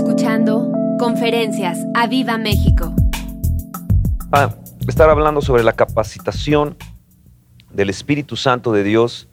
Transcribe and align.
escuchando 0.00 0.72
Conferencias 0.98 1.78
a 1.92 2.06
Viva 2.06 2.38
México. 2.38 2.94
Ah, 4.32 4.54
estar 4.88 5.10
hablando 5.10 5.42
sobre 5.42 5.62
la 5.62 5.74
capacitación 5.74 6.74
del 7.70 7.90
Espíritu 7.90 8.34
Santo 8.36 8.72
de 8.72 8.82
Dios 8.82 9.28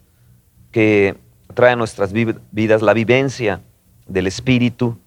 que 0.70 1.16
trae 1.54 1.72
a 1.72 1.76
nuestras 1.76 2.12
vidas 2.12 2.82
la 2.82 2.92
vivencia 2.92 3.62
del 4.06 4.26
Espíritu, 4.26 4.98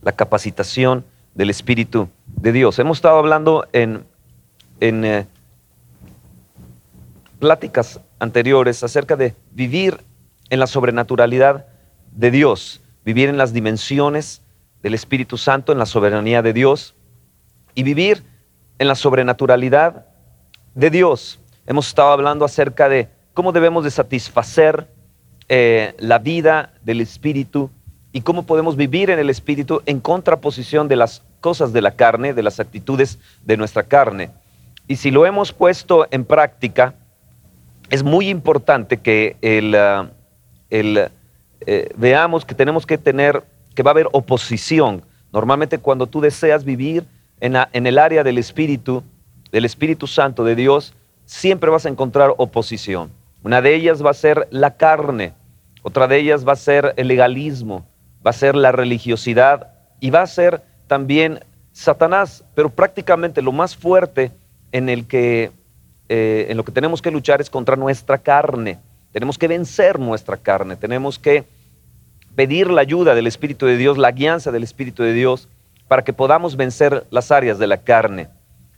la 0.00 0.12
capacitación 0.12 1.04
del 1.34 1.50
Espíritu 1.50 2.08
de 2.26 2.52
Dios. 2.52 2.78
Hemos 2.78 2.96
estado 2.96 3.18
hablando 3.18 3.66
en, 3.74 4.06
en 4.80 5.04
eh, 5.04 5.26
pláticas 7.40 8.00
anteriores 8.20 8.82
acerca 8.82 9.16
de 9.16 9.34
vivir 9.52 9.98
en 10.48 10.60
la 10.60 10.66
sobrenaturalidad 10.66 11.66
de 12.12 12.30
Dios, 12.30 12.80
vivir 13.04 13.28
en 13.28 13.36
las 13.36 13.52
dimensiones 13.52 14.40
del 14.84 14.92
Espíritu 14.92 15.38
Santo, 15.38 15.72
en 15.72 15.78
la 15.78 15.86
soberanía 15.86 16.42
de 16.42 16.52
Dios 16.52 16.94
y 17.74 17.82
vivir 17.82 18.22
en 18.78 18.86
la 18.86 18.94
sobrenaturalidad 18.94 20.04
de 20.74 20.90
Dios. 20.90 21.40
Hemos 21.66 21.88
estado 21.88 22.10
hablando 22.10 22.44
acerca 22.44 22.90
de 22.90 23.08
cómo 23.32 23.52
debemos 23.52 23.82
de 23.84 23.90
satisfacer 23.90 24.86
eh, 25.48 25.94
la 25.98 26.18
vida 26.18 26.74
del 26.82 27.00
Espíritu 27.00 27.70
y 28.12 28.20
cómo 28.20 28.44
podemos 28.44 28.76
vivir 28.76 29.08
en 29.08 29.18
el 29.18 29.30
Espíritu 29.30 29.80
en 29.86 30.00
contraposición 30.00 30.86
de 30.86 30.96
las 30.96 31.22
cosas 31.40 31.72
de 31.72 31.80
la 31.80 31.92
carne, 31.92 32.34
de 32.34 32.42
las 32.42 32.60
actitudes 32.60 33.18
de 33.42 33.56
nuestra 33.56 33.84
carne. 33.84 34.32
Y 34.86 34.96
si 34.96 35.10
lo 35.10 35.24
hemos 35.24 35.54
puesto 35.54 36.06
en 36.10 36.26
práctica, 36.26 36.94
es 37.88 38.02
muy 38.02 38.28
importante 38.28 38.98
que 38.98 39.38
el, 39.40 39.74
ah, 39.74 40.10
eh, 40.70 41.08
veamos 41.96 42.44
que 42.44 42.54
tenemos 42.54 42.84
que 42.84 42.98
tener, 42.98 43.44
que 43.74 43.82
va 43.82 43.90
a 43.90 43.92
haber 43.92 44.08
oposición. 44.12 45.02
Normalmente 45.32 45.78
cuando 45.78 46.06
tú 46.06 46.20
deseas 46.20 46.64
vivir 46.64 47.04
en, 47.40 47.56
en 47.72 47.86
el 47.86 47.98
área 47.98 48.22
del 48.22 48.38
Espíritu, 48.38 49.02
del 49.50 49.64
Espíritu 49.64 50.06
Santo 50.06 50.44
de 50.44 50.54
Dios, 50.54 50.94
siempre 51.24 51.70
vas 51.70 51.86
a 51.86 51.88
encontrar 51.88 52.34
oposición. 52.36 53.10
Una 53.42 53.60
de 53.60 53.74
ellas 53.74 54.04
va 54.04 54.10
a 54.10 54.14
ser 54.14 54.48
la 54.50 54.76
carne, 54.76 55.34
otra 55.82 56.06
de 56.06 56.18
ellas 56.18 56.46
va 56.46 56.52
a 56.52 56.56
ser 56.56 56.94
el 56.96 57.08
legalismo, 57.08 57.86
va 58.26 58.30
a 58.30 58.34
ser 58.34 58.54
la 58.54 58.72
religiosidad 58.72 59.72
y 60.00 60.10
va 60.10 60.22
a 60.22 60.26
ser 60.26 60.62
también 60.86 61.40
Satanás, 61.72 62.44
pero 62.54 62.70
prácticamente 62.70 63.42
lo 63.42 63.52
más 63.52 63.76
fuerte 63.76 64.32
en 64.72 64.88
el 64.88 65.06
que 65.06 65.52
eh, 66.08 66.46
en 66.50 66.56
lo 66.56 66.64
que 66.64 66.72
tenemos 66.72 67.00
que 67.00 67.10
luchar 67.10 67.40
es 67.40 67.48
contra 67.48 67.76
nuestra 67.76 68.18
carne. 68.18 68.78
Tenemos 69.12 69.38
que 69.38 69.48
vencer 69.48 69.98
nuestra 69.98 70.36
carne, 70.36 70.76
tenemos 70.76 71.18
que 71.18 71.44
pedir 72.34 72.70
la 72.70 72.80
ayuda 72.80 73.14
del 73.14 73.26
Espíritu 73.26 73.66
de 73.66 73.76
Dios, 73.76 73.98
la 73.98 74.12
guianza 74.12 74.52
del 74.52 74.62
Espíritu 74.62 75.02
de 75.02 75.12
Dios, 75.12 75.48
para 75.88 76.02
que 76.02 76.12
podamos 76.12 76.56
vencer 76.56 77.06
las 77.10 77.30
áreas 77.30 77.58
de 77.58 77.66
la 77.66 77.78
carne. 77.78 78.28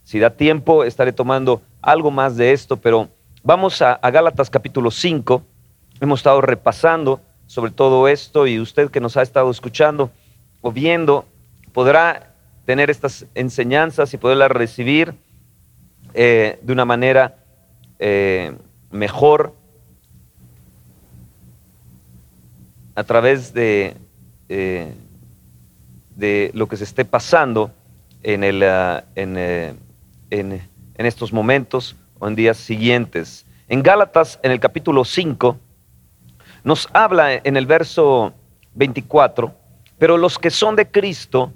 Si 0.02 0.18
da 0.18 0.30
tiempo, 0.30 0.84
estaré 0.84 1.12
tomando 1.12 1.62
algo 1.80 2.10
más 2.10 2.36
de 2.36 2.52
esto, 2.52 2.77
pero 2.77 3.08
vamos 3.42 3.80
a, 3.82 3.94
a 3.94 4.10
Gálatas 4.10 4.50
capítulo 4.50 4.90
5. 4.90 5.42
Hemos 6.00 6.20
estado 6.20 6.40
repasando 6.40 7.20
sobre 7.46 7.70
todo 7.70 8.08
esto 8.08 8.46
y 8.46 8.60
usted 8.60 8.90
que 8.90 9.00
nos 9.00 9.16
ha 9.16 9.22
estado 9.22 9.50
escuchando 9.50 10.10
o 10.60 10.72
viendo 10.72 11.24
podrá 11.72 12.34
tener 12.64 12.90
estas 12.90 13.27
enseñanzas 13.34 14.12
y 14.12 14.18
poderlas 14.18 14.50
recibir 14.50 15.14
eh, 16.14 16.58
de 16.62 16.72
una 16.72 16.84
manera 16.84 17.36
eh, 17.98 18.56
mejor 18.90 19.54
a 22.97 23.05
través 23.05 23.52
de, 23.52 23.94
eh, 24.48 24.92
de 26.16 26.50
lo 26.55 26.66
que 26.66 26.77
se 26.77 26.84
esté 26.84 27.05
pasando 27.05 27.70
en, 28.22 28.42
el, 28.42 28.62
ah, 28.64 29.05
en, 29.14 29.36
en 30.28 30.61
estos 30.97 31.33
momentos 31.33 31.94
o 32.19 32.27
en 32.27 32.34
días 32.34 32.56
siguientes. 32.56 33.46
En 33.68 33.83
Gálatas, 33.83 34.40
en 34.42 34.51
el 34.51 34.58
capítulo 34.58 35.05
5, 35.05 35.58
nos 36.64 36.89
habla 36.92 37.34
en 37.34 37.57
el 37.57 37.67
verso 37.67 38.33
24, 38.74 39.55
pero 39.98 40.17
los 40.17 40.39
que 40.39 40.51
son 40.51 40.74
de 40.74 40.90
Cristo 40.90 41.52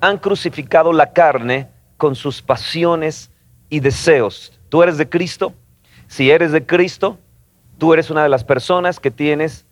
han 0.00 0.18
crucificado 0.18 0.92
la 0.92 1.12
carne 1.12 1.68
con 1.96 2.14
sus 2.14 2.40
pasiones 2.40 3.30
y 3.68 3.80
deseos. 3.80 4.58
¿Tú 4.68 4.82
eres 4.82 4.96
de 4.96 5.08
Cristo? 5.08 5.52
Si 6.06 6.30
eres 6.30 6.52
de 6.52 6.64
Cristo, 6.64 7.18
tú 7.76 7.92
eres 7.92 8.10
una 8.10 8.22
de 8.22 8.28
las 8.28 8.44
personas 8.44 8.98
que 9.00 9.10
tienes 9.10 9.66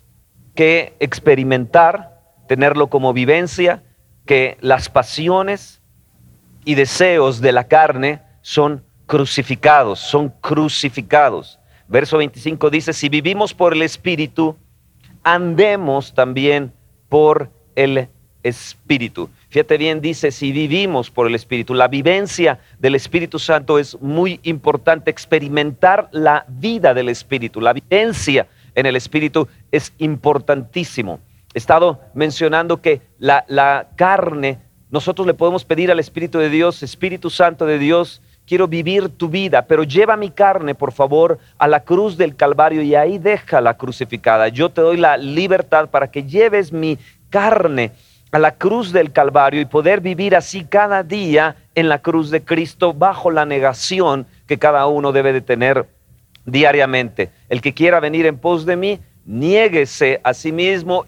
que 0.57 0.95
experimentar, 0.99 2.21
tenerlo 2.49 2.89
como 2.89 3.13
vivencia, 3.13 3.85
que 4.25 4.59
las 4.61 4.89
pasiones 4.89 5.81
y 6.65 6.75
deseos 6.75 7.41
de 7.41 7.53
la 7.53 7.69
carne 7.69 8.23
son 8.43 8.83
crucificados, 9.07 10.01
son 10.01 10.31
crucificados. 10.41 11.61
Verso 11.87 12.19
25 12.19 12.71
dice, 12.71 12.93
si 12.93 13.09
vivimos 13.09 13.55
por 13.55 13.73
el 13.73 13.83
Espíritu, 13.83 14.57
andemos 15.23 16.13
también 16.15 16.73
por 17.09 17.51
el 17.77 18.09
Espíritu. 18.43 19.31
Fíjate 19.49 19.79
bien, 19.79 20.01
dice, 20.01 20.33
si 20.33 20.51
vivimos 20.51 21.11
por 21.11 21.29
el 21.29 21.35
Espíritu, 21.35 21.75
la 21.75 21.89
vivencia 21.89 22.59
del 22.79 22.95
Espíritu 22.97 23.39
Santo 23.39 23.79
es 23.79 24.01
muy 24.01 24.41
importante, 24.43 25.11
experimentar 25.11 26.09
la 26.13 26.45
vida 26.49 26.95
del 26.95 27.09
Espíritu, 27.09 27.61
la 27.61 27.73
vivencia 27.73 28.49
en 28.77 28.87
el 28.87 28.95
Espíritu 28.95 29.49
es 29.73 29.93
importantísimo. 29.99 31.19
He 31.53 31.59
estado 31.59 32.01
mencionando 32.15 32.81
que 32.81 33.01
la, 33.19 33.89
carne, 33.97 34.59
nosotros 34.91 35.27
le 35.27 35.35
podemos 35.35 35.65
pedir 35.65 35.91
al 35.91 35.99
Espíritu 35.99 36.39
de 36.39 36.51
Dios, 36.51 36.83
Espíritu 36.83 37.31
Santo 37.31 37.67
de 37.67 37.79
Dios, 37.79 38.23
quiero 38.47 38.69
vivir 38.69 39.09
tu 39.09 39.29
vida, 39.29 39.63
pero 39.63 39.83
lleva 39.83 40.17
mi 40.17 40.31
carne, 40.31 40.75
por 40.75 40.93
favor, 40.93 41.39
a 41.59 41.67
la 41.67 41.81
cruz 41.81 42.17
del 42.17 42.37
Calvario 42.37 42.83
y 42.83 42.95
ahí 42.95 43.19
déjala 43.19 43.77
crucificada. 43.77 44.49
Yo 44.49 44.69
te 44.69 44.83
doy 44.83 44.99
la 44.99 45.17
libertad 45.17 45.89
para 45.89 46.11
que 46.11 46.25
lleves 46.25 46.73
mi 46.73 46.99
carne 47.31 47.93
a 48.33 48.39
la 48.39 48.53
cruz 48.53 48.93
del 48.93 49.13
Calvario 49.13 49.63
y 49.63 49.65
poder 49.65 50.03
vivir 50.03 50.37
así 50.37 50.65
cada 50.65 51.03
día 51.03 51.57
en 51.75 51.89
la 51.89 52.01
cruz 52.01 52.31
de 52.31 52.45
Cristo 52.45 52.93
bajo 52.93 53.31
la 53.31 53.47
negación 53.47 54.27
que 54.47 54.59
cada 54.59 54.87
uno 54.87 55.13
debe 55.13 55.33
de 55.33 55.41
tener 55.41 55.87
diariamente. 56.47 57.31
El 57.49 57.61
que 57.61 57.75
quiera 57.75 58.01
venir 58.01 58.25
en 58.25 58.39
pos 58.39 58.65
de 58.65 58.77
mí, 58.77 59.01
niéguese 59.27 60.21
a 60.25 60.33
sí 60.33 60.53
mismo, 60.53 61.05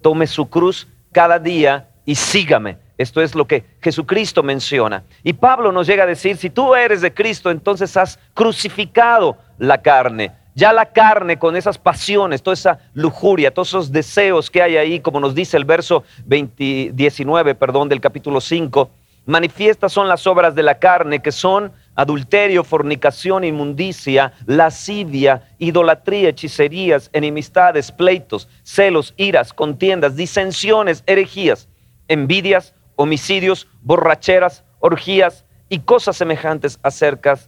tome 0.00 0.26
su 0.26 0.48
cruz 0.48 0.88
cada 1.12 1.38
día 1.38 1.88
y 2.04 2.14
sígame. 2.14 2.78
Esto 2.98 3.22
es 3.22 3.34
lo 3.34 3.46
que 3.46 3.64
Jesucristo 3.80 4.42
menciona. 4.42 5.04
Y 5.22 5.32
Pablo 5.32 5.72
nos 5.72 5.86
llega 5.86 6.02
a 6.02 6.06
decir, 6.06 6.36
si 6.36 6.50
tú 6.50 6.74
eres 6.74 7.00
de 7.00 7.14
Cristo, 7.14 7.50
entonces 7.50 7.96
has 7.96 8.18
crucificado 8.34 9.38
la 9.58 9.80
carne. 9.80 10.32
Ya 10.54 10.72
la 10.72 10.86
carne 10.86 11.38
con 11.38 11.56
esas 11.56 11.78
pasiones, 11.78 12.42
toda 12.42 12.54
esa 12.54 12.78
lujuria, 12.92 13.54
todos 13.54 13.68
esos 13.68 13.92
deseos 13.92 14.50
que 14.50 14.60
hay 14.60 14.76
ahí, 14.76 15.00
como 15.00 15.20
nos 15.20 15.34
dice 15.34 15.56
el 15.56 15.64
verso 15.64 16.04
19 16.26 17.54
perdón, 17.54 17.88
del 17.88 18.00
capítulo 18.00 18.40
5, 18.40 18.90
manifiestas 19.26 19.92
son 19.92 20.08
las 20.08 20.26
obras 20.26 20.54
de 20.54 20.62
la 20.62 20.78
carne, 20.78 21.20
que 21.20 21.32
son 21.32 21.72
adulterio, 22.00 22.64
fornicación, 22.64 23.44
inmundicia, 23.44 24.32
lascivia, 24.46 25.42
idolatría, 25.58 26.30
hechicerías, 26.30 27.10
enemistades, 27.12 27.92
pleitos, 27.92 28.48
celos, 28.62 29.12
iras, 29.18 29.52
contiendas, 29.52 30.16
disensiones, 30.16 31.04
herejías, 31.06 31.68
envidias, 32.08 32.74
homicidios, 32.96 33.68
borracheras, 33.82 34.64
orgías 34.78 35.44
y 35.68 35.80
cosas 35.80 36.16
semejantes 36.16 36.80
acerca 36.82 37.38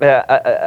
eh, 0.00 0.22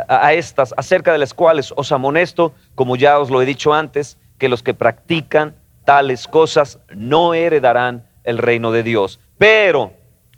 a, 0.07 0.33
estas, 0.33 0.73
acerca 0.77 1.11
de 1.11 1.17
las 1.17 1.33
cuales 1.33 1.73
os 1.75 1.91
amonesto, 1.91 2.53
como 2.75 2.95
ya 2.95 3.19
os 3.19 3.29
lo 3.29 3.41
he 3.41 3.45
dicho 3.45 3.73
antes, 3.73 4.17
que 4.37 4.47
los 4.47 4.63
que 4.63 4.73
practican 4.73 5.53
tales 5.83 6.29
cosas 6.29 6.79
no 6.95 7.33
heredarán 7.33 8.07
el 8.23 8.37
reino 8.37 8.71
de 8.71 8.83
Dios. 8.83 9.19
Pero 9.37 9.91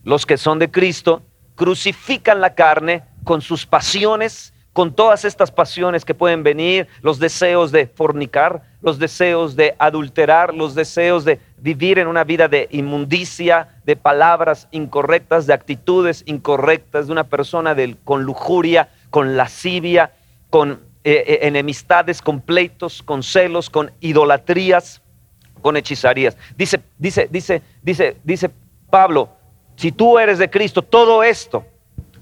los 0.04 0.26
que 0.26 0.38
son 0.38 0.58
de 0.58 0.72
Cristo 0.72 1.22
crucifican 1.56 2.42
la 2.42 2.54
carne 2.54 3.04
con 3.24 3.42
sus 3.42 3.66
pasiones 3.66 4.54
con 4.76 4.94
todas 4.94 5.24
estas 5.24 5.52
pasiones 5.52 6.04
que 6.04 6.14
pueden 6.14 6.44
venir, 6.44 6.90
los 7.02 7.18
deseos 7.18 7.72
de 7.72 7.88
fornicar, 7.88 8.62
los 8.82 9.00
deseos 9.00 9.56
de 9.56 9.74
adulterar, 9.80 10.54
los 10.54 10.76
deseos 10.76 11.24
de 11.24 11.40
vivir 11.60 11.98
en 11.98 12.08
una 12.08 12.26
vida 12.26 12.50
de 12.50 12.68
inmundicia, 12.72 13.70
de 13.86 13.96
palabras 13.96 14.68
incorrectas, 14.72 15.48
de 15.48 15.54
actitudes 15.54 16.24
incorrectas, 16.26 17.06
de 17.06 17.14
una 17.14 17.24
persona 17.24 17.74
con 18.04 18.24
lujuria, 18.24 18.90
con 19.12 19.38
lascivia, 19.38 20.12
con 20.50 20.82
eh, 21.06 21.24
eh, 21.26 21.40
enemistades, 21.44 22.22
con 22.22 22.42
pleitos, 22.42 23.02
con 23.02 23.24
celos, 23.24 23.70
con 23.70 23.92
idolatrías, 24.02 25.02
con 25.62 25.78
hechizarías. 25.78 26.36
Dice, 26.58 26.82
dice, 26.98 27.30
dice, 27.32 27.62
dice, 27.82 28.18
dice 28.26 28.52
Pablo, 28.90 29.30
si 29.76 29.92
tú 29.92 30.20
eres 30.20 30.38
de 30.38 30.50
Cristo, 30.50 30.82
todo 30.82 31.24
esto 31.24 31.66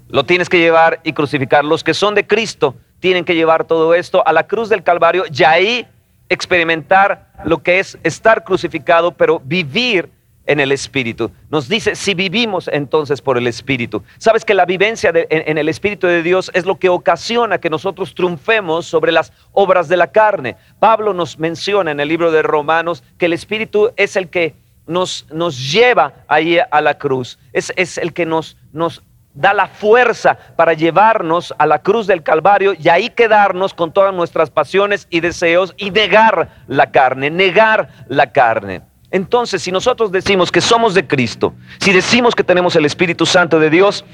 lo 0.09 0.23
tienes 0.23 0.49
que 0.49 0.59
llevar 0.59 0.99
y 1.03 1.13
crucificar. 1.13 1.65
Los 1.65 1.83
que 1.83 1.93
son 1.93 2.15
de 2.15 2.27
Cristo 2.27 2.75
tienen 2.99 3.25
que 3.25 3.35
llevar 3.35 3.65
todo 3.65 3.93
esto 3.93 4.25
a 4.25 4.31
la 4.31 4.47
cruz 4.47 4.69
del 4.69 4.83
Calvario 4.83 5.25
y 5.31 5.43
ahí 5.43 5.87
experimentar 6.29 7.31
lo 7.45 7.61
que 7.61 7.79
es 7.79 7.97
estar 8.03 8.43
crucificado, 8.43 9.11
pero 9.11 9.41
vivir 9.43 10.09
en 10.45 10.59
el 10.59 10.71
Espíritu. 10.71 11.31
Nos 11.49 11.69
dice, 11.69 11.95
si 11.95 12.13
vivimos 12.13 12.69
entonces 12.71 13.21
por 13.21 13.37
el 13.37 13.47
Espíritu. 13.47 14.03
Sabes 14.17 14.43
que 14.43 14.53
la 14.53 14.65
vivencia 14.65 15.11
en, 15.13 15.25
en, 15.29 15.57
el 15.57 15.69
Espíritu 15.69 16.07
de 16.07 16.21
Dios 16.21 16.51
es 16.53 16.65
lo 16.65 16.77
que 16.77 16.89
ocasiona 16.89 17.59
que 17.59 17.69
nosotros 17.69 18.13
triunfemos 18.13 18.85
sobre 18.85 19.11
las 19.11 19.31
obras 19.51 19.87
de 19.87 19.97
la 19.97 20.11
carne. 20.11 20.57
Pablo 20.79 21.13
nos 21.13 21.39
menciona 21.39 21.91
en 21.91 21.99
el 21.99 22.09
libro 22.09 22.31
de 22.31 22.41
Romanos 22.41 23.03
que 23.17 23.27
el 23.27 23.33
Espíritu 23.33 23.91
es 23.95 24.15
el 24.15 24.29
que 24.29 24.55
nos, 24.85 25.25
nos 25.31 25.71
lleva 25.71 26.13
ahí 26.27 26.57
a 26.69 26.81
la 26.81 26.97
cruz, 26.97 27.39
es, 27.53 27.71
es 27.75 27.97
el 27.97 28.13
que 28.13 28.25
nos, 28.25 28.57
nos 28.71 29.01
da 29.33 29.53
la 29.53 29.67
fuerza 29.67 30.37
para 30.55 30.73
llevarnos 30.73 31.53
a 31.57 31.65
la 31.65 31.79
cruz 31.79 32.07
del 32.07 32.23
Calvario 32.23 32.73
y 32.77 32.89
ahí 32.89 33.09
quedarnos 33.09 33.73
con 33.73 33.91
todas 33.91 34.13
nuestras 34.13 34.49
pasiones 34.49 35.07
y 35.09 35.21
deseos 35.21 35.73
y 35.77 35.91
negar 35.91 36.49
la 36.67 36.91
carne, 36.91 37.29
negar 37.29 37.89
la 38.07 38.31
carne. 38.31 38.81
Entonces, 39.09 39.61
si 39.61 39.71
nosotros 39.71 40.11
decimos 40.11 40.51
que 40.51 40.61
somos 40.61 40.93
de 40.93 41.05
Cristo, 41.05 41.53
si 41.79 41.93
decimos 41.93 42.35
que 42.35 42.43
tenemos 42.43 42.75
el 42.75 42.85
Espíritu 42.85 43.25
Santo 43.25 43.59
de 43.59 43.69
Dios, 43.69 44.05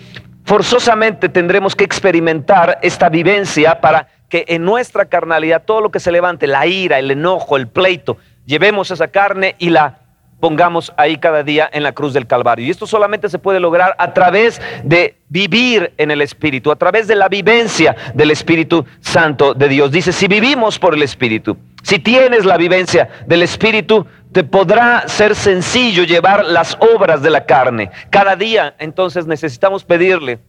forzosamente 0.45 1.29
tendremos 1.29 1.75
que 1.75 1.85
experimentar 1.85 2.79
esta 2.81 3.09
vivencia 3.09 3.79
para 3.79 4.07
que 4.29 4.45
en 4.47 4.63
nuestra 4.63 5.05
carnalidad 5.05 5.63
todo 5.65 5.81
lo 5.81 5.91
que 5.91 5.99
se 5.99 6.11
levante, 6.11 6.47
la 6.47 6.65
ira, 6.67 6.99
el 6.99 7.11
enojo, 7.11 7.57
el 7.57 7.67
pleito, 7.67 8.17
llevemos 8.45 8.91
esa 8.91 9.07
carne 9.07 9.55
y 9.57 9.69
la 9.69 9.99
pongamos 10.39 10.93
ahí 10.97 11.17
cada 11.17 11.43
día 11.43 11.69
en 11.71 11.83
la 11.83 11.91
cruz 11.91 12.13
del 12.13 12.27
Calvario. 12.27 12.65
Y 12.65 12.69
esto 12.69 12.87
solamente 12.87 13.29
se 13.29 13.39
puede 13.39 13.59
lograr 13.59 13.95
a 13.97 14.13
través 14.13 14.61
de 14.83 15.15
vivir 15.27 15.93
en 15.97 16.11
el 16.11 16.21
Espíritu, 16.21 16.71
a 16.71 16.75
través 16.75 17.07
de 17.07 17.15
la 17.15 17.27
vivencia 17.27 17.95
del 18.13 18.31
Espíritu 18.31 18.85
Santo 19.01 19.53
de 19.53 19.67
Dios. 19.67 19.91
Dice, 19.91 20.11
si 20.11 20.27
vivimos 20.27 20.79
por 20.79 20.93
el 20.93 21.03
Espíritu, 21.03 21.57
si 21.83 21.99
tienes 21.99 22.45
la 22.45 22.57
vivencia 22.57 23.09
del 23.25 23.43
Espíritu, 23.43 24.05
te 24.31 24.43
podrá 24.43 25.07
ser 25.07 25.35
sencillo 25.35 26.03
llevar 26.03 26.45
las 26.45 26.77
obras 26.95 27.21
de 27.21 27.29
la 27.29 27.45
carne. 27.45 27.89
Cada 28.09 28.35
día 28.35 28.75
entonces 28.79 29.25
necesitamos 29.25 29.83
pedirle 29.83 30.39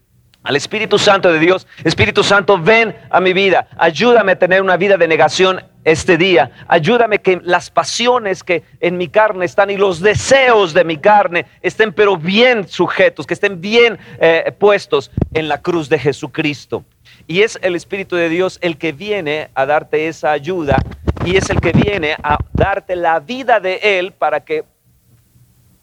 al 0.42 0.56
Espíritu 0.56 0.98
Santo 0.98 1.32
de 1.32 1.38
Dios, 1.38 1.66
Espíritu 1.84 2.24
Santo, 2.24 2.58
ven 2.58 2.96
a 3.10 3.20
mi 3.20 3.32
vida, 3.32 3.68
ayúdame 3.76 4.32
a 4.32 4.38
tener 4.38 4.62
una 4.62 4.76
vida 4.76 4.96
de 4.96 5.06
negación 5.06 5.62
este 5.84 6.16
día, 6.16 6.50
ayúdame 6.66 7.20
que 7.20 7.40
las 7.42 7.70
pasiones 7.70 8.42
que 8.42 8.62
en 8.80 8.96
mi 8.96 9.08
carne 9.08 9.44
están 9.44 9.70
y 9.70 9.76
los 9.76 10.00
deseos 10.00 10.72
de 10.72 10.84
mi 10.84 10.96
carne 10.96 11.46
estén 11.62 11.92
pero 11.92 12.16
bien 12.16 12.68
sujetos, 12.68 13.26
que 13.26 13.34
estén 13.34 13.60
bien 13.60 13.98
eh, 14.18 14.52
puestos 14.58 15.10
en 15.34 15.48
la 15.48 15.60
cruz 15.60 15.88
de 15.88 15.98
Jesucristo. 15.98 16.84
Y 17.26 17.42
es 17.42 17.58
el 17.62 17.76
Espíritu 17.76 18.16
de 18.16 18.28
Dios 18.28 18.58
el 18.62 18.78
que 18.78 18.92
viene 18.92 19.50
a 19.54 19.66
darte 19.66 20.08
esa 20.08 20.32
ayuda 20.32 20.78
y 21.24 21.36
es 21.36 21.50
el 21.50 21.60
que 21.60 21.72
viene 21.72 22.16
a 22.22 22.38
darte 22.52 22.96
la 22.96 23.20
vida 23.20 23.60
de 23.60 23.98
Él 23.98 24.12
para 24.12 24.40
que 24.40 24.64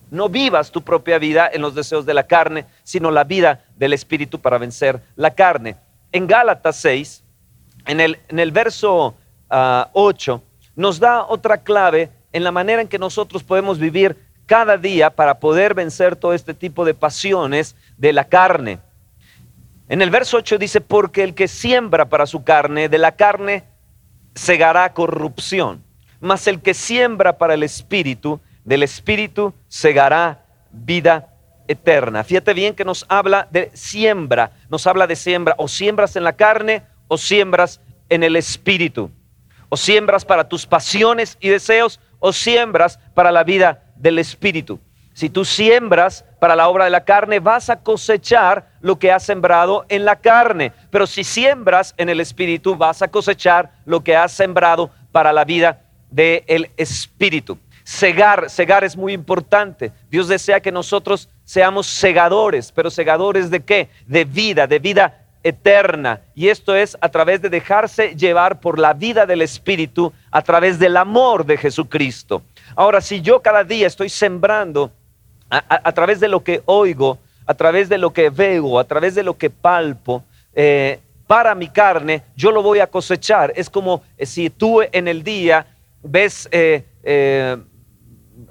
no 0.10 0.30
vivas 0.30 0.72
tu 0.72 0.82
propia 0.82 1.20
vida 1.20 1.50
en 1.52 1.62
los 1.62 1.76
deseos 1.76 2.06
de 2.06 2.14
la 2.14 2.28
carne, 2.28 2.66
sino 2.84 3.12
la 3.12 3.24
vida 3.24 3.66
del 3.78 3.94
Espíritu 3.94 4.40
para 4.40 4.58
vencer 4.58 5.02
la 5.16 5.34
carne. 5.34 5.78
En 6.12 6.28
Gálatas 6.28 6.76
6, 6.78 7.24
en 7.86 8.00
el, 8.00 8.20
en 8.28 8.40
el 8.40 8.52
verso 8.52 9.16
8, 9.50 9.50
ah, 9.50 10.42
nos 10.76 11.00
da 11.00 11.26
otra 11.26 11.60
clave 11.60 12.10
en 12.34 12.44
la 12.44 12.52
manera 12.52 12.82
en 12.82 12.88
que 12.88 13.00
nosotros 13.00 13.44
podemos 13.44 13.80
vivir 13.80 14.18
cada 14.46 14.78
día 14.78 15.10
para 15.10 15.40
poder 15.40 15.74
vencer 15.74 16.16
todo 16.16 16.34
este 16.34 16.54
tipo 16.54 16.86
de 16.86 16.94
pasiones 16.94 17.76
de 17.98 18.14
la 18.14 18.26
carne. 18.26 18.80
En 19.90 20.02
el 20.02 20.10
verso 20.10 20.38
8 20.38 20.58
dice, 20.58 20.82
porque 20.82 21.24
el 21.24 21.34
que 21.34 21.48
siembra 21.48 22.10
para 22.10 22.26
su 22.26 22.44
carne, 22.44 22.90
de 22.90 22.98
la 22.98 23.14
carne 23.14 23.64
segará 24.36 24.94
corrupción, 24.94 25.84
mas 26.20 26.48
el 26.48 26.62
que 26.62 26.74
siembra 26.74 27.38
para 27.38 27.54
el 27.54 27.64
Espíritu, 27.64 28.40
del 28.64 28.84
Espíritu 28.84 29.54
segará 29.68 30.46
vida 30.72 31.30
eterna. 31.68 32.24
Fíjate 32.24 32.54
bien 32.54 32.76
que 32.76 32.86
nos 32.86 33.06
habla 33.10 33.48
de 33.52 33.72
siembra, 33.74 34.52
nos 34.70 34.88
habla 34.88 35.08
de 35.08 35.16
siembra, 35.16 35.56
o 35.58 35.68
siembras 35.68 36.16
en 36.16 36.24
la 36.24 36.36
carne 36.36 36.84
o 37.08 37.18
siembras 37.18 37.82
en 38.10 38.24
el 38.24 38.36
Espíritu, 38.36 39.12
o 39.70 39.78
siembras 39.78 40.26
para 40.26 40.48
tus 40.48 40.66
pasiones 40.66 41.38
y 41.40 41.50
deseos 41.50 42.00
o 42.20 42.34
siembras 42.34 43.00
para 43.14 43.32
la 43.32 43.44
vida 43.44 43.84
del 43.96 44.20
Espíritu. 44.20 44.80
Si 45.14 45.30
tú 45.30 45.46
siembras 45.46 46.26
para 46.40 46.56
la 46.56 46.68
obra 46.68 46.86
de 46.86 46.92
la 46.92 47.04
carne, 47.04 47.40
vas 47.40 47.72
a 47.72 47.82
cosechar 47.82 48.70
lo 48.82 49.00
que 49.00 49.12
has 49.12 49.24
sembrado 49.24 49.84
en 49.90 50.06
la 50.06 50.18
carne. 50.18 50.74
Pero 50.92 51.08
si 51.08 51.24
siembras 51.24 51.96
en 51.98 52.10
el 52.10 52.20
Espíritu, 52.20 52.76
vas 52.76 53.02
a 53.02 53.08
cosechar 53.08 53.72
lo 53.86 54.04
que 54.04 54.16
has 54.16 54.32
sembrado 54.32 54.92
para 55.12 55.34
la 55.34 55.44
vida 55.44 55.82
del 56.12 56.70
Espíritu. 56.78 57.58
Segar, 57.84 58.52
segar 58.52 58.84
es 58.84 58.96
muy 58.96 59.14
importante. 59.14 59.92
Dios 60.12 60.28
desea 60.28 60.60
que 60.60 60.72
nosotros 60.72 61.30
seamos 61.48 61.88
segadores, 61.88 62.74
pero 62.74 62.92
segadores 62.92 63.50
de 63.50 63.62
qué? 63.62 63.90
De 64.06 64.26
vida, 64.26 64.68
de 64.68 64.80
vida 64.80 65.24
eterna. 65.42 66.20
Y 66.36 66.50
esto 66.50 66.76
es 66.76 66.98
a 67.00 67.08
través 67.08 67.42
de 67.42 67.50
dejarse 67.50 68.14
llevar 68.18 68.60
por 68.60 68.78
la 68.78 68.94
vida 68.94 69.26
del 69.26 69.42
Espíritu, 69.42 70.12
a 70.30 70.42
través 70.42 70.78
del 70.78 70.98
amor 70.98 71.46
de 71.46 71.56
Jesucristo. 71.58 72.42
Ahora, 72.76 73.00
si 73.00 73.22
yo 73.22 73.42
cada 73.42 73.64
día 73.64 73.88
estoy 73.88 74.10
sembrando 74.10 74.92
a, 75.50 75.92
través 75.94 76.20
de 76.20 76.28
lo 76.28 76.44
que 76.44 76.64
oigo, 76.66 77.18
a 77.46 77.54
través 77.54 77.88
de 77.88 77.98
lo 77.98 78.12
que 78.12 78.30
veo, 78.30 78.78
a 78.78 78.84
través 78.84 79.16
de 79.16 79.24
lo 79.24 79.38
que 79.38 79.50
palpo, 79.50 80.26
eh, 80.54 81.00
para 81.28 81.56
mi 81.56 81.70
carne, 81.70 82.24
yo 82.36 82.52
lo 82.52 82.62
voy 82.62 82.80
a 82.80 82.88
cosechar. 82.88 83.54
Es 83.56 83.70
como 83.70 84.04
eh, 84.18 84.26
si 84.26 84.50
tú 84.50 84.82
en 84.82 85.08
el 85.08 85.24
día 85.24 85.66
ves 86.04 86.50
eh, 86.52 86.84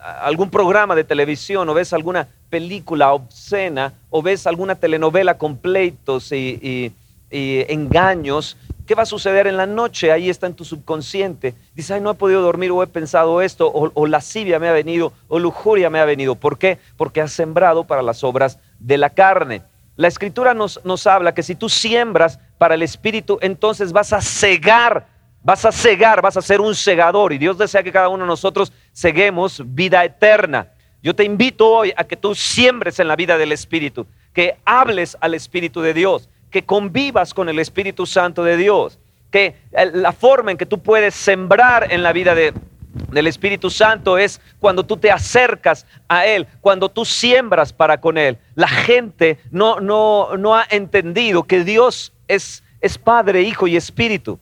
algún 0.01 0.49
programa 0.49 0.95
de 0.95 1.05
televisión 1.05 1.69
o 1.69 1.75
ves 1.75 1.93
alguna 1.93 2.27
película 2.51 3.13
obscena 3.13 3.95
o 4.11 4.23
ves 4.23 4.47
alguna 4.47 4.75
telenovela 4.75 5.39
con 5.39 5.57
pleitos 5.57 6.33
y 6.33 6.93
engaños 7.31 8.57
¿Qué 8.87 8.95
va 8.95 9.03
a 9.03 9.07
suceder 9.07 9.49
en 9.49 9.57
la 9.57 9.67
noche? 9.67 10.13
Ahí 10.13 10.31
está 10.31 10.47
en 10.47 10.55
tu 10.55 10.65
subconsciente. 10.65 11.55
Dice, 11.75 11.95
ay, 11.95 12.01
no 12.01 12.13
he 12.13 12.15
podido 12.15 12.41
dormir 12.41 12.71
o 12.71 12.85
he 12.85 12.87
pensado 12.87 13.43
esto, 13.43 13.69
o, 13.73 14.07
lascivia 14.07 14.61
me 14.61 14.69
ha 14.69 14.73
venido, 14.73 15.13
o 15.27 15.41
lujuria 15.41 15.91
me 15.91 15.99
ha 15.99 16.05
venido. 16.05 16.37
¿Por 16.37 16.57
qué? 16.57 16.79
Porque 16.97 17.21
has 17.21 17.33
sembrado 17.33 17.85
para 17.85 18.03
las 18.03 18.23
obras 18.23 18.61
de 18.79 18.97
la 18.97 19.11
carne. 19.11 19.63
La 19.97 20.07
escritura 20.07 20.55
nos, 20.55 20.81
nos 20.85 21.05
habla 21.09 21.35
que 21.35 21.43
si 21.43 21.57
tú 21.57 21.69
siembras 21.69 22.39
para 22.59 22.77
el 22.77 22.83
Espíritu, 22.83 23.39
entonces 23.43 23.93
vas 23.93 24.13
a 24.13 24.21
cegar, 24.21 25.09
vas 25.43 25.65
a 25.65 25.73
cegar, 25.73 26.23
vas 26.23 26.37
a 26.37 26.43
ser 26.43 26.61
un 26.61 26.77
segador. 26.77 27.33
Y 27.33 27.39
Dios 27.39 27.59
desea 27.59 27.83
que 27.83 27.91
cada 27.91 28.09
uno 28.09 28.23
de 28.23 28.29
nosotros 28.29 28.73
ceguemos 28.95 29.63
vida 29.67 30.05
eterna. 30.05 30.69
Yo 31.07 31.15
te 31.15 31.23
invito 31.23 31.71
hoy 31.71 31.93
a 31.97 32.03
que 32.03 32.17
tú 32.17 32.35
siembres 32.35 32.99
en 32.99 33.07
la 33.07 33.15
vida 33.15 33.39
del 33.39 33.53
Espíritu, 33.53 34.09
que 34.33 34.57
hables 34.65 35.17
al 35.21 35.35
Espíritu 35.35 35.81
de 35.81 35.95
Dios 35.95 36.29
que 36.51 36.65
convivas 36.65 37.33
con 37.33 37.49
el 37.49 37.61
Espíritu 37.61 38.07
Santo 38.07 38.43
de 38.43 38.57
Dios, 38.57 38.99
que 39.31 39.55
la 39.71 40.11
forma 40.11 40.51
en 40.51 40.57
que 40.57 40.67
tú 40.67 40.83
puedes 40.83 41.15
sembrar 41.15 41.93
en 41.93 42.03
la 42.03 42.13
vida 42.13 42.35
del 42.35 43.27
Espíritu 43.29 43.71
Santo 43.71 44.19
es 44.19 44.41
cuando 44.59 44.85
tú 44.85 44.97
te 44.97 45.13
acercas 45.13 45.87
a 46.09 46.27
Él, 46.27 46.49
cuando 46.61 46.89
tú 46.89 47.05
siembras 47.05 47.73
para 47.73 48.01
con 48.01 48.19
Él. 48.19 48.39
La 48.57 48.67
gente 48.67 49.39
no, 49.53 49.79
no, 49.79 50.37
no 50.37 50.57
ha 50.57 50.67
entendido 50.71 51.45
que 51.45 51.63
Dios 51.63 52.15
es, 52.27 52.65
es 52.81 52.99
Padre, 52.99 53.43
Hijo 53.43 53.69
y 53.69 53.77
Espíritu. 53.77 54.41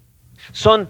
Son 0.51 0.89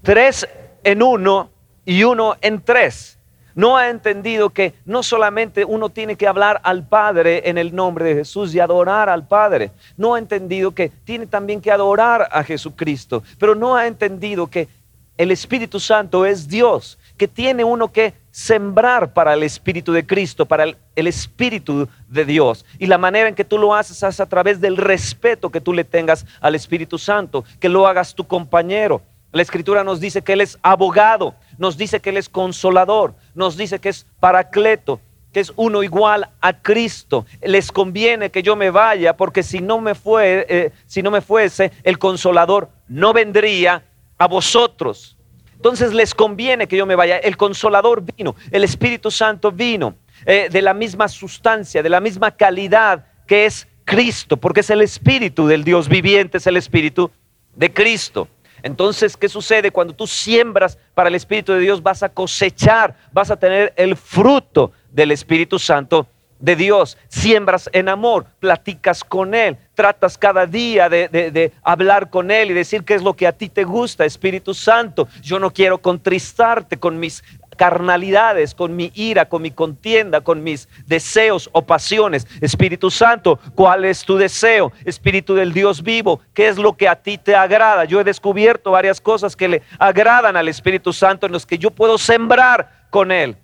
tres 0.00 0.46
en 0.84 1.02
uno 1.02 1.50
y 1.84 2.04
uno 2.04 2.36
en 2.40 2.62
tres 2.62 3.17
no 3.58 3.76
ha 3.76 3.88
entendido 3.88 4.50
que 4.50 4.72
no 4.84 5.02
solamente 5.02 5.64
uno 5.64 5.88
tiene 5.88 6.14
que 6.14 6.28
hablar 6.28 6.60
al 6.62 6.86
Padre 6.86 7.50
en 7.50 7.58
el 7.58 7.74
nombre 7.74 8.04
de 8.04 8.14
Jesús 8.14 8.54
y 8.54 8.60
adorar 8.60 9.08
al 9.08 9.26
Padre, 9.26 9.72
no 9.96 10.14
ha 10.14 10.20
entendido 10.20 10.70
que 10.70 10.90
tiene 10.90 11.26
también 11.26 11.60
que 11.60 11.72
adorar 11.72 12.28
a 12.30 12.44
Jesucristo, 12.44 13.24
pero 13.36 13.56
no 13.56 13.74
ha 13.74 13.88
entendido 13.88 14.46
que 14.46 14.68
el 15.16 15.32
Espíritu 15.32 15.80
Santo 15.80 16.24
es 16.24 16.46
Dios, 16.46 17.00
que 17.16 17.26
tiene 17.26 17.64
uno 17.64 17.90
que 17.90 18.14
sembrar 18.30 19.12
para 19.12 19.34
el 19.34 19.42
Espíritu 19.42 19.92
de 19.92 20.06
Cristo, 20.06 20.46
para 20.46 20.62
el, 20.62 20.76
Espíritu 21.08 21.88
de 22.06 22.24
Dios. 22.24 22.64
Y 22.78 22.86
la 22.86 22.96
manera 22.96 23.28
en 23.28 23.34
que 23.34 23.44
tú 23.44 23.58
lo 23.58 23.74
haces 23.74 24.00
es 24.04 24.20
a 24.20 24.26
través 24.26 24.60
del 24.60 24.76
respeto 24.76 25.50
que 25.50 25.60
tú 25.60 25.72
le 25.72 25.82
tengas 25.82 26.24
al 26.40 26.54
Espíritu 26.54 26.96
Santo, 26.96 27.44
que 27.58 27.68
lo 27.68 27.88
hagas 27.88 28.14
tu 28.14 28.24
compañero. 28.24 29.02
La 29.32 29.42
Escritura 29.42 29.84
nos 29.84 29.98
dice 29.98 30.22
que 30.22 30.32
Él 30.32 30.40
es 30.40 30.58
abogado, 30.62 31.34
nos 31.58 31.76
dice 31.76 32.00
que 32.00 32.10
Él 32.10 32.16
es 32.16 32.28
consolador, 32.28 33.14
nos 33.34 33.56
dice 33.56 33.80
que 33.80 33.90
es 33.90 34.06
paracleto, 34.20 35.00
que 35.32 35.40
es 35.40 35.52
uno 35.56 35.82
igual 35.82 36.30
a 36.40 36.62
Cristo. 36.62 37.26
Les 37.42 37.70
conviene 37.70 38.30
que 38.30 38.42
yo 38.42 38.56
me 38.56 38.70
vaya 38.70 39.16
porque 39.16 39.42
si 39.42 39.60
no 39.60 39.80
me, 39.80 39.92
eh, 40.22 40.72
si 40.86 41.02
no 41.02 41.10
me 41.10 41.20
fuese, 41.20 41.72
el 41.82 41.98
consolador 41.98 42.70
no 42.88 43.12
vendría 43.12 43.82
a 44.16 44.26
vosotros. 44.26 45.16
Entonces 45.54 45.92
les 45.92 46.14
conviene 46.14 46.68
que 46.68 46.76
yo 46.76 46.86
me 46.86 46.94
vaya. 46.94 47.18
El 47.18 47.36
consolador 47.36 48.04
vino, 48.16 48.36
el 48.50 48.62
Espíritu 48.62 49.10
Santo 49.10 49.50
vino 49.50 49.96
eh, 50.24 50.48
de 50.50 50.62
la 50.62 50.72
misma 50.72 51.08
sustancia, 51.08 51.82
de 51.82 51.88
la 51.88 52.00
misma 52.00 52.30
calidad 52.30 53.06
que 53.26 53.44
es 53.44 53.66
Cristo, 53.84 54.36
porque 54.36 54.60
es 54.60 54.70
el 54.70 54.82
Espíritu 54.82 55.46
del 55.46 55.64
Dios 55.64 55.88
viviente, 55.88 56.38
es 56.38 56.46
el 56.46 56.56
Espíritu 56.56 57.10
de 57.56 57.72
Cristo. 57.72 58.28
Entonces, 58.62 59.16
¿qué 59.16 59.28
sucede? 59.28 59.70
Cuando 59.70 59.94
tú 59.94 60.06
siembras 60.06 60.78
para 60.94 61.08
el 61.08 61.14
Espíritu 61.14 61.52
de 61.52 61.60
Dios 61.60 61.82
vas 61.82 62.02
a 62.02 62.08
cosechar, 62.08 62.94
vas 63.12 63.30
a 63.30 63.36
tener 63.36 63.72
el 63.76 63.96
fruto 63.96 64.72
del 64.90 65.10
Espíritu 65.10 65.58
Santo 65.58 66.06
de 66.40 66.56
Dios, 66.56 66.96
siembras 67.08 67.68
en 67.72 67.88
amor, 67.88 68.26
platicas 68.38 69.02
con 69.02 69.34
Él, 69.34 69.56
tratas 69.74 70.16
cada 70.16 70.46
día 70.46 70.88
de, 70.88 71.52
hablar 71.62 72.10
con 72.10 72.30
Él 72.30 72.50
y 72.50 72.54
decir 72.54 72.84
qué 72.84 72.94
es 72.94 73.02
lo 73.02 73.14
que 73.14 73.26
a 73.26 73.32
ti 73.32 73.48
te 73.48 73.64
gusta, 73.64 74.04
Espíritu 74.04 74.54
Santo. 74.54 75.08
Yo 75.20 75.38
no 75.38 75.52
quiero 75.52 75.78
contristarte 75.78 76.78
con 76.78 76.98
mis 76.98 77.24
carnalidades, 77.58 78.54
con 78.54 78.74
mi 78.74 78.90
ira, 78.94 79.28
con 79.28 79.42
mi 79.42 79.50
contienda, 79.50 80.22
con 80.22 80.42
mis 80.42 80.68
deseos 80.86 81.50
o 81.52 81.60
pasiones. 81.60 82.26
Espíritu 82.40 82.90
Santo, 82.90 83.38
¿cuál 83.54 83.84
es 83.84 84.04
tu 84.04 84.16
deseo? 84.16 84.72
Espíritu 84.86 85.34
del 85.34 85.52
Dios 85.52 85.82
vivo, 85.82 86.20
¿qué 86.32 86.48
es 86.48 86.56
lo 86.56 86.74
que 86.74 86.88
a 86.88 86.96
ti 86.96 87.18
te 87.18 87.34
agrada? 87.34 87.84
Yo 87.84 88.00
he 88.00 88.04
descubierto 88.04 88.70
varias 88.70 89.00
cosas 89.00 89.36
que 89.36 89.48
le 89.48 89.62
agradan 89.78 90.36
al 90.36 90.48
Espíritu 90.48 90.94
Santo 90.94 91.26
en 91.26 91.32
los 91.32 91.44
que 91.44 91.58
yo 91.58 91.70
puedo 91.70 91.98
sembrar 91.98 92.86
con 92.88 93.12
Él. 93.12 93.36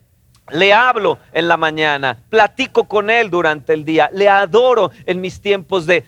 Le 0.50 0.74
hablo 0.74 1.18
en 1.32 1.48
la 1.48 1.56
mañana, 1.56 2.18
platico 2.28 2.84
con 2.84 3.08
Él 3.08 3.30
durante 3.30 3.72
el 3.72 3.82
día, 3.82 4.10
le 4.12 4.28
adoro 4.28 4.90
en 5.06 5.18
mis 5.22 5.40
tiempos 5.40 5.86
de, 5.86 6.04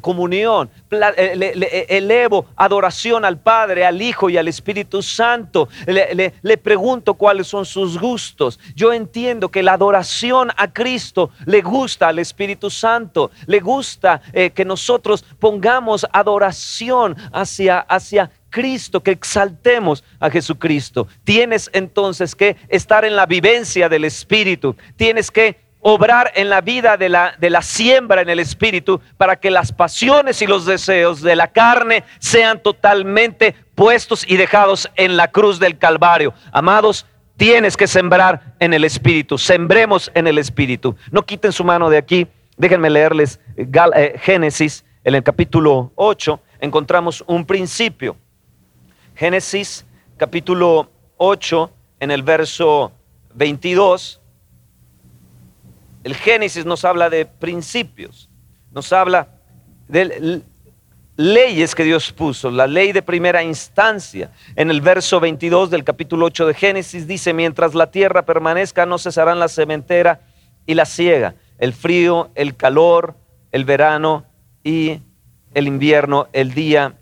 comunión, 0.00 0.68
eh, 0.90 1.36
le, 1.36 1.52
eh, 1.54 1.86
elevo 1.88 2.46
adoración 2.56 3.24
al 3.24 3.38
Padre, 3.38 3.86
al 3.86 4.02
Hijo 4.02 4.28
y 4.28 4.36
al 4.36 4.48
Espíritu 4.48 5.02
Santo, 5.02 5.68
le, 5.86 6.56
pregunto 6.56 7.14
cuáles 7.14 7.46
son 7.46 7.64
sus 7.64 7.96
gustos. 7.96 8.58
Yo 8.74 8.92
entiendo 8.92 9.50
que 9.50 9.62
la 9.62 9.74
adoración 9.74 10.50
a 10.56 10.72
Cristo 10.72 11.30
le 11.46 11.62
gusta 11.62 12.08
al 12.08 12.18
Espíritu 12.18 12.70
Santo, 12.70 13.30
le 13.46 13.60
gusta 13.60 14.20
eh, 14.32 14.50
que 14.50 14.64
nosotros 14.64 15.24
pongamos 15.38 16.04
adoración 16.12 17.16
hacia, 17.32 17.78
hacia 17.78 18.32
Cristo, 18.50 19.02
que 19.02 19.10
exaltemos 19.10 20.04
a 20.20 20.30
Jesucristo. 20.30 21.08
Tienes 21.24 21.70
entonces 21.72 22.34
que 22.34 22.56
estar 22.68 23.04
en 23.04 23.16
la 23.16 23.26
vivencia 23.26 23.88
del 23.88 24.04
Espíritu. 24.04 24.76
Tienes 24.96 25.30
que 25.30 25.68
obrar 25.80 26.32
en 26.34 26.50
la 26.50 26.60
vida 26.60 26.96
de 26.96 27.08
la, 27.08 27.34
de 27.38 27.50
la 27.50 27.62
siembra 27.62 28.20
en 28.22 28.28
el 28.28 28.40
Espíritu 28.40 29.00
para 29.16 29.36
que 29.36 29.50
las 29.50 29.72
pasiones 29.72 30.42
y 30.42 30.46
los 30.46 30.66
deseos 30.66 31.22
de 31.22 31.36
la 31.36 31.48
carne 31.48 32.04
sean 32.18 32.62
totalmente 32.62 33.54
puestos 33.74 34.24
y 34.28 34.36
dejados 34.36 34.90
en 34.96 35.16
la 35.16 35.28
cruz 35.28 35.58
del 35.58 35.78
Calvario. 35.78 36.34
Amados, 36.52 37.06
tienes 37.36 37.76
que 37.76 37.86
sembrar 37.86 38.54
en 38.58 38.74
el 38.74 38.84
Espíritu. 38.84 39.38
Sembremos 39.38 40.10
en 40.14 40.26
el 40.26 40.38
Espíritu. 40.38 40.96
No 41.10 41.22
quiten 41.22 41.52
su 41.52 41.64
mano 41.64 41.88
de 41.90 41.98
aquí. 41.98 42.26
Déjenme 42.56 42.90
leerles 42.90 43.40
eh, 43.56 44.18
Génesis 44.20 44.84
en 45.04 45.14
el 45.14 45.22
capítulo 45.22 45.92
8. 45.94 46.40
Encontramos 46.60 47.22
un 47.26 47.46
principio. 47.46 48.16
Génesis 49.18 49.84
capítulo 50.16 50.92
8, 51.16 51.72
en 51.98 52.12
el 52.12 52.22
verso 52.22 52.92
22, 53.34 54.20
el 56.04 56.14
Génesis 56.14 56.64
nos 56.64 56.84
habla 56.84 57.10
de 57.10 57.26
principios, 57.26 58.30
nos 58.70 58.92
habla 58.92 59.26
de 59.88 60.40
leyes 61.16 61.74
que 61.74 61.82
Dios 61.82 62.12
puso, 62.12 62.52
la 62.52 62.68
ley 62.68 62.92
de 62.92 63.02
primera 63.02 63.42
instancia. 63.42 64.30
En 64.54 64.70
el 64.70 64.80
verso 64.80 65.18
22 65.18 65.68
del 65.70 65.82
capítulo 65.82 66.26
8 66.26 66.46
de 66.46 66.54
Génesis 66.54 67.08
dice, 67.08 67.34
mientras 67.34 67.74
la 67.74 67.90
tierra 67.90 68.24
permanezca 68.24 68.86
no 68.86 68.98
cesarán 68.98 69.40
la 69.40 69.48
cementera 69.48 70.20
y 70.64 70.74
la 70.74 70.84
ciega, 70.84 71.34
el 71.58 71.72
frío, 71.72 72.30
el 72.36 72.54
calor, 72.54 73.16
el 73.50 73.64
verano 73.64 74.26
y 74.62 75.00
el 75.54 75.66
invierno, 75.66 76.28
el 76.32 76.54
día 76.54 76.94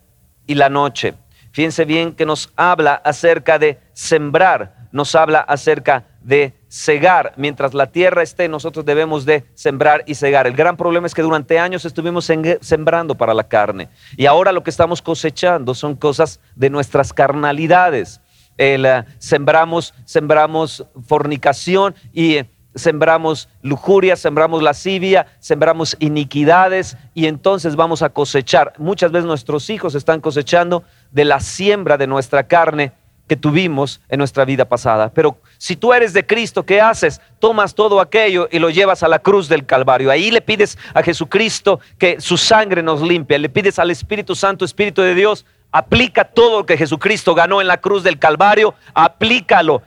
y 0.46 0.54
la 0.54 0.70
noche. 0.70 1.12
Fíjense 1.56 1.86
bien 1.86 2.12
que 2.12 2.26
nos 2.26 2.52
habla 2.54 2.96
acerca 2.96 3.58
de 3.58 3.80
sembrar, 3.94 4.88
nos 4.92 5.14
habla 5.14 5.40
acerca 5.40 6.04
de 6.20 6.52
cegar. 6.68 7.32
Mientras 7.38 7.72
la 7.72 7.86
tierra 7.86 8.22
esté, 8.22 8.46
nosotros 8.46 8.84
debemos 8.84 9.24
de 9.24 9.46
sembrar 9.54 10.04
y 10.06 10.16
cegar. 10.16 10.46
El 10.46 10.54
gran 10.54 10.76
problema 10.76 11.06
es 11.06 11.14
que 11.14 11.22
durante 11.22 11.58
años 11.58 11.86
estuvimos 11.86 12.30
sembrando 12.60 13.14
para 13.14 13.32
la 13.32 13.48
carne 13.48 13.88
y 14.18 14.26
ahora 14.26 14.52
lo 14.52 14.62
que 14.62 14.68
estamos 14.68 15.00
cosechando 15.00 15.74
son 15.74 15.96
cosas 15.96 16.40
de 16.56 16.68
nuestras 16.68 17.14
carnalidades. 17.14 18.20
Eh, 18.58 19.02
sembramos, 19.16 19.94
sembramos 20.04 20.84
fornicación 21.06 21.94
y 22.12 22.40
sembramos 22.76 23.48
lujuria, 23.62 24.14
sembramos 24.14 24.62
lascivia, 24.62 25.26
sembramos 25.40 25.96
iniquidades 25.98 26.96
y 27.14 27.26
entonces 27.26 27.74
vamos 27.74 28.02
a 28.02 28.10
cosechar. 28.10 28.74
Muchas 28.78 29.10
veces 29.10 29.26
nuestros 29.26 29.68
hijos 29.70 29.94
están 29.94 30.20
cosechando 30.20 30.84
de 31.10 31.24
la 31.24 31.40
siembra 31.40 31.96
de 31.96 32.06
nuestra 32.06 32.46
carne 32.46 32.92
que 33.26 33.36
tuvimos 33.36 34.00
en 34.08 34.18
nuestra 34.18 34.44
vida 34.44 34.66
pasada. 34.66 35.10
Pero 35.12 35.38
si 35.58 35.74
tú 35.74 35.92
eres 35.92 36.12
de 36.12 36.24
Cristo, 36.24 36.64
¿qué 36.64 36.80
haces? 36.80 37.20
Tomas 37.40 37.74
todo 37.74 38.00
aquello 38.00 38.48
y 38.52 38.60
lo 38.60 38.70
llevas 38.70 39.02
a 39.02 39.08
la 39.08 39.18
cruz 39.18 39.48
del 39.48 39.66
Calvario. 39.66 40.10
Ahí 40.10 40.30
le 40.30 40.40
pides 40.40 40.78
a 40.94 41.02
Jesucristo 41.02 41.80
que 41.98 42.20
su 42.20 42.36
sangre 42.36 42.82
nos 42.82 43.02
limpie. 43.02 43.38
Le 43.38 43.48
pides 43.48 43.78
al 43.80 43.90
Espíritu 43.90 44.36
Santo, 44.36 44.64
Espíritu 44.64 45.02
de 45.02 45.14
Dios, 45.14 45.44
aplica 45.72 46.24
todo 46.24 46.60
lo 46.60 46.66
que 46.66 46.76
Jesucristo 46.76 47.34
ganó 47.34 47.60
en 47.60 47.66
la 47.66 47.78
cruz 47.78 48.02
del 48.02 48.18
Calvario, 48.18 48.74
aplícalo 48.94 49.82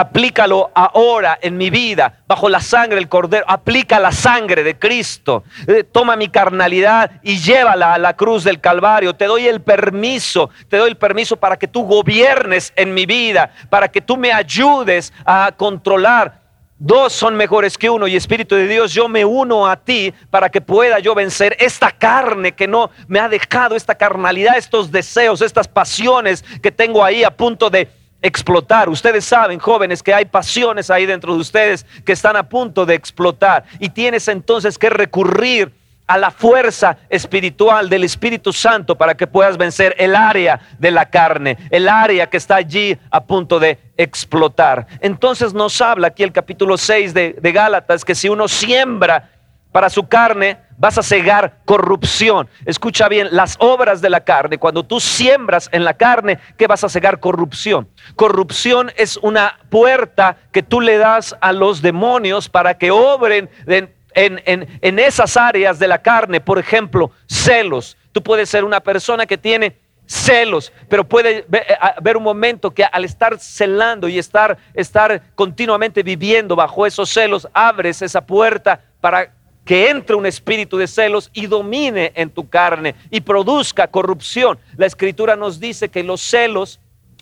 aplícalo 0.00 0.70
ahora 0.74 1.38
en 1.42 1.58
mi 1.58 1.68
vida, 1.68 2.20
bajo 2.26 2.48
la 2.48 2.60
sangre 2.60 2.96
del 2.96 3.08
Cordero, 3.08 3.44
aplica 3.46 4.00
la 4.00 4.12
sangre 4.12 4.62
de 4.62 4.78
Cristo, 4.78 5.44
eh, 5.66 5.84
toma 5.84 6.16
mi 6.16 6.28
carnalidad 6.28 7.10
y 7.22 7.38
llévala 7.38 7.92
a 7.92 7.98
la 7.98 8.16
cruz 8.16 8.42
del 8.42 8.60
Calvario, 8.60 9.14
te 9.14 9.26
doy 9.26 9.46
el 9.46 9.60
permiso, 9.60 10.48
te 10.70 10.78
doy 10.78 10.88
el 10.88 10.96
permiso 10.96 11.36
para 11.36 11.58
que 11.58 11.68
tú 11.68 11.82
gobiernes 11.82 12.72
en 12.76 12.94
mi 12.94 13.04
vida, 13.04 13.52
para 13.68 13.88
que 13.88 14.00
tú 14.00 14.16
me 14.16 14.32
ayudes 14.32 15.12
a 15.26 15.52
controlar. 15.54 16.40
Dos 16.78 17.12
son 17.12 17.34
mejores 17.34 17.76
que 17.76 17.90
uno 17.90 18.06
y 18.06 18.16
Espíritu 18.16 18.54
de 18.54 18.66
Dios, 18.66 18.94
yo 18.94 19.06
me 19.06 19.22
uno 19.26 19.66
a 19.66 19.76
ti 19.76 20.14
para 20.30 20.48
que 20.48 20.62
pueda 20.62 20.98
yo 20.98 21.14
vencer 21.14 21.54
esta 21.60 21.90
carne 21.90 22.52
que 22.52 22.66
no 22.66 22.90
me 23.06 23.20
ha 23.20 23.28
dejado, 23.28 23.76
esta 23.76 23.96
carnalidad, 23.96 24.56
estos 24.56 24.90
deseos, 24.90 25.42
estas 25.42 25.68
pasiones 25.68 26.42
que 26.62 26.72
tengo 26.72 27.04
ahí 27.04 27.22
a 27.22 27.36
punto 27.36 27.68
de 27.68 27.99
explotar. 28.22 28.88
Ustedes 28.88 29.24
saben, 29.24 29.58
jóvenes, 29.58 30.02
que 30.02 30.14
hay 30.14 30.24
pasiones 30.24 30.90
ahí 30.90 31.06
dentro 31.06 31.34
de 31.34 31.40
ustedes 31.40 31.86
que 32.04 32.12
están 32.12 32.36
a 32.36 32.48
punto 32.48 32.86
de 32.86 32.94
explotar. 32.94 33.64
Y 33.78 33.88
tienes 33.90 34.28
entonces 34.28 34.78
que 34.78 34.90
recurrir 34.90 35.72
a 36.10 36.18
la 36.18 36.32
fuerza 36.32 36.98
espiritual 37.08 37.88
del 37.88 38.02
Espíritu 38.02 38.52
Santo 38.52 38.98
para 38.98 39.14
que 39.14 39.28
puedas 39.28 39.56
vencer 39.56 39.94
el 39.96 40.16
área 40.16 40.60
de 40.76 40.90
la 40.90 41.08
carne, 41.08 41.56
el 41.70 41.88
área 41.88 42.28
que 42.28 42.36
está 42.36 42.56
allí 42.56 42.98
a 43.12 43.22
punto 43.22 43.60
de 43.60 43.78
explotar. 43.96 44.88
Entonces 45.00 45.54
nos 45.54 45.80
habla 45.80 46.08
aquí 46.08 46.24
el 46.24 46.32
capítulo 46.32 46.76
6 46.76 47.14
de, 47.14 47.36
de 47.40 47.52
Gálatas 47.52 48.04
que 48.04 48.16
si 48.16 48.28
uno 48.28 48.48
siembra 48.48 49.30
para 49.72 49.90
su 49.90 50.08
carne, 50.08 50.58
vas 50.76 50.98
a 50.98 51.02
cegar 51.02 51.58
corrupción. 51.64 52.48
Escucha 52.64 53.08
bien, 53.08 53.28
las 53.30 53.56
obras 53.58 54.00
de 54.00 54.10
la 54.10 54.20
carne, 54.20 54.58
cuando 54.58 54.82
tú 54.82 55.00
siembras 55.00 55.68
en 55.72 55.84
la 55.84 55.94
carne, 55.94 56.38
¿qué 56.56 56.66
vas 56.66 56.84
a 56.84 56.88
cegar? 56.88 57.20
Corrupción. 57.20 57.88
Corrupción 58.16 58.90
es 58.96 59.16
una 59.18 59.58
puerta 59.68 60.36
que 60.52 60.62
tú 60.62 60.80
le 60.80 60.98
das 60.98 61.36
a 61.40 61.52
los 61.52 61.82
demonios 61.82 62.48
para 62.48 62.78
que 62.78 62.90
obren 62.90 63.50
en, 63.66 63.92
en 64.14 64.98
esas 64.98 65.36
áreas 65.36 65.78
de 65.78 65.88
la 65.88 66.02
carne. 66.02 66.40
Por 66.40 66.58
ejemplo, 66.58 67.12
celos. 67.26 67.96
Tú 68.12 68.22
puedes 68.22 68.48
ser 68.48 68.64
una 68.64 68.80
persona 68.80 69.26
que 69.26 69.38
tiene 69.38 69.76
celos, 70.10 70.72
pero 70.88 71.04
puede 71.04 71.46
haber 71.80 72.16
un 72.16 72.24
momento 72.24 72.72
que 72.72 72.84
al 72.84 73.04
estar 73.04 73.38
celando 73.38 74.08
y 74.08 74.18
estar, 74.18 74.58
estar 74.74 75.22
continuamente 75.36 76.02
viviendo 76.02 76.56
bajo 76.56 76.84
esos 76.84 77.10
celos, 77.10 77.46
abres 77.52 78.02
esa 78.02 78.20
puerta 78.20 78.80
para 79.00 79.32
que 79.70 79.88
entre 79.88 80.16
un 80.16 80.26
espíritu 80.26 80.76
de 80.78 80.88
celos 80.88 81.30
y 81.32 81.46
domine 81.46 82.10
en 82.16 82.28
tu 82.28 82.48
carne 82.48 82.96
y 83.08 83.20
produzca 83.20 83.86
corrupción. 83.86 84.58
La 84.76 84.86
escritura 84.86 85.36
nos 85.36 85.60
dice 85.60 85.88
que 85.88 86.02
los 86.02 86.20
celos 86.20 86.80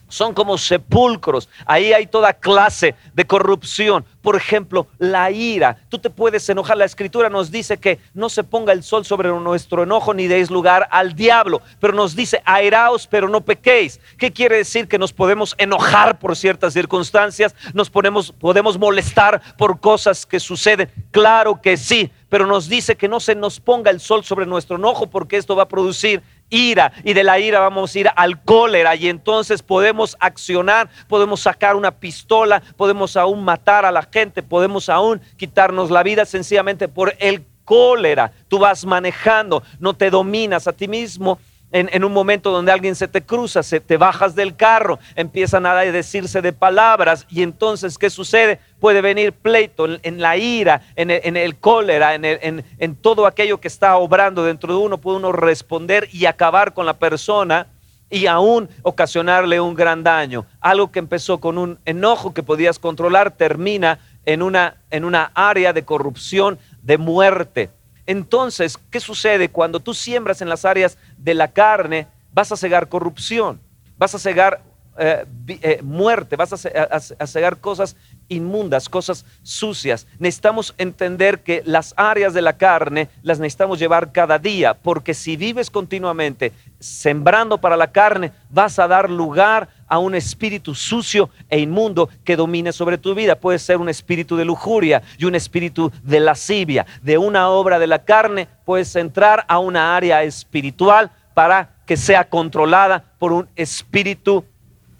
son 0.09 0.33
como 0.33 0.57
sepulcros. 0.57 1.50
Ahí 1.67 1.93
hay 1.93 2.07
toda 2.07 2.33
clase 2.33 2.95
de 3.12 3.26
corrupción. 3.26 4.07
Por 4.23 4.35
ejemplo, 4.35 4.87
la 4.99 5.31
ira. 5.31 5.76
Tú 5.90 5.99
te 5.99 6.09
puedes 6.09 6.49
enojar. 6.49 6.78
La 6.78 6.87
escritura 6.87 7.28
nos 7.28 7.50
dice 7.50 7.76
que 7.76 7.99
no 8.14 8.31
se 8.31 8.45
ponga 8.45 8.73
el 8.73 8.83
sol 8.83 9.05
sobre 9.05 9.28
nuestro 9.28 9.83
enojo 9.83 10.14
ni 10.14 10.26
deis 10.26 10.50
lugar 10.50 10.88
al 10.90 11.14
diablo. 11.14 11.61
Pero 11.81 11.93
nos 11.93 12.17
dice, 12.17 12.40
airaos, 12.47 13.07
pero 13.07 13.28
no 13.28 13.43
pequéis. 13.43 14.00
¿Qué 14.17 14.33
quiere 14.33 14.57
decir? 14.57 14.88
Que 14.88 14.99
nos 14.99 15.12
podemos 15.12 15.55
enojar 15.59 16.19
por 16.19 16.35
ciertas 16.35 16.73
circunstancias. 16.73 17.55
Nos 17.75 17.90
podemos, 17.90 18.33
podemos 18.33 18.78
molestar 18.78 19.43
por 19.59 19.81
cosas 19.81 20.25
que 20.25 20.40
suceden. 20.40 20.90
Claro 21.11 21.61
que 21.61 21.76
sí. 21.76 22.11
Pero 22.28 22.47
nos 22.47 22.68
dice 22.68 22.97
que 22.97 23.08
no 23.08 23.20
se 23.20 23.35
nos 23.35 23.61
ponga 23.61 23.90
el 23.90 24.00
sol 24.00 24.25
sobre 24.25 24.47
nuestro 24.47 24.76
enojo 24.76 25.06
porque 25.06 25.37
esto 25.37 25.56
va 25.56 25.64
a 25.64 25.68
producir 25.68 26.23
ira 26.50 26.92
y 27.04 27.12
de 27.12 27.25
la 27.25 27.38
ira 27.38 27.61
vamos 27.61 27.94
a 27.94 27.99
ir 27.99 28.11
al 28.14 28.42
cólera 28.42 28.97
y 28.97 29.08
entonces 29.08 29.62
podemos 29.62 30.16
accionar, 30.20 30.88
podemos 31.08 31.40
sacar 31.40 31.76
una 31.76 31.90
pistola, 31.92 32.62
podemos 32.76 33.16
aún 33.16 33.44
matar 33.44 33.85
a 33.85 33.92
la 33.92 34.02
gente, 34.02 34.42
podemos 34.42 34.88
aún 34.88 35.20
quitarnos 35.37 35.90
la 35.90 36.02
vida 36.02 36.25
sencillamente 36.25 36.88
por 36.88 37.14
el 37.18 37.44
cólera. 37.64 38.32
Tú 38.49 38.58
vas 38.58 38.85
manejando, 38.85 39.62
no 39.78 39.94
te 39.94 40.11
dominas 40.11 40.66
a 40.68 40.73
ti 40.73 40.88
mismo 40.88 41.38
en, 41.70 42.04
un 42.04 42.12
momento 42.12 42.50
donde 42.50 42.72
alguien 42.72 42.94
se 42.94 43.08
te 43.08 43.22
cruza, 43.22 43.62
se 43.62 43.80
te 43.80 43.96
bajas 43.96 44.34
del 44.34 44.56
carro, 44.56 44.98
empiezan 45.14 45.66
a 45.66 45.75
decirse 45.75 46.40
de 46.40 46.52
palabras 46.52 47.26
y 47.28 47.42
entonces, 47.42 47.98
¿qué 47.98 48.10
sucede? 48.10 48.58
Puede 48.80 49.00
venir 49.00 49.32
pleito 49.32 49.87
en, 50.02 50.20
la 50.20 50.37
ira, 50.37 50.82
en 50.96 51.10
el, 51.10 51.56
cólera, 51.56 52.14
en, 52.14 52.96
todo 52.96 53.26
aquello 53.26 53.60
que 53.60 53.68
está 53.68 53.96
obrando 53.96 54.44
dentro 54.44 54.72
de 54.72 54.80
uno, 54.80 54.98
puede 54.98 55.18
uno 55.18 55.32
responder 55.32 56.08
y 56.12 56.26
acabar 56.26 56.72
con 56.72 56.87
la 56.87 56.98
persona 56.98 57.66
y 58.10 58.26
aún 58.26 58.68
ocasionarle 58.82 59.60
un 59.60 59.75
gran 59.75 60.02
daño. 60.02 60.46
Algo 60.60 60.90
que 60.90 60.98
empezó 60.98 61.38
con 61.38 61.58
un 61.58 61.78
enojo 61.84 62.32
que 62.32 62.42
podías 62.42 62.78
controlar 62.78 63.32
termina 63.32 63.98
en 64.25 64.42
una, 64.42 64.76
en 64.90 65.04
una 65.04 65.30
área 65.34 65.72
de 65.72 65.84
corrupción, 65.84 66.58
de 66.82 66.98
muerte. 66.98 67.70
Entonces, 68.08 68.78
¿qué 68.90 69.00
sucede 69.00 69.50
cuando 69.50 69.80
tú 69.80 69.92
siembras 69.92 70.40
en 70.40 70.48
las 70.48 70.64
áreas 70.64 70.96
de 71.18 71.34
la 71.34 71.48
carne? 71.48 72.06
Vas 72.32 72.50
a 72.50 72.56
cegar 72.56 72.88
corrupción, 72.88 73.60
vas 73.98 74.14
a 74.14 74.18
cegar 74.18 74.62
eh, 74.96 75.26
eh, 75.48 75.80
muerte, 75.82 76.34
vas 76.34 76.54
a, 76.54 77.26
cegar 77.26 77.58
cosas 77.58 77.96
inmundas, 78.28 78.88
cosas 78.88 79.26
sucias. 79.42 80.06
Necesitamos 80.18 80.74
entender 80.78 81.42
que 81.42 81.62
las 81.66 81.92
áreas 81.98 82.32
de 82.32 82.40
la 82.40 82.56
carne 82.56 83.10
las 83.22 83.40
necesitamos 83.40 83.78
llevar 83.78 84.10
cada 84.10 84.38
día, 84.38 84.72
porque 84.72 85.12
si 85.12 85.36
vives 85.36 85.68
continuamente 85.68 86.54
sembrando 86.80 87.58
para 87.58 87.76
la 87.76 87.92
carne, 87.92 88.32
vas 88.48 88.78
a 88.78 88.88
dar 88.88 89.10
lugar 89.10 89.68
a 89.88 89.99
un 89.99 90.14
espíritu 90.14 90.75
sucio 90.75 91.30
e 91.49 91.59
inmundo 91.59 92.09
que 92.25 92.37
domine 92.37 92.73
sobre 92.73 92.99
tu 92.99 93.14
vida. 93.14 93.40
Puede 93.40 93.59
ser 93.59 93.78
un 93.78 93.88
espíritu 93.88 94.37
de 94.37 94.45
lujuria 94.45 95.02
y 95.18 95.25
un 95.25 95.35
espíritu 95.35 95.90
de 96.02 96.21
lascivia. 96.21 96.87
De 97.02 97.18
una 97.18 97.49
obra 97.49 97.78
de 97.78 97.87
la 97.87 98.04
carne 98.04 98.49
puedes 98.64 98.95
entrar 98.97 99.45
a 99.49 99.59
una 99.59 99.97
área 99.97 100.23
espiritual 100.23 101.11
para 101.35 101.76
que 101.87 101.97
sea 101.97 102.28
controlada 102.28 103.04
por 103.18 103.33
un 103.33 103.49
espíritu 103.57 104.45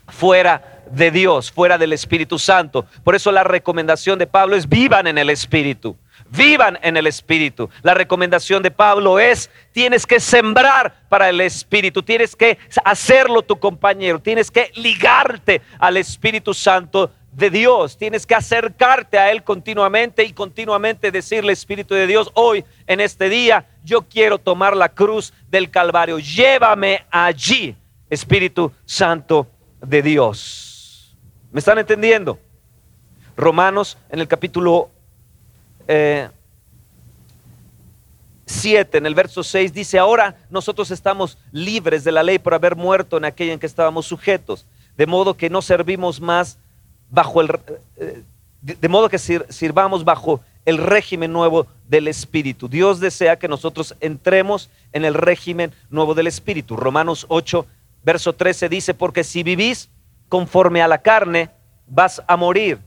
fuera 0.07 0.83
de 0.91 1.11
Dios, 1.11 1.53
fuera 1.53 1.77
del 1.77 1.93
Espíritu 1.93 2.39
Santo. 2.39 2.87
Por 3.05 3.15
eso 3.15 3.31
la 3.31 3.45
recomendación 3.45 4.19
de 4.19 4.27
Pablo 4.27 4.57
es 4.57 4.69
vivan 4.69 5.07
en 5.07 5.19
el 5.19 5.31
Espíritu 5.31 5.97
vivan 6.31 6.79
en 6.83 6.97
el 6.97 7.07
Espíritu. 7.07 7.71
La 7.83 7.95
recomendación 7.95 8.63
de 8.63 8.71
Pablo 8.71 9.19
es, 9.19 9.51
tienes 9.73 10.07
que 10.07 10.21
sembrar 10.21 11.07
para 11.09 11.29
el 11.29 11.41
Espíritu, 11.41 12.03
tienes 12.03 12.37
que 12.37 12.59
hacerlo 12.85 13.43
tu 13.43 13.59
compañero, 13.59 14.21
tienes 14.21 14.51
que 14.51 14.71
ligarte 14.75 15.63
al 15.79 15.97
Espíritu 15.97 16.55
Santo 16.55 17.11
de 17.33 17.51
Dios, 17.51 17.97
tienes 17.97 18.27
que 18.27 18.35
acercarte 18.35 19.19
a 19.19 19.31
Él 19.31 19.45
continuamente 19.45 20.25
y 20.25 20.33
continuamente 20.33 21.11
decirle, 21.11 21.53
Espíritu 21.53 21.95
de 21.95 22.07
Dios, 22.07 22.31
hoy 22.35 22.65
en 22.87 23.01
este 23.01 23.29
día 23.29 23.67
yo 23.85 24.03
quiero 24.03 24.39
tomar 24.39 24.77
la 24.77 24.89
cruz 24.89 25.33
del 25.49 25.71
Calvario, 25.71 26.19
llévame 26.19 27.07
allí, 27.11 27.77
Espíritu 28.11 28.73
Santo 28.85 29.47
de 29.81 30.03
Dios. 30.03 31.17
¿Me 31.53 31.61
están 31.61 31.79
entendiendo? 31.79 32.39
Romanos 33.37 33.97
en 34.11 34.19
el 34.19 34.27
capítulo 34.27 34.91
7, 35.89 36.39
eh, 38.47 38.99
en 38.99 39.07
el 39.07 39.15
verso 39.15 39.43
6, 39.43 39.73
dice, 39.73 39.99
ahora 39.99 40.37
nosotros 40.51 40.91
estamos 40.91 41.39
libres 41.51 42.05
de 42.05 42.13
la 42.13 42.23
ley 42.23 42.39
por 42.39 42.55
haber 42.55 42.77
muerto 42.77 43.17
en 43.17 43.25
aquella 43.25 43.55
en 43.55 43.59
que 43.59 43.67
estábamos 43.67 44.07
sujetos, 44.07 44.67
de 44.97 45.07
modo 45.07 45.35
que 45.35 45.51
no 45.51 45.63
servimos 45.63 46.21
más 46.21 46.59
bajo 47.11 47.41
el... 47.41 47.51
Eh, 47.97 48.23
de 48.61 48.89
modo 48.89 49.09
que 49.09 49.19
sirvamos 49.19 50.05
bajo 50.05 50.41
el 50.69 50.79
régimen 50.79 51.33
nuevo 51.33 51.67
del 51.89 52.09
Espíritu. 52.09 52.69
Dios 52.69 53.01
desea 53.01 53.39
que 53.39 53.49
nosotros 53.49 53.95
entremos 54.01 54.69
en 54.93 55.05
el 55.05 55.15
régimen 55.15 55.73
nuevo 55.89 56.13
del 56.13 56.27
Espíritu. 56.27 56.77
Romanos 56.77 57.25
8, 57.29 57.65
verso 58.03 58.35
13 58.35 58.69
dice, 58.69 58.95
porque 58.95 59.25
si 59.25 59.43
vivís 59.43 59.89
conforme 60.29 60.83
a 60.83 60.89
la 60.89 60.99
carne, 60.99 61.51
vas 61.87 62.23
a 62.27 62.37
morir. 62.37 62.79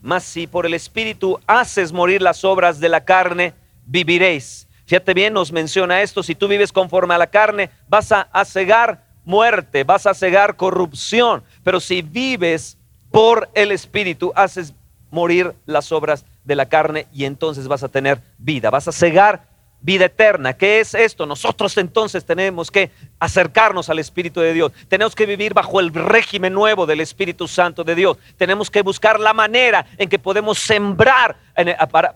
Mas 0.00 0.24
si 0.24 0.46
por 0.46 0.66
el 0.66 0.74
Espíritu 0.74 1.40
haces 1.46 1.92
morir 1.92 2.22
las 2.22 2.44
obras 2.44 2.80
de 2.80 2.88
la 2.88 3.04
carne, 3.04 3.54
viviréis. 3.86 4.68
Fíjate 4.86 5.12
bien, 5.12 5.34
nos 5.34 5.52
menciona 5.52 6.00
esto, 6.00 6.22
si 6.22 6.34
tú 6.34 6.48
vives 6.48 6.72
conforme 6.72 7.14
a 7.14 7.18
la 7.18 7.26
carne, 7.26 7.68
vas 7.88 8.10
a, 8.10 8.26
cegar 8.46 9.04
muerte, 9.24 9.84
vas 9.84 10.06
a 10.06 10.14
cegar 10.14 10.56
corrupción, 10.56 11.42
pero 11.62 11.78
si 11.78 12.00
vives 12.00 12.78
por 13.10 13.50
el 13.52 13.70
Espíritu, 13.70 14.32
haces 14.34 14.72
morir 15.10 15.54
las 15.66 15.92
obras 15.92 16.24
de 16.44 16.56
la 16.56 16.70
carne 16.70 17.06
y 17.12 17.26
entonces 17.26 17.68
vas 17.68 17.82
a 17.82 17.88
tener 17.88 18.22
vida, 18.38 18.70
vas 18.70 18.88
a 18.88 18.92
cegar 18.92 19.46
vida 19.80 20.06
eterna. 20.06 20.54
¿Qué 20.54 20.80
es 20.80 20.94
esto? 20.94 21.26
Nosotros 21.26 21.76
entonces 21.76 22.24
tenemos 22.24 22.70
que 22.70 22.90
acercarnos 23.18 23.88
al 23.88 23.98
Espíritu 23.98 24.40
de 24.40 24.52
Dios. 24.52 24.72
Tenemos 24.88 25.14
que 25.14 25.26
vivir 25.26 25.54
bajo 25.54 25.80
el 25.80 25.92
régimen 25.92 26.52
nuevo 26.52 26.86
del 26.86 27.00
Espíritu 27.00 27.48
Santo 27.48 27.84
de 27.84 27.94
Dios. 27.94 28.18
Tenemos 28.36 28.70
que 28.70 28.82
buscar 28.82 29.20
la 29.20 29.32
manera 29.32 29.86
en 29.96 30.08
que 30.08 30.18
podemos 30.18 30.58
sembrar 30.58 31.36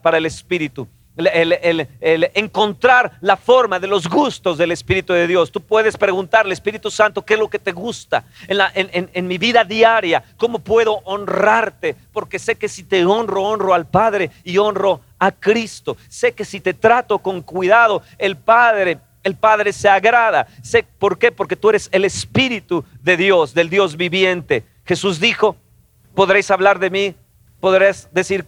para 0.03 0.19
el 0.19 0.27
Espíritu 0.27 0.89
el, 1.17 1.89
encontrar 2.35 3.13
la 3.21 3.37
forma 3.37 3.79
de 3.79 3.87
los 3.87 4.09
gustos 4.09 4.59
del 4.59 4.73
Espíritu 4.73 5.13
de 5.13 5.27
Dios. 5.27 5.53
Tú 5.53 5.61
puedes 5.61 5.97
preguntarle, 5.97 6.55
Espíritu 6.55 6.91
Santo, 6.91 7.25
¿qué 7.25 7.35
es 7.35 7.41
lo 7.41 7.51
que 7.51 7.59
te 7.59 7.73
gusta 7.73 8.25
en, 8.49 9.27
mi 9.27 9.39
vida 9.39 9.65
diaria? 9.65 10.23
¿Cómo 10.37 10.59
puedo 10.61 11.01
honrarte? 11.05 11.97
Porque 12.13 12.39
sé 12.39 12.57
que 12.57 12.69
si 12.69 12.85
te 12.85 13.05
honro, 13.05 13.43
honro 13.43 13.75
al 13.75 13.87
Padre 13.87 14.31
y 14.45 14.59
honro 14.59 15.01
a 15.19 15.33
Cristo. 15.33 15.97
Sé 16.09 16.33
que 16.33 16.45
si 16.45 16.61
te 16.61 16.75
trato 16.75 17.19
con 17.19 17.43
cuidado, 17.43 18.03
el 18.19 18.37
Padre 18.37 18.99
el 19.25 19.37
Padre 19.37 19.73
se 19.73 19.89
agrada. 19.89 20.49
Sé 20.63 20.85
por 20.99 21.17
qué, 21.17 21.31
porque 21.31 21.55
tú 21.55 21.71
eres 21.71 21.89
el 21.93 22.05
Espíritu 22.05 22.85
de 23.03 23.17
Dios, 23.17 23.55
del 23.55 23.71
Dios 23.71 23.97
viviente. 23.97 24.65
Jesús 24.85 25.21
dijo, 25.21 25.55
podréis 26.13 26.51
hablar 26.51 26.81
de 26.81 26.91
mí, 26.91 27.15
podréis 27.61 28.09
decir 28.11 28.45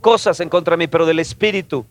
cosas 0.00 0.40
en 0.40 0.48
contra 0.48 0.72
de 0.72 0.78
mí, 0.78 0.86
pero 0.88 1.06
del 1.06 1.20
Espíritu 1.20 1.86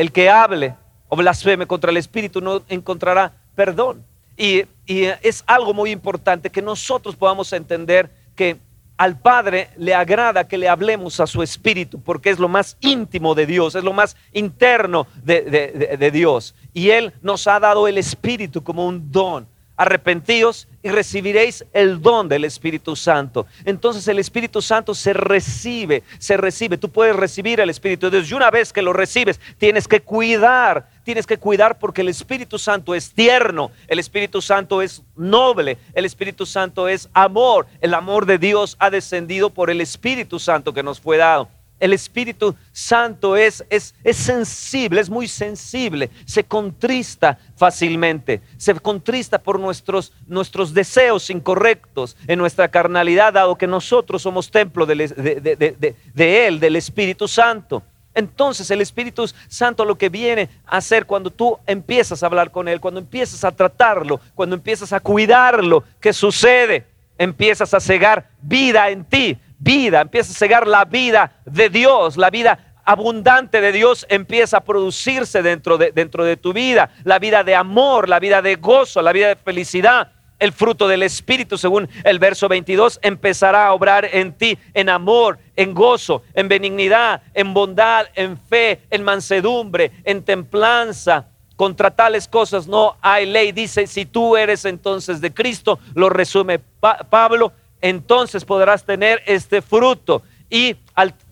el 0.00 0.12
que 0.12 0.30
hable 0.30 0.74
o 1.08 1.16
blasfeme 1.16 1.66
contra 1.66 1.90
el 1.90 1.98
Espíritu 1.98 2.40
no 2.40 2.62
encontrará 2.70 3.34
perdón. 3.54 4.02
Y, 4.34 4.64
es 4.86 5.44
algo 5.46 5.74
muy 5.74 5.90
importante 5.90 6.48
que 6.48 6.62
nosotros 6.62 7.14
podamos 7.14 7.52
entender 7.52 8.10
que 8.34 8.56
al 8.96 9.20
Padre 9.20 9.68
le 9.76 9.94
agrada 9.94 10.48
que 10.48 10.56
le 10.56 10.70
hablemos 10.70 11.20
a 11.20 11.26
su 11.26 11.42
Espíritu, 11.42 12.00
porque 12.00 12.30
es 12.30 12.38
lo 12.38 12.48
más 12.48 12.78
íntimo 12.80 13.34
de 13.34 13.44
Dios, 13.44 13.74
es 13.74 13.84
lo 13.84 13.92
más 13.92 14.16
interno 14.32 15.06
de 15.22 16.10
Dios. 16.10 16.54
Y 16.72 16.90
Él 16.90 17.12
nos 17.20 17.46
ha 17.46 17.60
dado 17.60 17.86
el 17.86 17.98
Espíritu 17.98 18.64
como 18.64 18.86
un 18.86 19.12
don 19.12 19.46
arrepentíos 19.80 20.68
y 20.82 20.90
recibiréis 20.90 21.64
el 21.72 22.02
don 22.02 22.28
del 22.28 22.44
Espíritu 22.44 22.96
Santo. 22.96 23.46
Entonces 23.64 24.06
el 24.08 24.18
Espíritu 24.18 24.60
Santo 24.60 24.94
se 24.94 25.14
recibe, 25.14 26.02
se 26.18 26.36
recibe. 26.36 26.76
Tú 26.76 26.90
puedes 26.90 27.16
recibir 27.16 27.60
el 27.60 27.70
Espíritu 27.70 28.10
de 28.10 28.18
Dios 28.18 28.30
y 28.30 28.34
una 28.34 28.50
vez 28.50 28.74
que 28.74 28.82
lo 28.82 28.92
recibes, 28.92 29.40
tienes 29.56 29.88
que 29.88 30.02
cuidar, 30.02 30.86
tienes 31.02 31.26
que 31.26 31.38
cuidar 31.38 31.78
porque 31.78 32.02
el 32.02 32.10
Espíritu 32.10 32.58
Santo 32.58 32.94
es 32.94 33.14
tierno, 33.14 33.70
el 33.88 33.98
Espíritu 33.98 34.42
Santo 34.42 34.82
es 34.82 35.02
noble, 35.16 35.78
el 35.94 36.04
Espíritu 36.04 36.44
Santo 36.44 36.86
es 36.86 37.08
amor. 37.14 37.66
El 37.80 37.94
amor 37.94 38.26
de 38.26 38.36
Dios 38.36 38.76
ha 38.80 38.90
descendido 38.90 39.48
por 39.48 39.70
el 39.70 39.80
Espíritu 39.80 40.38
Santo 40.38 40.74
que 40.74 40.82
nos 40.82 41.00
fue 41.00 41.16
dado. 41.16 41.48
El 41.80 41.92
Espíritu 41.94 42.54
Santo 42.72 43.36
es, 43.36 43.64
es, 43.70 43.94
es, 44.04 44.16
sensible, 44.16 45.00
es 45.00 45.10
muy 45.10 45.26
sensible, 45.26 46.10
se 46.26 46.44
contrista 46.44 47.38
fácilmente, 47.56 48.42
se 48.58 48.74
contrista 48.74 49.38
por 49.38 49.58
nuestros, 49.58 50.12
nuestros 50.26 50.74
deseos 50.74 51.30
incorrectos 51.30 52.16
en 52.26 52.38
nuestra 52.38 52.68
carnalidad, 52.68 53.32
dado 53.32 53.56
que 53.56 53.66
nosotros 53.66 54.22
somos 54.22 54.50
templo 54.50 54.84
de, 54.84 55.94
de 56.14 56.46
Él, 56.46 56.60
del 56.60 56.76
Espíritu 56.76 57.26
Santo. 57.26 57.82
Entonces 58.14 58.70
el 58.70 58.80
Espíritu 58.80 59.30
Santo 59.48 59.84
lo 59.84 59.96
que 59.96 60.08
viene 60.08 60.48
a 60.66 60.78
hacer 60.78 61.06
cuando 61.06 61.30
tú 61.30 61.58
empiezas 61.66 62.22
a 62.22 62.26
hablar 62.26 62.50
con 62.50 62.68
Él, 62.68 62.80
cuando 62.80 63.00
empiezas 63.00 63.44
a 63.44 63.52
tratarlo, 63.52 64.20
cuando 64.34 64.56
empiezas 64.56 64.92
a 64.92 65.00
cuidarlo, 65.00 65.84
¿qué 66.00 66.12
sucede? 66.12 66.86
Empiezas 67.16 67.72
a 67.72 67.80
cegar 67.80 68.28
vida 68.42 68.90
en 68.90 69.04
ti, 69.04 69.38
vida, 69.60 70.00
empieza 70.00 70.32
a 70.32 70.34
cegar 70.34 70.66
la 70.66 70.84
vida 70.84 71.32
de 71.44 71.68
Dios, 71.68 72.16
la 72.16 72.30
vida 72.30 72.70
abundante 72.84 73.60
de 73.60 73.70
Dios 73.72 74.04
empieza 74.08 74.56
a 74.56 74.64
producirse 74.64 75.42
dentro 75.42 75.78
de, 75.78 75.92
dentro 75.92 76.24
de 76.24 76.36
tu 76.36 76.52
vida, 76.52 76.90
la 77.04 77.20
vida 77.20 77.44
de 77.44 77.54
amor, 77.54 78.08
la 78.08 78.18
vida 78.18 78.42
de 78.42 78.56
gozo, 78.56 79.00
la 79.00 79.12
vida 79.12 79.28
de 79.28 79.36
felicidad. 79.36 80.12
El 80.40 80.52
fruto 80.52 80.88
del 80.88 81.02
Espíritu, 81.02 81.58
según 81.58 81.88
el 82.02 82.18
verso 82.18 82.48
22, 82.48 82.98
empezará 83.02 83.66
a 83.66 83.74
obrar 83.74 84.06
en 84.06 84.32
ti 84.32 84.58
en 84.72 84.88
amor, 84.88 85.38
en 85.54 85.74
gozo, 85.74 86.22
en 86.32 86.48
benignidad, 86.48 87.22
en 87.34 87.52
bondad, 87.52 88.06
en 88.14 88.38
fe, 88.38 88.80
en 88.90 89.04
mansedumbre, 89.04 89.92
en 90.02 90.24
templanza. 90.24 91.26
Contra 91.56 91.90
tales 91.90 92.26
cosas 92.26 92.66
no 92.66 92.96
hay 93.02 93.26
ley. 93.26 93.52
Dice, 93.52 93.86
si 93.86 94.06
tú 94.06 94.34
eres 94.34 94.64
entonces 94.64 95.20
de 95.20 95.34
Cristo, 95.34 95.78
lo 95.94 96.08
resume 96.08 96.58
Pablo, 96.58 97.52
entonces 97.80 98.44
podrás 98.44 98.84
tener 98.84 99.22
este 99.26 99.62
fruto. 99.62 100.22
Y 100.52 100.74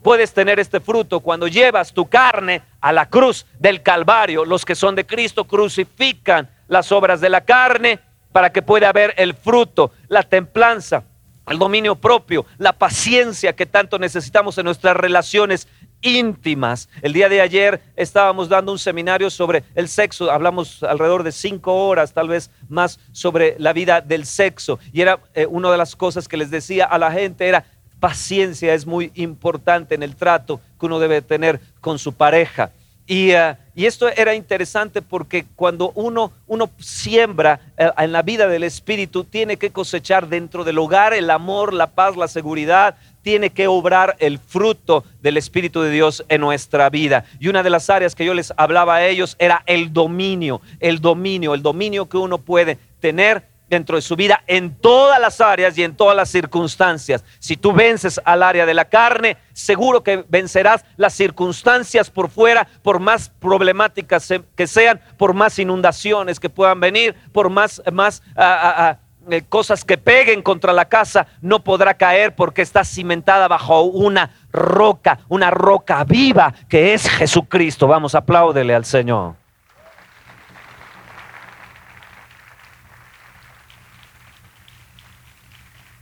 puedes 0.03 0.33
tener 0.33 0.61
este 0.61 0.79
fruto 0.79 1.19
cuando 1.21 1.49
llevas 1.49 1.93
tu 1.93 2.09
carne 2.09 2.63
a 2.81 2.93
la 2.93 3.09
cruz 3.09 3.47
del 3.59 3.83
Calvario. 3.83 4.45
Los 4.45 4.65
que 4.65 4.77
son 4.77 4.95
de 4.95 5.07
Cristo 5.07 5.45
crucifican 5.45 6.49
las 6.69 6.93
obras 6.93 7.21
de 7.21 7.29
la 7.29 7.41
carne 7.41 7.99
para 8.31 8.53
que 8.53 8.63
pueda 8.63 8.91
haber 8.91 9.15
el 9.17 9.35
fruto, 9.35 9.91
la 10.07 10.23
templanza, 10.23 11.03
el 11.49 11.59
dominio 11.59 11.97
propio, 11.97 12.47
la 12.59 12.73
paciencia 12.73 13.55
que 13.57 13.67
tanto 13.67 13.99
necesitamos 13.99 14.57
en 14.59 14.67
nuestras 14.67 14.97
relaciones 14.97 15.67
íntimas. 16.03 16.89
El 17.03 17.13
día 17.13 17.29
de 17.29 17.41
ayer 17.41 17.81
estábamos 17.97 18.49
dando 18.49 18.73
un 18.73 18.79
seminario 18.79 19.31
sobre 19.31 19.65
el 19.75 19.89
sexo, 19.89 20.31
hablamos 20.31 20.83
alrededor 20.83 21.23
de 21.23 21.33
cinco 21.33 21.87
horas, 21.87 22.13
tal 22.13 22.29
vez 22.29 22.51
más, 22.69 23.01
sobre 23.13 23.57
la 23.59 23.73
vida 23.73 24.01
del 24.01 24.25
sexo. 24.27 24.79
Y 24.93 25.01
era 25.01 25.21
eh, 25.35 25.47
una 25.47 25.71
de 25.71 25.79
las 25.79 25.97
cosas 25.97 26.29
que 26.29 26.37
les 26.37 26.51
decía 26.51 26.85
a 26.85 26.99
la 26.99 27.11
gente, 27.11 27.47
era 27.47 27.65
paciencia 28.01 28.75
es 28.75 28.87
muy 28.87 29.11
importante 29.15 29.95
en 29.95 30.03
el 30.03 30.17
trato 30.17 30.61
que 30.79 30.87
uno 30.87 30.99
debe 30.99 31.23
tener 31.23 31.61
con 31.81 31.99
su 31.99 32.13
pareja. 32.13 32.71
Y, 33.07 33.31
eh, 33.31 33.57
esto 33.75 34.09
era 34.09 34.35
interesante 34.35 35.01
porque 35.01 35.47
cuando 35.57 35.93
uno, 35.95 36.33
uno 36.47 36.71
siembra 36.79 37.61
eh, 37.79 37.91
en 37.97 38.13
la 38.13 38.23
vida 38.23 38.49
del 38.49 38.65
Espíritu, 38.65 39.25
tiene 39.25 39.57
que 39.57 39.71
cosechar 39.71 40.29
dentro 40.29 40.63
del 40.63 40.79
hogar 40.79 41.15
el 41.15 41.31
amor, 41.31 41.73
la 41.73 41.87
paz, 41.87 42.17
la 42.17 42.29
seguridad, 42.29 42.97
tiene 43.29 43.51
que 43.51 43.67
obrar 43.67 44.17
el 44.21 44.38
fruto 44.38 45.05
del 45.21 45.37
Espíritu 45.37 45.83
de 45.83 45.91
Dios 45.91 46.25
en 46.31 46.41
nuestra 46.41 46.88
vida. 46.88 47.27
Y 47.38 47.49
una 47.49 47.62
de 47.62 47.69
las 47.69 47.91
áreas 47.91 48.14
que 48.14 48.25
yo 48.25 48.33
les 48.33 48.55
hablaba 48.57 48.95
a 48.95 49.07
ellos 49.07 49.37
era 49.38 49.62
el 49.67 49.93
dominio, 49.93 50.62
el 50.81 50.99
dominio, 51.03 51.53
el 51.53 51.61
dominio 51.61 52.09
que 52.09 52.17
uno 52.17 52.38
puede 52.38 52.79
tener 53.01 53.45
dentro 53.69 53.97
de 53.97 54.01
su 54.01 54.17
vida 54.17 54.43
en 54.47 54.75
todas 54.77 55.21
las 55.21 55.43
áreas 55.43 55.77
y 55.77 55.83
en 55.83 55.95
todas 55.95 56.17
las 56.17 56.31
circunstancias. 56.31 57.23
Si 57.38 57.59
tú 57.59 57.75
vences 57.75 58.19
al 58.25 58.43
área 58.43 58.64
de 58.64 58.73
la 58.73 58.87
carne, 58.87 59.37
seguro 59.53 60.03
que 60.03 60.25
vencerás 60.27 60.87
las 60.97 61.12
circunstancias 61.12 62.09
por 62.09 62.31
fuera, 62.31 62.67
por 62.83 62.99
más 62.99 63.29
problemáticas 63.29 64.27
que 64.57 64.67
sean, 64.67 65.03
por 65.19 65.35
más 65.35 65.59
inundaciones 65.59 66.41
que 66.41 66.49
puedan 66.49 66.81
venir, 66.81 67.14
por 67.35 67.51
más, 67.51 67.83
más 67.93 68.23
ah, 68.35 68.59
ah, 68.62 68.75
ah, 68.79 68.99
eh, 69.31 69.43
cosas 69.49 69.85
que 69.85 69.99
peguen 69.99 70.43
contra 70.43 70.73
la 70.73 70.87
casa, 70.87 71.27
no 71.41 71.62
podrá 71.62 71.95
caer 71.95 72.35
porque 72.35 72.62
está 72.62 72.85
cimentada 72.85 73.49
bajo 73.49 73.83
una 73.83 74.31
roca, 74.53 75.21
una 75.29 75.51
roca 75.51 76.05
viva 76.05 76.55
que 76.69 76.95
es 76.95 77.09
Jesucristo. 77.09 77.87
Vamos, 77.87 78.14
apláudele 78.14 78.75
al 78.75 78.85
Señor. 78.85 79.35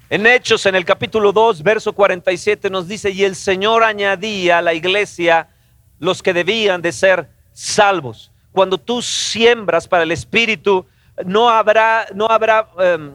En 0.08 0.24
Hechos, 0.24 0.64
en 0.66 0.76
el 0.76 0.84
capítulo 0.84 1.32
2, 1.32 1.64
verso 1.64 1.92
47, 1.92 2.70
nos 2.70 2.86
dice, 2.86 3.10
y 3.10 3.24
el 3.24 3.34
Señor 3.34 3.82
añadía 3.82 4.58
a 4.58 4.62
la 4.62 4.72
iglesia 4.72 5.48
los 5.98 6.22
que 6.22 6.32
debían 6.32 6.80
de 6.80 6.92
ser 6.92 7.28
salvos. 7.52 8.30
Cuando 8.52 8.78
tú 8.78 9.02
siembras 9.02 9.88
para 9.88 10.04
el 10.04 10.12
Espíritu, 10.12 10.86
no 11.24 11.48
habrá, 11.48 12.06
no 12.14 12.26
habrá 12.26 12.68
em, 12.78 13.12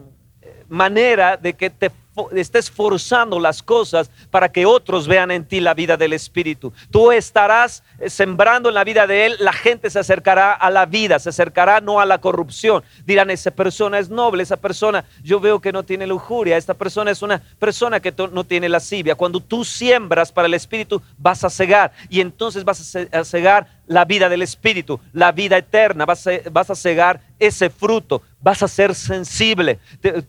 manera 0.67 1.37
de 1.37 1.53
que 1.53 1.69
te 1.69 1.91
estés 2.35 2.69
forzando 2.69 3.39
las 3.39 3.63
cosas 3.63 4.11
para 4.29 4.51
que 4.51 4.65
otros 4.65 5.07
vean 5.07 5.31
en 5.31 5.45
ti 5.45 5.59
la 5.59 5.73
vida 5.73 5.95
del 5.95 6.13
Espíritu. 6.13 6.73
Tú 6.89 7.11
estarás 7.11 7.83
eh, 7.99 8.09
sembrando 8.09 8.69
en 8.69 8.75
la 8.75 8.83
vida 8.83 9.07
de 9.07 9.27
Él, 9.27 9.35
la 9.39 9.53
gente 9.53 9.89
se 9.89 9.99
acercará 9.99 10.51
a 10.51 10.69
la 10.69 10.85
vida, 10.85 11.19
se 11.19 11.29
acercará 11.29 11.79
no 11.79 11.99
a 11.99 12.05
la 12.05 12.19
corrupción. 12.19 12.83
Dirán, 13.05 13.29
esa 13.29 13.51
persona 13.51 13.97
es 13.99 14.09
noble, 14.09 14.43
esa 14.43 14.57
persona 14.57 15.05
yo 15.23 15.39
veo 15.39 15.61
que 15.61 15.71
no 15.71 15.83
tiene 15.83 16.05
lujuria, 16.05 16.57
esta 16.57 16.73
persona 16.73 17.11
es 17.11 17.21
una 17.21 17.41
persona 17.59 17.99
que 17.99 18.13
no 18.31 18.43
tiene 18.43 18.67
lascivia. 18.67 19.15
Cuando 19.15 19.39
tú 19.39 19.63
siembras 19.63 20.31
para 20.31 20.47
el 20.47 20.53
Espíritu, 20.53 21.01
vas 21.17 21.43
a 21.43 21.49
cegar 21.49 21.93
y 22.09 22.19
entonces 22.19 22.65
vas 22.65 22.95
a 22.95 23.23
cegar 23.23 23.81
la 23.88 24.06
vida 24.06 24.30
del 24.30 24.41
Espíritu, 24.41 25.00
la 25.13 25.32
vida 25.32 25.58
eterna, 25.58 26.06
vas 26.06 26.28
a, 26.28 26.76
cegar 26.76 27.22
ese 27.39 27.70
fruto, 27.70 28.22
vas 28.39 28.63
a 28.63 28.67
ser 28.67 28.96
sensible, 28.96 29.80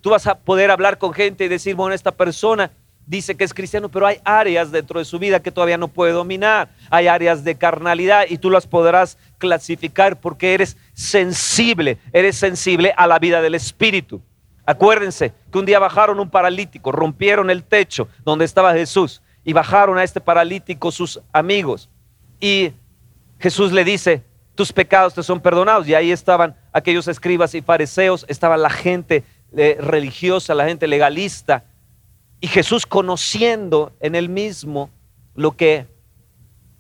tú 0.01 0.11
vas 0.11 0.27
a 0.27 0.39
poder 0.39 0.71
hablar 0.71 0.99
con 0.99 1.13
gente 1.13 1.45
y 1.45 1.49
decir, 1.49 1.75
bueno, 1.75 1.95
esta 1.95 2.13
persona 2.13 2.71
dice 3.07 3.37
que 3.37 3.45
es 3.45 3.55
cristiano, 3.55 3.89
pero 3.89 4.07
hay 4.07 4.19
áreas 4.25 4.71
dentro 4.71 4.99
de 4.99 5.05
su 5.05 5.19
vida 5.19 5.41
que 5.41 5.53
todavía 5.53 5.79
no 5.79 5.89
puede 5.89 6.13
dominar, 6.13 6.71
hay 6.91 7.07
áreas 7.07 7.45
de 7.45 7.57
carnalidad 7.57 8.25
y 8.29 8.39
tú 8.39 8.51
las 8.51 8.67
podrás 8.67 9.19
clasificar 9.39 10.21
porque 10.21 10.55
eres 10.55 10.77
sensible, 10.95 11.99
eres 12.13 12.37
sensible 12.37 12.93
a 12.97 13.07
la 13.07 13.19
vida 13.19 13.43
del 13.43 13.55
Espíritu. 13.55 14.23
Acuérdense 14.65 15.33
que 15.51 15.59
un 15.59 15.67
día 15.67 15.79
bajaron 15.79 16.21
un 16.21 16.31
paralítico, 16.31 16.93
rompieron 16.93 17.51
el 17.51 17.65
techo 17.65 18.09
donde 18.25 18.45
estaba 18.45 18.73
Jesús 18.75 19.21
y 19.45 19.53
bajaron 19.53 19.99
a 19.99 20.05
este 20.05 20.21
paralítico 20.21 20.93
sus 20.93 21.21
amigos. 21.33 21.91
Y 22.41 22.73
Jesús 23.43 23.73
le 23.73 23.83
dice, 23.83 24.23
tus 24.55 24.73
pecados 24.73 25.15
te 25.15 25.23
son 25.25 25.41
perdonados. 25.41 25.89
Y 25.89 25.95
ahí 25.95 26.13
estaban 26.13 26.55
aquellos 26.73 27.09
escribas 27.09 27.55
y 27.57 27.61
fariseos, 27.61 28.25
estaba 28.29 28.57
la 28.57 28.71
gente 28.71 29.25
eh, 29.57 29.77
religiosa, 29.81 30.55
la 30.55 30.67
gente 30.67 30.87
legalista. 30.87 31.65
Y 32.41 32.47
Jesús 32.47 32.87
conociendo 32.87 33.93
en 33.99 34.15
él 34.15 34.29
mismo 34.29 34.91
lo 35.35 35.57
que 35.57 35.89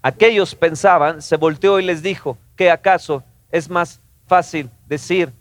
aquellos 0.02 0.54
pensaban, 0.54 1.20
se 1.20 1.36
volteó 1.36 1.80
y 1.80 1.84
les 1.84 2.00
dijo, 2.00 2.38
¿qué 2.54 2.70
acaso 2.70 3.24
es 3.50 3.68
más 3.68 4.00
fácil 4.28 4.70
decir, 4.86 5.32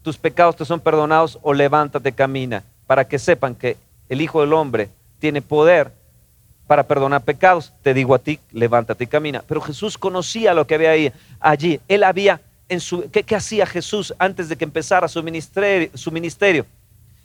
tus 0.00 0.16
pecados 0.16 0.56
te 0.56 0.64
son 0.64 0.80
perdonados 0.80 1.38
o 1.42 1.52
levántate, 1.52 2.12
camina, 2.12 2.64
para 2.86 3.06
que 3.06 3.18
sepan 3.18 3.54
que 3.54 3.76
el 4.08 4.22
Hijo 4.22 4.40
del 4.40 4.54
Hombre 4.54 4.88
tiene 5.18 5.42
poder 5.42 5.92
para 6.70 6.84
perdonar 6.84 7.24
pecados. 7.24 7.72
Te 7.82 7.92
digo 7.92 8.14
a 8.14 8.20
ti, 8.20 8.38
levántate 8.52 9.02
y 9.02 9.06
camina. 9.08 9.42
Pero 9.44 9.60
Jesús 9.60 9.98
conocía 9.98 10.54
lo 10.54 10.68
que 10.68 10.76
había 10.76 11.12
allí. 11.40 11.80
Él 11.88 12.04
había 12.04 12.40
en 12.68 12.78
su... 12.78 13.10
¿qué, 13.10 13.34
hacía 13.34 13.66
Jesús 13.66 14.14
antes 14.20 14.48
de 14.48 14.54
que 14.54 14.62
empezara 14.62 15.08
su 15.08 15.20
ministerio, 15.20 15.90
su 15.94 16.12
ministerio? 16.12 16.66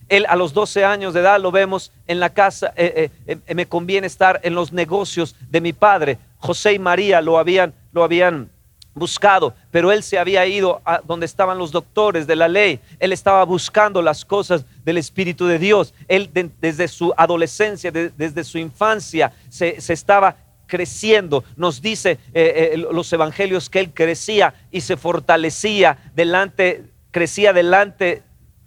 Él 0.10 0.26
a 0.30 0.36
los 0.36 0.52
12 0.52 0.84
años 0.84 1.14
de 1.14 1.20
edad 1.20 1.40
lo 1.40 1.52
vemos 1.52 1.92
en 2.08 2.20
la 2.20 2.32
casa, 2.32 2.74
eh, 2.76 3.12
eh, 3.28 3.38
eh, 3.46 3.54
me 3.54 3.68
conviene 3.68 4.08
estar 4.08 4.40
en 4.42 4.56
los 4.56 4.74
negocios 4.74 5.36
de 5.52 5.62
mi 5.62 5.74
padre. 5.74 6.18
José 6.40 6.74
y 6.74 6.80
María 6.80 7.22
lo 7.22 7.38
habían, 7.38 7.72
lo 7.92 8.04
habían 8.04 8.50
buscado, 8.96 9.54
pero 9.70 9.92
él 9.92 10.02
se 10.02 10.18
había 10.18 10.48
ido 10.48 10.82
a 10.86 11.02
donde 11.06 11.26
estaban 11.26 11.58
los 11.58 11.72
doctores 11.72 12.26
de 12.26 12.36
la 12.36 12.48
ley. 12.48 12.80
Él 13.00 13.12
estaba 13.12 13.44
buscando 13.44 14.02
las 14.02 14.24
cosas 14.26 14.66
del 14.84 14.98
Espíritu 14.98 15.46
de 15.46 15.60
Dios. 15.60 15.94
Él 16.08 16.32
desde 16.60 16.88
su 16.88 17.14
adolescencia, 17.16 17.92
desde 17.92 18.44
su 18.44 18.58
infancia, 18.58 19.34
se, 19.50 19.76
estaba 19.78 20.38
creciendo. 20.66 21.44
Nos 21.58 21.82
dice 21.82 22.18
eh, 22.34 22.72
eh, 22.74 22.78
los 22.78 23.12
evangelios 23.12 23.70
que 23.70 23.82
él 23.82 23.92
crecía 23.94 24.54
y 24.72 24.82
se 24.82 24.98
fortalecía 24.98 25.98
delante, 26.16 26.86
crecía 27.12 27.54
delante 27.54 28.24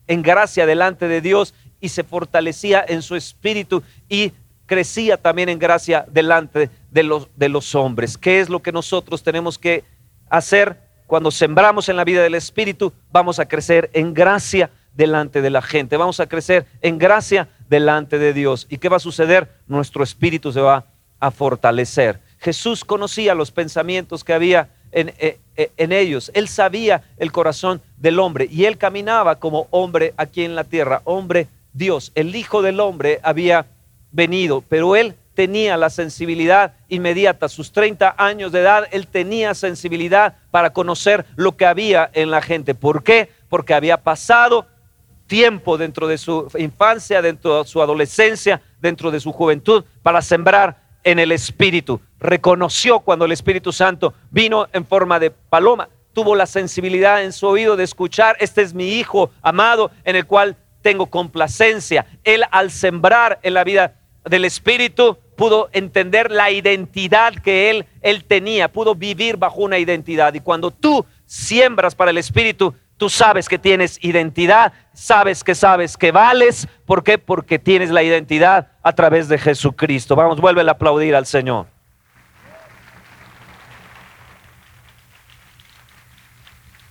en 0.07 0.23
gracia 0.23 0.67
delante 0.67 1.09
de 1.09 1.21
Dios 1.21 1.55
y 1.81 1.89
se 1.89 2.05
fortalecía 2.05 2.85
en 2.87 3.03
su 3.03 3.17
espíritu 3.17 3.83
y 4.09 4.33
crecía 4.67 5.17
también 5.17 5.49
en 5.49 5.59
gracia 5.59 6.05
delante 6.11 6.71
de 6.91 7.03
los, 7.03 7.29
de 7.37 7.49
los 7.49 7.75
hombres. 7.75 8.19
¿Qué 8.19 8.41
es 8.41 8.49
lo 8.49 8.61
que 8.61 8.73
nosotros 8.73 9.23
tenemos 9.23 9.59
que 9.59 9.85
hacer 10.31 10.79
cuando 11.07 11.31
sembramos 11.31 11.89
en 11.89 11.97
la 11.97 12.05
vida 12.05 12.23
del 12.23 12.35
Espíritu, 12.35 12.93
vamos 13.11 13.39
a 13.39 13.49
crecer 13.49 13.91
en 13.95 14.13
gracia 14.13 14.71
delante 14.95 15.41
de 15.41 15.51
la 15.51 15.63
gente, 15.63 15.97
vamos 15.97 16.21
a 16.21 16.27
crecer 16.27 16.67
en 16.83 16.99
gracia 16.99 17.49
delante 17.69 18.19
de 18.19 18.33
Dios. 18.33 18.67
¿Y 18.69 18.79
qué 18.79 18.89
va 18.89 18.97
a 18.97 19.01
suceder? 19.01 19.49
Nuestro 19.67 20.03
espíritu 20.03 20.53
se 20.53 20.61
va 20.61 20.87
a 21.21 21.31
fortalecer. 21.31 22.21
Jesús 22.39 22.85
conocía 22.85 23.35
los 23.35 23.51
pensamientos 23.51 24.25
que 24.25 24.35
había 24.35 24.71
en, 24.93 25.11
eh, 25.19 25.39
eh, 25.57 25.71
en, 25.77 25.93
ellos. 25.93 26.31
Él 26.35 26.49
sabía 26.49 27.03
el 27.17 27.33
corazón 27.33 27.81
del 27.97 28.19
hombre 28.19 28.49
y 28.51 28.65
él 28.65 28.77
caminaba 28.77 29.37
como 29.37 29.67
hombre 29.71 30.15
aquí 30.17 30.45
en 30.45 30.55
la 30.55 30.65
tierra, 30.65 31.01
hombre 31.05 31.49
Dios. 31.73 32.13
El 32.15 32.35
Hijo 32.35 32.61
del 32.63 32.81
Hombre 32.81 33.21
había 33.23 33.67
venido, 34.11 34.63
pero 34.69 34.97
él 34.97 35.15
tenía 35.39 35.77
la 35.77 35.89
sensibilidad 35.89 36.73
inmediata. 36.89 37.49
sus 37.49 37.71
30 37.71 38.17
años 38.19 38.51
de 38.51 38.59
edad, 38.59 38.89
él 38.91 39.07
tenía 39.07 39.55
sensibilidad 39.55 40.35
para 40.51 40.73
conocer 40.73 41.27
lo 41.37 41.57
que 41.57 41.65
había 41.65 42.11
en 42.13 42.33
la 42.33 42.43
gente. 42.43 42.75
¿Por 42.75 43.05
qué? 43.05 43.31
Porque 43.49 43.73
había 43.73 43.99
pasado 43.99 44.67
tiempo 45.29 45.79
dentro 45.79 46.09
de 46.09 46.19
su 46.19 46.51
infancia, 46.59 47.23
dentro 47.23 47.63
de 47.63 47.69
su 47.69 47.81
adolescencia, 47.81 48.61
dentro 48.81 49.13
de 49.13 49.21
su 49.21 49.31
juventud, 49.31 49.85
para 50.03 50.23
sembrar 50.23 50.83
en 51.05 51.21
el 51.21 51.31
Espíritu. 51.31 52.01
Reconoció 52.19 52.99
cuando 52.99 53.25
el 53.25 53.31
Espíritu 53.31 53.71
Santo 53.71 54.15
vino 54.33 54.67
en 54.73 54.85
forma 54.85 55.21
de 55.21 55.31
paloma. 55.31 55.89
Tuvo 56.15 56.35
la 56.35 56.47
sensibilidad 56.47 57.23
en 57.23 57.33
su 57.33 57.47
oído 57.47 57.77
de 57.77 57.85
escuchar, 57.85 58.37
este 58.41 58.63
es 58.63 58.75
mi 58.75 58.95
Hijo 58.95 59.31
amado 59.41 59.93
en 60.03 60.17
el 60.17 60.27
cual 60.27 60.57
tengo 60.83 61.07
complacencia. 61.07 62.07
Él 62.25 62.43
al 62.51 62.73
sembrar 62.73 63.39
en 63.45 63.55
la 63.55 63.63
vida 63.63 63.95
del 64.25 64.45
Espíritu 64.45 65.17
pudo 65.39 65.71
entender 65.73 66.33
la 66.33 66.51
identidad 66.51 67.33
que 67.33 67.71
él, 67.71 67.87
él 68.03 68.25
tenía, 68.25 68.67
pudo 68.67 68.97
vivir 68.97 69.37
bajo 69.37 69.61
una 69.61 69.79
identidad. 69.79 70.35
Y 70.35 70.41
cuando 70.41 70.73
tú 70.73 71.07
siembras 71.27 71.95
para 71.95 72.11
el 72.11 72.19
Espíritu, 72.19 72.75
tú 72.97 73.09
sabes 73.09 73.49
que 73.49 73.57
tienes 73.57 74.03
identidad, 74.03 74.73
sabes 74.93 75.45
que 75.45 75.55
sabes 75.55 75.97
que 75.97 76.11
vales. 76.11 76.67
¿Por 76.85 77.05
qué? 77.05 77.19
Porque 77.19 77.61
tienes 77.61 77.91
la 77.91 78.03
identidad 78.03 78.73
a 78.83 78.93
través 78.93 79.29
de 79.29 79.39
Jesucristo. 79.39 80.17
Vamos, 80.17 80.41
vuelve 80.41 80.63
a 80.63 80.73
aplaudir 80.73 81.15
al 81.15 81.25
Señor. 81.25 81.67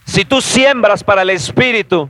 Si 0.05 0.23
tú 0.23 0.39
siembras 0.39 1.03
para 1.03 1.23
el 1.23 1.31
Espíritu, 1.31 2.09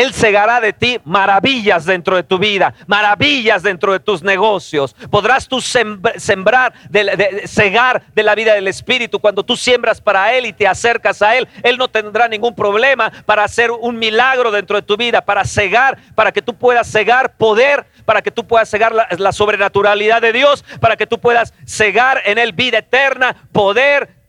Él 0.00 0.14
cegará 0.14 0.60
de 0.60 0.72
ti 0.72 0.98
maravillas 1.04 1.84
dentro 1.84 2.16
de 2.16 2.22
tu 2.22 2.38
vida, 2.38 2.72
maravillas 2.86 3.62
dentro 3.62 3.92
de 3.92 4.00
tus 4.00 4.22
negocios. 4.22 4.94
Podrás 5.10 5.46
tú 5.46 5.60
sembrar, 5.60 6.72
de, 6.88 7.42
cegar 7.46 8.02
de 8.14 8.22
la 8.22 8.34
vida 8.34 8.54
del 8.54 8.66
Espíritu. 8.66 9.18
Cuando 9.18 9.44
tú 9.44 9.56
siembras 9.56 10.00
para 10.00 10.32
Él 10.34 10.46
y 10.46 10.54
te 10.54 10.66
acercas 10.66 11.20
a 11.20 11.36
Él, 11.36 11.46
Él 11.62 11.76
no 11.76 11.88
tendrá 11.88 12.28
ningún 12.28 12.54
problema 12.54 13.12
para 13.26 13.44
hacer 13.44 13.70
un 13.70 13.98
milagro 13.98 14.50
dentro 14.50 14.76
de 14.76 14.82
tu 14.82 14.96
vida, 14.96 15.20
para 15.20 15.44
cegar, 15.44 15.98
para 16.14 16.32
que 16.32 16.40
tú 16.40 16.54
puedas 16.54 16.90
cegar 16.90 17.36
poder, 17.36 17.84
para 18.06 18.22
que 18.22 18.30
tú 18.30 18.46
puedas 18.46 18.70
cegar 18.70 18.94
la, 18.94 19.06
la 19.18 19.32
sobrenaturalidad 19.32 20.22
de 20.22 20.32
Dios, 20.32 20.64
para 20.80 20.96
que 20.96 21.06
tú 21.06 21.20
puedas 21.20 21.52
cegar 21.66 22.22
en 22.24 22.38
Él 22.38 22.52
vida 22.54 22.78
eterna, 22.78 23.36
poder, 23.52 24.19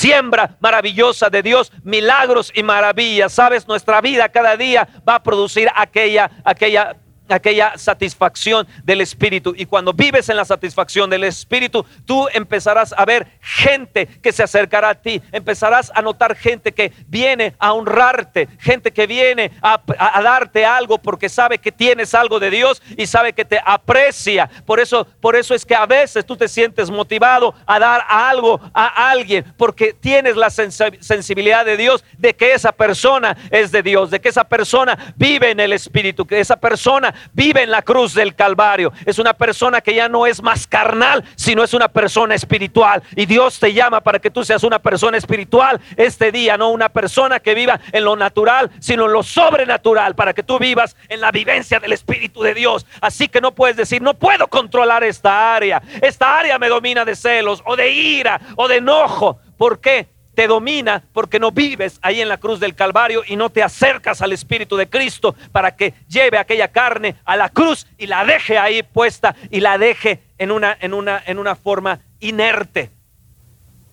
siembra 0.00 0.56
maravillosa 0.60 1.28
de 1.28 1.42
Dios, 1.42 1.70
milagros 1.82 2.50
y 2.54 2.62
maravillas. 2.62 3.34
Sabes, 3.34 3.68
nuestra 3.68 4.00
vida 4.00 4.30
cada 4.30 4.56
día 4.56 4.88
va 5.06 5.16
a 5.16 5.22
producir 5.22 5.68
aquella, 5.74 6.30
aquella 6.42 6.96
aquella 7.32 7.76
satisfacción 7.76 8.66
del 8.84 9.00
Espíritu. 9.00 9.54
Y 9.56 9.66
cuando 9.66 9.92
vives 9.92 10.28
en 10.28 10.36
la 10.36 10.44
satisfacción 10.44 11.10
del 11.10 11.24
Espíritu, 11.24 11.84
tú 12.04 12.28
empezarás 12.32 12.94
a 12.96 13.04
ver 13.04 13.26
gente 13.40 14.06
que 14.06 14.32
se 14.32 14.42
acercará 14.42 14.90
a 14.90 14.94
ti. 14.94 15.22
Empezarás 15.32 15.90
a 15.94 16.02
notar 16.02 16.36
gente 16.36 16.72
que 16.72 16.92
viene 17.06 17.54
a 17.58 17.72
honrarte, 17.72 18.48
gente 18.58 18.92
que 18.92 19.06
viene 19.06 19.50
a, 19.62 19.80
darte 20.22 20.64
algo 20.64 20.98
porque 20.98 21.28
sabe 21.28 21.58
que 21.58 21.72
tienes 21.72 22.14
algo 22.14 22.38
de 22.38 22.50
Dios 22.50 22.82
y 22.96 23.06
sabe 23.06 23.32
que 23.32 23.44
te 23.44 23.60
aprecia. 23.64 24.50
Por 24.66 24.80
eso, 24.80 25.06
por 25.20 25.36
eso 25.36 25.54
es 25.54 25.64
que 25.64 25.74
a 25.74 25.86
veces 25.86 26.24
tú 26.24 26.36
te 26.36 26.48
sientes 26.48 26.90
motivado 26.90 27.54
a 27.66 27.78
dar 27.78 28.04
algo 28.08 28.60
a 28.74 29.10
alguien 29.10 29.44
porque 29.56 29.92
tienes 29.92 30.36
la 30.36 30.50
sensibilidad 30.50 31.64
de 31.64 31.76
Dios 31.76 32.04
de 32.18 32.34
que 32.34 32.52
esa 32.52 32.72
persona 32.72 33.36
es 33.50 33.72
de 33.72 33.82
Dios, 33.82 34.10
de 34.10 34.20
que 34.20 34.28
esa 34.28 34.44
persona 34.44 35.14
vive 35.16 35.50
en 35.50 35.60
el 35.60 35.72
Espíritu, 35.72 36.26
que 36.26 36.40
esa 36.40 36.56
persona 36.56 37.14
vive 37.32 37.62
en 37.62 37.70
la 37.70 37.82
cruz 37.82 38.14
del 38.14 38.34
Calvario. 38.34 38.92
Es 39.04 39.18
una 39.18 39.34
persona 39.34 39.80
que 39.80 39.94
ya 39.94 40.08
no 40.08 40.26
es 40.26 40.42
más 40.42 40.66
carnal, 40.66 41.24
sino 41.36 41.62
es 41.62 41.74
una 41.74 41.88
persona 41.88 42.34
espiritual. 42.34 43.02
Y 43.16 43.26
Dios 43.26 43.58
te 43.58 43.72
llama 43.72 44.00
para 44.00 44.18
que 44.18 44.30
tú 44.30 44.44
seas 44.44 44.62
una 44.64 44.78
persona 44.78 45.16
espiritual 45.16 45.80
este 45.96 46.32
día, 46.32 46.56
no 46.56 46.70
una 46.70 46.88
persona 46.88 47.40
que 47.40 47.54
viva 47.54 47.80
en 47.92 48.04
lo 48.04 48.16
natural, 48.16 48.70
sino 48.80 49.06
en 49.06 49.12
lo 49.12 49.22
sobrenatural, 49.22 50.14
para 50.14 50.32
que 50.32 50.42
tú 50.42 50.58
vivas 50.58 50.96
en 51.08 51.20
la 51.20 51.30
vivencia 51.30 51.80
del 51.80 51.92
Espíritu 51.92 52.42
de 52.42 52.54
Dios. 52.54 52.86
Así 53.00 53.28
que 53.28 53.40
no 53.40 53.54
puedes 53.54 53.76
decir, 53.76 54.02
no 54.02 54.14
puedo 54.14 54.48
controlar 54.48 55.04
esta 55.04 55.54
área. 55.54 55.82
Esta 56.00 56.38
área 56.38 56.58
me 56.58 56.68
domina 56.68 57.04
de 57.04 57.16
celos 57.16 57.62
o 57.64 57.76
de 57.76 57.90
ira 57.90 58.40
o 58.56 58.68
de 58.68 58.76
enojo. 58.76 59.38
¿Por 59.56 59.80
qué? 59.80 60.08
Te 60.34 60.46
domina 60.46 61.02
porque 61.12 61.38
no 61.38 61.50
vives 61.50 61.98
ahí 62.02 62.20
en 62.20 62.28
la 62.28 62.38
cruz 62.38 62.60
del 62.60 62.74
Calvario 62.74 63.22
y 63.26 63.36
no 63.36 63.50
te 63.50 63.62
acercas 63.62 64.22
al 64.22 64.32
Espíritu 64.32 64.76
de 64.76 64.88
Cristo 64.88 65.34
para 65.52 65.74
que 65.76 65.94
lleve 66.08 66.38
aquella 66.38 66.68
carne 66.68 67.16
a 67.24 67.36
la 67.36 67.48
cruz 67.48 67.86
y 67.98 68.06
la 68.06 68.24
deje 68.24 68.58
ahí 68.58 68.82
puesta 68.82 69.34
y 69.50 69.60
la 69.60 69.78
deje 69.78 70.22
en 70.38 70.50
una, 70.50 70.76
en 70.80 70.94
una, 70.94 71.22
en 71.26 71.38
una 71.38 71.54
forma 71.54 72.00
inerte, 72.20 72.90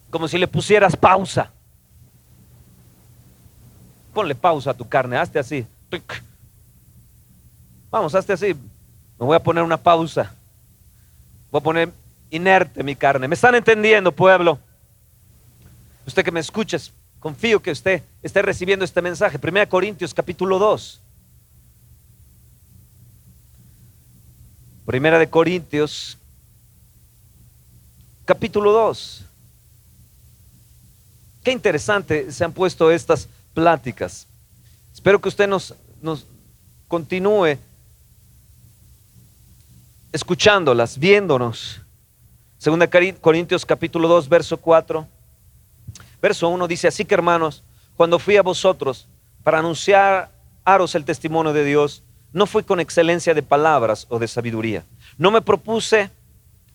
como 0.10 0.28
si 0.28 0.38
le 0.38 0.48
pusieras 0.48 0.96
pausa. 0.96 1.52
Ponle 4.14 4.36
pausa 4.36 4.72
a 4.72 4.74
tu 4.74 4.88
carne, 4.88 5.18
hazte 5.18 5.40
así. 5.40 5.66
Vamos, 7.90 8.16
hazte 8.16 8.34
así. 8.34 8.54
Me 8.54 9.26
voy 9.26 9.36
a 9.36 9.40
poner 9.40 9.64
una 9.64 9.78
pausa. 9.78 10.34
Voy 11.52 11.60
a 11.60 11.64
poner 11.64 11.92
inerte 12.30 12.84
mi 12.84 12.96
carne. 12.96 13.28
¿Me 13.28 13.36
están 13.36 13.56
entendiendo, 13.56 14.12
pueblo? 14.12 14.60
Usted 16.08 16.24
que 16.24 16.32
me 16.32 16.40
escuches, 16.40 16.94
confío 17.20 17.62
que 17.62 17.70
usted 17.70 18.02
esté 18.24 18.42
recibiendo 18.42 18.86
este 18.86 19.02
mensaje. 19.02 19.38
Primera 19.38 19.68
Corintios 19.68 20.14
capítulo 20.14 20.58
2. 20.58 21.02
Primera 24.86 25.20
de 25.20 25.30
Corintios 25.30 26.18
capítulo 28.24 28.72
2. 28.72 29.26
Qué 31.44 31.52
interesante 31.52 32.32
se 32.32 32.46
han 32.46 32.54
puesto 32.54 32.90
estas 32.90 33.28
pláticas. 33.54 34.28
Espero 34.94 35.20
que 35.20 35.28
usted 35.28 35.48
nos, 35.48 35.76
nos 36.02 36.26
continúe 36.88 37.58
escuchándolas, 40.14 40.98
viéndonos. 40.98 41.82
Segunda 42.58 42.88
Corintios 43.20 43.66
capítulo 43.66 44.08
2, 44.08 44.30
verso 44.30 44.56
4. 44.56 45.17
Verso 46.22 46.50
1 46.50 46.68
dice, 46.68 46.88
así 46.88 47.06
que 47.06 47.14
hermanos, 47.14 47.64
cuando 47.96 48.20
fui 48.20 48.38
a 48.38 48.42
vosotros 48.42 49.08
para 49.44 49.60
anunciaros 49.60 50.96
el 50.96 51.06
testimonio 51.06 51.54
de 51.54 51.64
Dios, 51.64 52.04
no 52.34 52.46
fui 52.46 52.64
con 52.64 52.80
excelencia 52.80 53.34
de 53.34 53.44
palabras 53.44 54.06
o 54.10 54.20
de 54.20 54.28
sabiduría. 54.28 54.84
No 55.18 55.32
me 55.32 55.42
propuse 55.42 56.12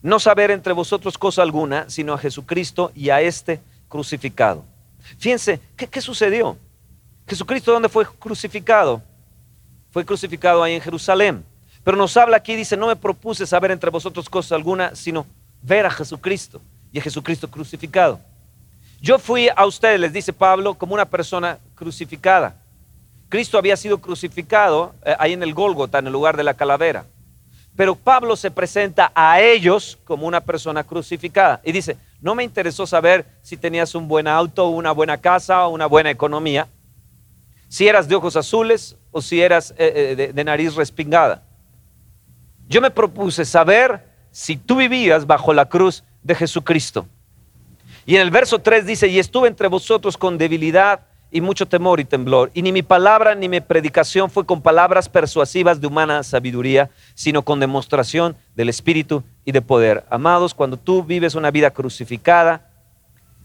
no 0.02 0.18
saber 0.18 0.50
entre 0.50 0.72
vosotros 0.72 1.16
cosa 1.16 1.42
alguna, 1.42 1.88
sino 1.88 2.14
a 2.14 2.18
Jesucristo 2.18 2.90
y 2.94 3.11
a 3.11 3.20
este 3.20 3.61
crucificado. 3.88 4.64
Fíjense, 5.18 5.61
¿qué, 5.76 5.87
qué 5.87 6.00
sucedió? 6.00 6.57
Jesucristo, 7.26 7.72
¿dónde 7.72 7.88
fue 7.88 8.07
crucificado? 8.07 9.02
Fue 9.90 10.05
crucificado 10.05 10.62
ahí 10.62 10.74
en 10.74 10.81
Jerusalén. 10.81 11.44
Pero 11.85 11.96
nos 11.96 12.16
habla 12.16 12.37
aquí, 12.37 12.57
dice, 12.57 12.76
no 12.76 12.87
me 12.87 12.96
propuse 12.96 13.46
saber 13.46 13.70
entre 13.70 13.90
vosotros 13.90 14.28
cosa 14.28 14.55
alguna, 14.55 14.94
sino 14.94 15.26
ver 15.62 15.87
a 15.87 15.90
Jesucristo 15.90 16.61
y 16.92 16.98
a 16.98 17.02
Jesucristo 17.02 17.50
crucificado. 17.50 18.20
Yo 19.03 19.19
fui 19.19 19.49
a 19.57 19.67
ustedes, 19.67 19.99
les 19.99 20.12
dice 20.12 20.33
Pablo, 20.33 20.75
como 20.75 20.95
una 20.95 21.07
persona 21.07 21.59
crucificada. 21.75 22.62
Cristo 23.29 23.59
había 23.59 23.77
sido 23.77 23.99
crucificado 23.99 24.95
eh, 25.05 25.17
ahí 25.19 25.33
en 25.33 25.43
el 25.43 25.55
Gólgota, 25.55 25.99
en 25.99 26.07
el 26.07 26.12
lugar 26.12 26.37
de 26.37 26.45
la 26.45 26.55
calavera. 26.55 27.05
Pero 27.75 27.97
Pablo 27.97 28.37
se 28.37 28.53
presenta 28.53 29.11
a 29.12 29.41
ellos 29.41 29.99
como 30.05 30.29
una 30.29 30.41
persona 30.41 30.85
crucificada 30.85 31.61
y 31.65 31.73
dice, 31.73 31.97
no 32.21 32.37
me 32.37 32.45
interesó 32.45 32.87
saber 32.87 33.27
si 33.43 33.57
tenías 33.57 33.97
un 33.97 34.07
buen 34.07 34.29
auto, 34.29 34.69
una 34.69 34.93
buena 34.93 35.19
casa 35.19 35.67
o 35.67 35.71
una 35.71 35.87
buena 35.87 36.11
economía, 36.11 36.69
si 37.69 37.88
eras 37.88 38.07
de 38.07 38.15
ojos 38.15 38.37
azules 38.37 38.97
o 39.11 39.21
si 39.21 39.43
eras 39.43 39.73
eh, 39.79 40.15
eh, 40.17 40.33
de 40.33 40.45
nariz 40.45 40.77
respingada. 40.77 41.43
Yo 42.69 42.81
me 42.81 42.93
propuse 42.93 43.45
saber 43.47 44.07
si 44.31 44.57
tú 44.57 44.77
vivías 44.77 45.27
bajo 45.27 45.53
la 45.53 45.69
cruz 45.69 46.05
de 46.23 46.37
Jesucristo. 46.37 47.09
Y 48.07 48.17
en 48.17 48.23
el 48.23 48.31
verso 48.31 48.59
3 48.59 48.87
dice, 48.87 49.09
y 49.09 49.19
estuve 49.19 49.49
entre 49.49 49.69
vosotros 49.69 50.17
con 50.17 50.38
debilidad 50.38 51.01
y 51.31 51.41
mucho 51.41 51.67
temor 51.67 51.99
y 51.99 52.05
temblor. 52.05 52.51
Y 52.55 52.62
ni 52.62 52.73
mi 52.73 52.83
palabra 52.83 53.35
ni 53.35 53.49
mi 53.49 53.61
predicación 53.61 54.31
fue 54.31 54.45
con 54.45 54.61
palabras 54.61 55.09
persuasivas 55.09 55.81
de 55.81 55.87
humana 55.87 56.23
sabiduría, 56.23 56.91
sino 57.15 57.43
con 57.43 57.59
demostración 57.59 58.37
del 58.55 58.69
Espíritu 58.69 59.25
y 59.45 59.53
de 59.53 59.62
poder. 59.62 60.05
Amados, 60.11 60.55
cuando 60.55 60.77
tú 60.77 61.03
vives 61.03 61.35
una 61.35 61.51
vida 61.51 61.71
crucificada, 61.71 62.69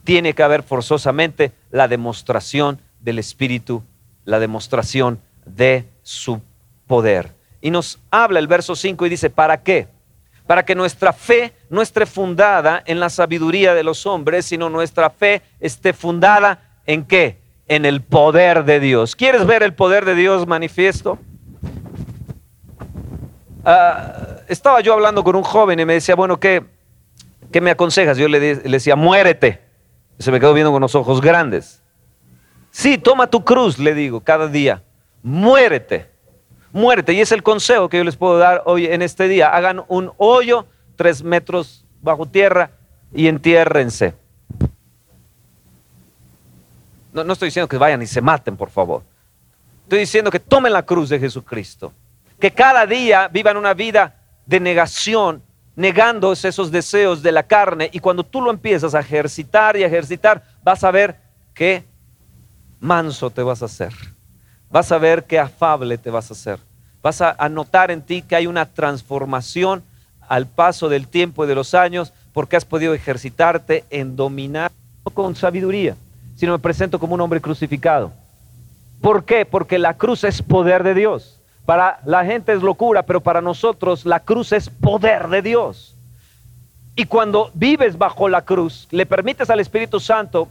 tiene 0.04 0.34
que 0.34 0.44
haber 0.44 0.64
forzosamente 0.64 1.52
la 1.72 1.88
demostración 1.88 2.80
del 3.00 3.20
Espíritu, 3.20 3.84
la 4.26 4.40
demostración 4.40 5.20
de 5.46 5.86
su 6.04 6.42
poder. 6.88 7.34
Y 7.62 7.72
nos 7.72 8.00
habla 8.12 8.40
el 8.40 8.48
verso 8.48 8.76
5 8.76 9.06
y 9.06 9.10
dice, 9.10 9.30
¿para 9.30 9.64
qué? 9.64 9.88
Para 10.48 10.64
que 10.64 10.74
nuestra 10.74 11.14
fe 11.14 11.54
no 11.70 11.82
esté 11.82 12.06
fundada 12.06 12.82
en 12.86 13.00
la 13.00 13.10
sabiduría 13.10 13.74
de 13.74 13.84
los 13.84 14.06
hombres, 14.06 14.46
sino 14.46 14.70
nuestra 14.70 15.10
fe 15.10 15.42
esté 15.60 15.92
fundada 15.94 16.80
en 16.86 17.04
qué? 17.04 17.42
En 17.68 17.86
el 17.86 18.02
poder 18.02 18.64
de 18.64 18.80
Dios. 18.80 19.16
¿Quieres 19.16 19.46
ver 19.46 19.62
el 19.62 19.74
poder 19.74 20.06
de 20.06 20.16
Dios 20.16 20.48
manifiesto? 20.48 21.20
Ah, 23.66 24.38
estaba 24.48 24.80
yo 24.80 24.94
hablando 24.94 25.22
con 25.24 25.36
un 25.36 25.44
joven 25.44 25.80
y 25.82 25.86
me 25.86 25.94
decía, 25.94 26.16
bueno, 26.16 26.40
¿qué, 26.40 26.64
qué 27.52 27.60
me 27.60 27.70
aconsejas? 27.70 28.18
Yo 28.18 28.30
le, 28.30 28.40
le 28.40 28.56
decía, 28.56 28.96
muérete. 28.96 29.62
Se 30.18 30.32
me 30.32 30.40
quedó 30.40 30.54
viendo 30.54 30.72
con 30.72 30.82
los 30.82 30.96
ojos 30.96 31.20
grandes. 31.20 31.84
Sí, 32.72 32.98
toma 32.98 33.28
tu 33.28 33.44
cruz, 33.44 33.78
le 33.78 33.94
digo, 33.94 34.22
cada 34.22 34.48
día. 34.48 34.82
Muérete 35.22 36.17
muerte. 36.72 37.14
Y 37.14 37.22
es 37.22 37.32
el 37.32 37.44
consejo 37.44 37.90
que 37.90 37.98
yo 37.98 38.04
les 38.04 38.16
puedo 38.16 38.38
dar 38.38 38.64
hoy 38.66 38.86
en 38.86 39.02
este 39.02 39.28
día. 39.28 39.50
Hagan 39.50 39.84
un 39.88 40.12
hoyo 40.18 40.66
tres 40.96 41.24
metros 41.24 41.86
bajo 42.02 42.26
tierra 42.26 42.72
y 43.14 43.28
entiérrense. 43.28 44.16
No, 47.14 47.24
no 47.24 47.34
estoy 47.34 47.48
diciendo 47.48 47.68
que 47.68 47.78
vayan 47.78 48.02
y 48.02 48.08
se 48.08 48.22
maten, 48.22 48.58
por 48.58 48.70
favor. 48.70 49.04
Estoy 49.84 50.00
diciendo 50.00 50.30
que 50.30 50.40
tomen 50.40 50.74
la 50.74 50.84
cruz 50.84 51.10
de 51.10 51.20
Jesucristo. 51.20 51.94
Que 52.40 52.52
cada 52.52 52.86
día 52.86 53.30
vivan 53.30 53.58
una 53.58 53.74
vida 53.74 54.22
de 54.46 54.60
negación, 54.60 55.42
negando 55.76 56.34
esos 56.34 56.72
deseos 56.72 57.24
de 57.24 57.32
la 57.32 57.44
carne. 57.44 57.90
Y 57.94 58.00
cuando 58.00 58.24
tú 58.24 58.42
lo 58.42 58.52
empiezas 58.52 58.94
a 58.94 59.00
ejercitar 59.00 59.78
y 59.78 59.84
ejercitar, 59.84 60.44
vas 60.64 60.84
a 60.84 60.92
ver 60.92 61.20
qué 61.54 61.86
manso 62.80 63.30
te 63.30 63.42
vas 63.42 63.62
a 63.62 63.66
hacer. 63.66 63.94
Vas 64.70 64.92
a 64.92 64.98
ver 64.98 65.24
qué 65.24 65.40
afable 65.40 65.98
te 65.98 66.10
vas 66.10 66.30
a 66.30 66.34
hacer. 66.34 66.60
Vas 67.02 67.22
a, 67.22 67.36
notar 67.50 67.90
en 67.92 68.02
ti 68.02 68.22
que 68.22 68.36
hay 68.36 68.48
una 68.48 68.66
transformación 68.66 69.84
al 70.28 70.46
paso 70.46 70.90
del 70.90 71.08
tiempo 71.08 71.46
y 71.46 71.48
de 71.48 71.56
los 71.56 71.74
años 71.74 72.12
porque 72.34 72.58
has 72.58 72.66
podido 72.66 72.94
ejercitarte 72.94 73.86
en 73.90 74.16
dominar 74.16 74.72
no 75.06 75.12
con 75.12 75.36
sabiduría, 75.36 75.96
sino 76.36 76.52
me 76.52 76.60
presento 76.60 77.00
como 77.00 77.16
un 77.16 77.22
hombre 77.22 77.40
crucificado. 77.40 78.12
¿Por 79.02 79.24
qué? 79.24 79.46
Porque 79.46 79.80
la 79.80 79.96
cruz 79.96 80.24
es 80.24 80.42
poder 80.42 80.84
de 80.84 80.94
Dios. 80.94 81.40
Para 81.66 82.00
la 82.06 82.26
gente 82.26 82.54
es 82.54 82.62
locura, 82.62 83.04
pero 83.04 83.22
para 83.22 83.42
nosotros 83.42 84.06
la 84.06 84.20
cruz 84.20 84.52
es 84.52 84.70
poder 84.70 85.28
de 85.30 85.42
Dios. 85.42 85.96
Y 86.96 87.06
cuando 87.06 87.52
vives 87.54 87.98
bajo 87.98 88.28
la 88.28 88.42
cruz, 88.42 88.88
le 88.92 89.06
permites 89.06 89.50
al 89.50 89.60
Espíritu 89.60 90.00
Santo 90.00 90.50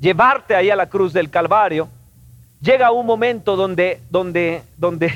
llevarte 0.00 0.56
ahí 0.56 0.68
a 0.68 0.76
la 0.76 0.88
cruz 0.88 1.12
del 1.12 1.30
Calvario, 1.30 1.88
llega 2.64 2.90
un 2.90 3.06
momento 3.06 3.56
donde, 3.56 4.00
donde, 4.10 4.62
donde, 4.78 5.12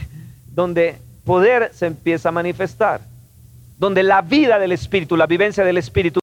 donde 0.47 0.99
poder 1.25 1.71
se 1.73 1.87
empieza 1.87 2.29
a 2.29 2.33
manifestar, 2.33 3.01
donde 3.79 4.03
la 4.03 4.21
vida 4.23 4.59
del 4.59 4.73
Espíritu, 4.73 5.17
la 5.17 5.27
vivencia 5.27 5.65
del 5.65 5.79
Espíritu 5.79 6.21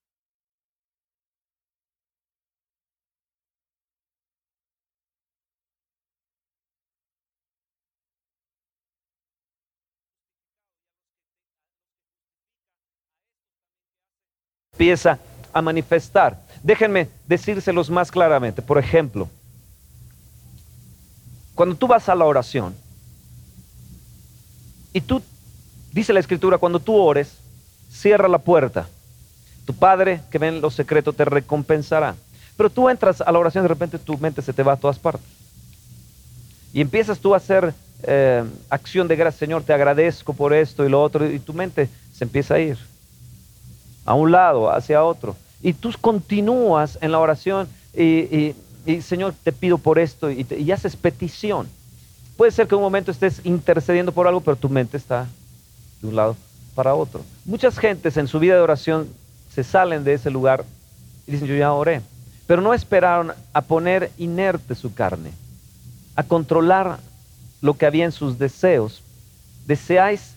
empieza 14.74 15.18
a 15.54 15.62
manifestar. 15.62 16.38
Déjenme 16.62 17.08
decírselos 17.28 17.90
más 17.90 18.12
claramente. 18.12 18.62
Por 18.62 18.78
ejemplo, 18.78 19.30
cuando 21.56 21.76
tú 21.76 21.88
vas 21.88 22.08
a 22.10 22.16
la 22.16 22.26
oración 22.26 22.76
y 24.94 25.02
tú, 25.02 25.22
dice 25.92 26.14
la 26.14 26.20
escritura, 26.20 26.58
cuando 26.58 26.80
tú 26.80 26.96
ores, 26.96 27.38
cierra 27.90 28.28
la 28.28 28.38
puerta. 28.38 28.88
Tu 29.66 29.74
Padre 29.74 30.22
que 30.30 30.38
ve 30.38 30.50
en 30.50 30.62
lo 30.62 30.70
secreto 30.70 31.12
te 31.12 31.26
recompensará. 31.26 32.16
Pero 32.56 32.70
tú 32.70 32.90
entras 32.90 33.22
a 33.22 33.32
la 33.32 33.40
oración 33.40 33.64
de 33.64 33.70
repente 33.70 33.98
tu 33.98 34.18
mente 34.18 34.42
se 34.42 34.54
te 34.54 34.64
va 34.64 34.74
a 34.74 34.78
todas 34.78 35.00
partes. 35.00 35.28
Y 36.74 36.82
empiezas 36.82 37.20
tú 37.20 37.34
a 37.34 37.38
hacer 37.38 37.74
eh, 38.04 38.44
acción 38.70 39.08
de 39.08 39.16
gracias, 39.16 39.40
Señor, 39.40 39.64
te 39.64 39.74
agradezco 39.74 40.34
por 40.34 40.54
esto 40.54 40.86
y 40.86 40.90
lo 40.90 41.02
otro, 41.02 41.30
y 41.30 41.40
tu 41.40 41.54
mente 41.54 41.90
se 42.14 42.24
empieza 42.24 42.56
a 42.56 42.60
ir 42.60 42.78
a 44.06 44.14
un 44.14 44.32
lado, 44.32 44.70
hacia 44.72 45.04
otro. 45.04 45.36
Y 45.62 45.74
tú 45.74 45.92
continúas 46.00 46.98
en 47.02 47.12
la 47.12 47.20
oración 47.20 47.68
y, 47.94 48.54
Señor, 49.02 49.34
te 49.44 49.52
pido 49.52 49.78
por 49.78 50.00
esto 50.00 50.30
y, 50.30 50.46
y, 50.58 50.72
haces 50.72 50.96
petición. 50.96 51.68
Puede 52.38 52.52
ser 52.52 52.68
que 52.68 52.76
en 52.76 52.80
un 52.80 52.84
momento 52.84 53.12
estés 53.12 53.42
intercediendo 53.44 54.12
por 54.12 54.28
algo, 54.28 54.42
pero 54.42 54.56
tu 54.56 54.70
mente 54.70 54.98
está 54.98 55.28
de 56.02 56.08
un 56.08 56.16
lado 56.16 56.36
para 56.76 56.94
otro. 56.94 57.24
Muchas 57.46 57.80
gentes 57.80 58.18
en 58.18 58.28
su 58.28 58.40
vida 58.40 58.56
de 58.56 58.62
oración 58.62 59.08
se 59.54 59.64
salen 59.64 60.04
de 60.04 60.14
ese 60.14 60.30
lugar 60.30 60.66
y 61.26 61.32
dicen, 61.32 61.48
yo 61.48 61.56
ya 61.56 61.72
oré. 61.74 62.02
Pero 62.46 62.62
no 62.62 62.74
esperaron 62.74 63.34
a 63.54 63.62
poner 63.62 64.12
inerte 64.18 64.76
su 64.76 64.94
carne, 64.94 65.32
a 66.16 66.24
controlar 66.24 67.00
lo 67.62 67.76
que 67.76 67.86
había 67.86 68.06
en 68.06 68.12
sus 68.12 68.38
deseos. 68.38 69.02
Deseáis, 69.66 70.36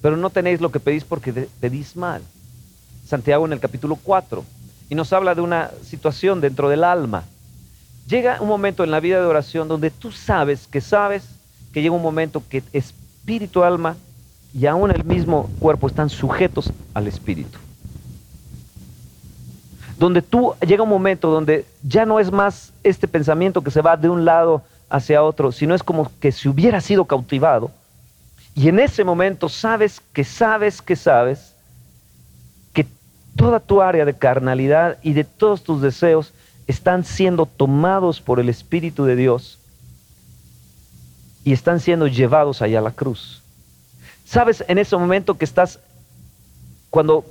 pero 0.00 0.16
no 0.16 0.30
tenéis 0.30 0.60
lo 0.60 0.70
que 0.70 0.78
pedís 0.78 1.02
porque 1.02 1.48
pedís 1.60 1.96
mal. 1.96 2.22
Santiago 3.06 3.46
en 3.46 3.52
el 3.52 3.60
capítulo 3.60 3.96
4 3.96 4.44
y 4.88 4.94
nos 4.94 5.12
habla 5.12 5.34
de 5.34 5.40
una 5.40 5.70
situación 5.82 6.40
dentro 6.40 6.68
del 6.68 6.84
alma. 6.84 7.24
Llega 8.06 8.40
un 8.40 8.48
momento 8.48 8.84
en 8.84 8.90
la 8.90 9.00
vida 9.00 9.18
de 9.20 9.26
oración 9.26 9.68
donde 9.68 9.90
tú 9.90 10.12
sabes 10.12 10.66
que 10.66 10.80
sabes 10.80 11.24
que 11.72 11.82
llega 11.82 11.94
un 11.94 12.02
momento 12.02 12.42
que 12.48 12.62
espíritu, 12.72 13.64
alma 13.64 13.96
y 14.52 14.66
aún 14.66 14.90
el 14.90 15.04
mismo 15.04 15.50
cuerpo 15.58 15.86
están 15.86 16.10
sujetos 16.10 16.70
al 16.92 17.06
espíritu. 17.06 17.58
Donde 19.98 20.22
tú 20.22 20.54
llega 20.66 20.82
un 20.82 20.88
momento 20.88 21.30
donde 21.30 21.64
ya 21.82 22.04
no 22.04 22.20
es 22.20 22.30
más 22.30 22.72
este 22.82 23.08
pensamiento 23.08 23.62
que 23.62 23.70
se 23.70 23.80
va 23.80 23.96
de 23.96 24.08
un 24.08 24.24
lado 24.24 24.62
hacia 24.90 25.22
otro, 25.22 25.50
sino 25.50 25.74
es 25.74 25.82
como 25.82 26.10
que 26.20 26.30
si 26.30 26.48
hubiera 26.48 26.80
sido 26.80 27.06
cautivado. 27.06 27.70
Y 28.54 28.68
en 28.68 28.78
ese 28.78 29.02
momento 29.02 29.48
sabes 29.48 30.00
que 30.12 30.24
sabes 30.24 30.82
que 30.82 30.94
sabes 30.94 31.54
toda 33.36 33.60
tu 33.60 33.82
área 33.82 34.04
de 34.04 34.14
carnalidad 34.14 34.98
y 35.02 35.12
de 35.12 35.24
todos 35.24 35.62
tus 35.62 35.80
deseos 35.80 36.32
están 36.66 37.04
siendo 37.04 37.46
tomados 37.46 38.20
por 38.20 38.40
el 38.40 38.48
Espíritu 38.48 39.04
de 39.04 39.16
Dios 39.16 39.58
y 41.44 41.52
están 41.52 41.80
siendo 41.80 42.06
llevados 42.06 42.62
allá 42.62 42.78
a 42.78 42.82
la 42.82 42.92
cruz. 42.92 43.42
Sabes, 44.24 44.64
en 44.68 44.78
ese 44.78 44.96
momento 44.96 45.36
que 45.36 45.44
estás, 45.44 45.78
cuando 46.90 47.24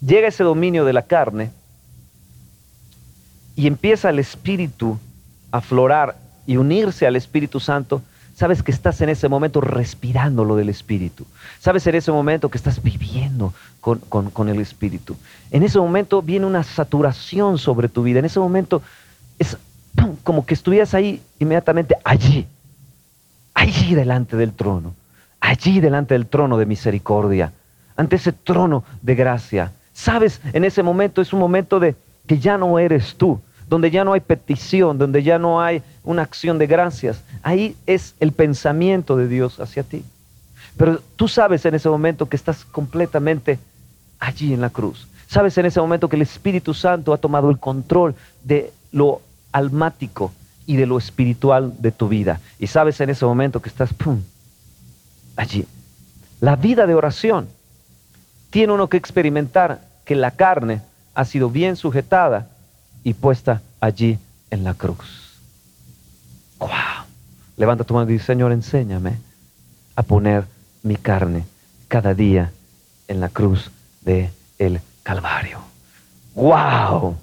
llega 0.00 0.28
ese 0.28 0.42
dominio 0.42 0.84
de 0.84 0.92
la 0.92 1.02
carne 1.02 1.50
y 3.54 3.66
empieza 3.66 4.10
el 4.10 4.18
Espíritu 4.18 4.98
a 5.50 5.60
florar 5.60 6.16
y 6.46 6.56
unirse 6.56 7.06
al 7.06 7.16
Espíritu 7.16 7.60
Santo, 7.60 8.02
sabes 8.36 8.62
que 8.62 8.70
estás 8.70 9.00
en 9.00 9.08
ese 9.08 9.28
momento 9.28 9.60
respirando 9.60 10.44
lo 10.44 10.56
del 10.56 10.68
Espíritu. 10.68 11.26
Sabes 11.58 11.86
en 11.86 11.94
ese 11.94 12.12
momento 12.12 12.50
que 12.50 12.58
estás 12.58 12.82
viviendo 12.82 13.52
con, 13.80 14.48
el 14.48 14.60
Espíritu. 14.60 15.16
En 15.50 15.62
ese 15.62 15.78
momento 15.78 16.20
viene 16.20 16.44
una 16.44 16.62
saturación 16.62 17.56
sobre 17.58 17.88
tu 17.88 18.02
vida. 18.02 18.18
En 18.18 18.26
ese 18.26 18.38
momento 18.38 18.82
es 19.38 19.56
como 20.22 20.44
que 20.44 20.52
estuvieras 20.52 20.92
ahí 20.92 21.22
inmediatamente 21.38 21.96
allí, 22.04 22.46
allí 23.54 23.94
delante 23.94 24.36
del 24.36 24.52
trono, 24.52 24.94
allí 25.40 25.80
delante 25.80 26.12
del 26.12 26.26
trono 26.26 26.58
de 26.58 26.66
misericordia, 26.66 27.52
ante 27.96 28.16
ese 28.16 28.32
trono 28.32 28.84
de 29.00 29.14
gracia. 29.14 29.72
Sabes, 29.94 30.42
en 30.52 30.64
ese 30.64 30.82
momento 30.82 31.22
es 31.22 31.32
un 31.32 31.40
momento 31.40 31.80
de 31.80 31.96
que 32.26 32.38
ya 32.38 32.58
no 32.58 32.78
eres 32.78 33.14
tú, 33.16 33.40
donde 33.68 33.90
ya 33.90 34.04
no 34.04 34.12
hay 34.12 34.20
petición, 34.20 34.98
donde 34.98 35.22
ya 35.22 35.38
no 35.38 35.60
hay 35.60 35.82
una 36.04 36.22
acción 36.22 36.58
de 36.58 36.66
gracias. 36.66 37.22
Ahí 37.42 37.76
es 37.86 38.14
el 38.20 38.32
pensamiento 38.32 39.16
de 39.16 39.28
Dios 39.28 39.60
hacia 39.60 39.82
ti. 39.82 40.04
Pero 40.76 41.00
tú 41.16 41.28
sabes 41.28 41.64
en 41.64 41.74
ese 41.74 41.88
momento 41.88 42.26
que 42.28 42.36
estás 42.36 42.64
completamente 42.64 43.58
allí 44.18 44.52
en 44.52 44.60
la 44.60 44.70
cruz. 44.70 45.08
Sabes 45.26 45.58
en 45.58 45.66
ese 45.66 45.80
momento 45.80 46.08
que 46.08 46.16
el 46.16 46.22
Espíritu 46.22 46.74
Santo 46.74 47.12
ha 47.12 47.18
tomado 47.18 47.50
el 47.50 47.58
control 47.58 48.14
de 48.44 48.72
lo 48.92 49.20
almático 49.52 50.32
y 50.66 50.76
de 50.76 50.86
lo 50.86 50.98
espiritual 50.98 51.74
de 51.78 51.92
tu 51.92 52.08
vida. 52.08 52.40
Y 52.58 52.68
sabes 52.68 53.00
en 53.00 53.10
ese 53.10 53.24
momento 53.24 53.60
que 53.60 53.68
estás 53.68 53.92
pum, 53.92 54.20
allí. 55.36 55.66
La 56.40 56.56
vida 56.56 56.86
de 56.86 56.94
oración 56.94 57.48
tiene 58.50 58.72
uno 58.72 58.88
que 58.88 58.96
experimentar 58.96 59.80
que 60.04 60.14
la 60.14 60.30
carne 60.30 60.82
ha 61.14 61.24
sido 61.24 61.50
bien 61.50 61.76
sujetada 61.76 62.48
y 63.06 63.14
puesta 63.14 63.62
allí 63.78 64.18
en 64.50 64.64
la 64.64 64.74
cruz. 64.74 65.38
¡Wow! 66.58 66.68
Levanta 67.56 67.84
tu 67.84 67.94
mano 67.94 68.10
y 68.10 68.14
dice, 68.14 68.26
Señor, 68.26 68.50
enséñame 68.50 69.16
a 69.94 70.02
poner 70.02 70.44
mi 70.82 70.96
carne 70.96 71.44
cada 71.86 72.14
día 72.14 72.50
en 73.06 73.20
la 73.20 73.28
cruz 73.28 73.70
de 74.00 74.30
Calvario. 75.04 75.60
¡Wow! 76.34 77.14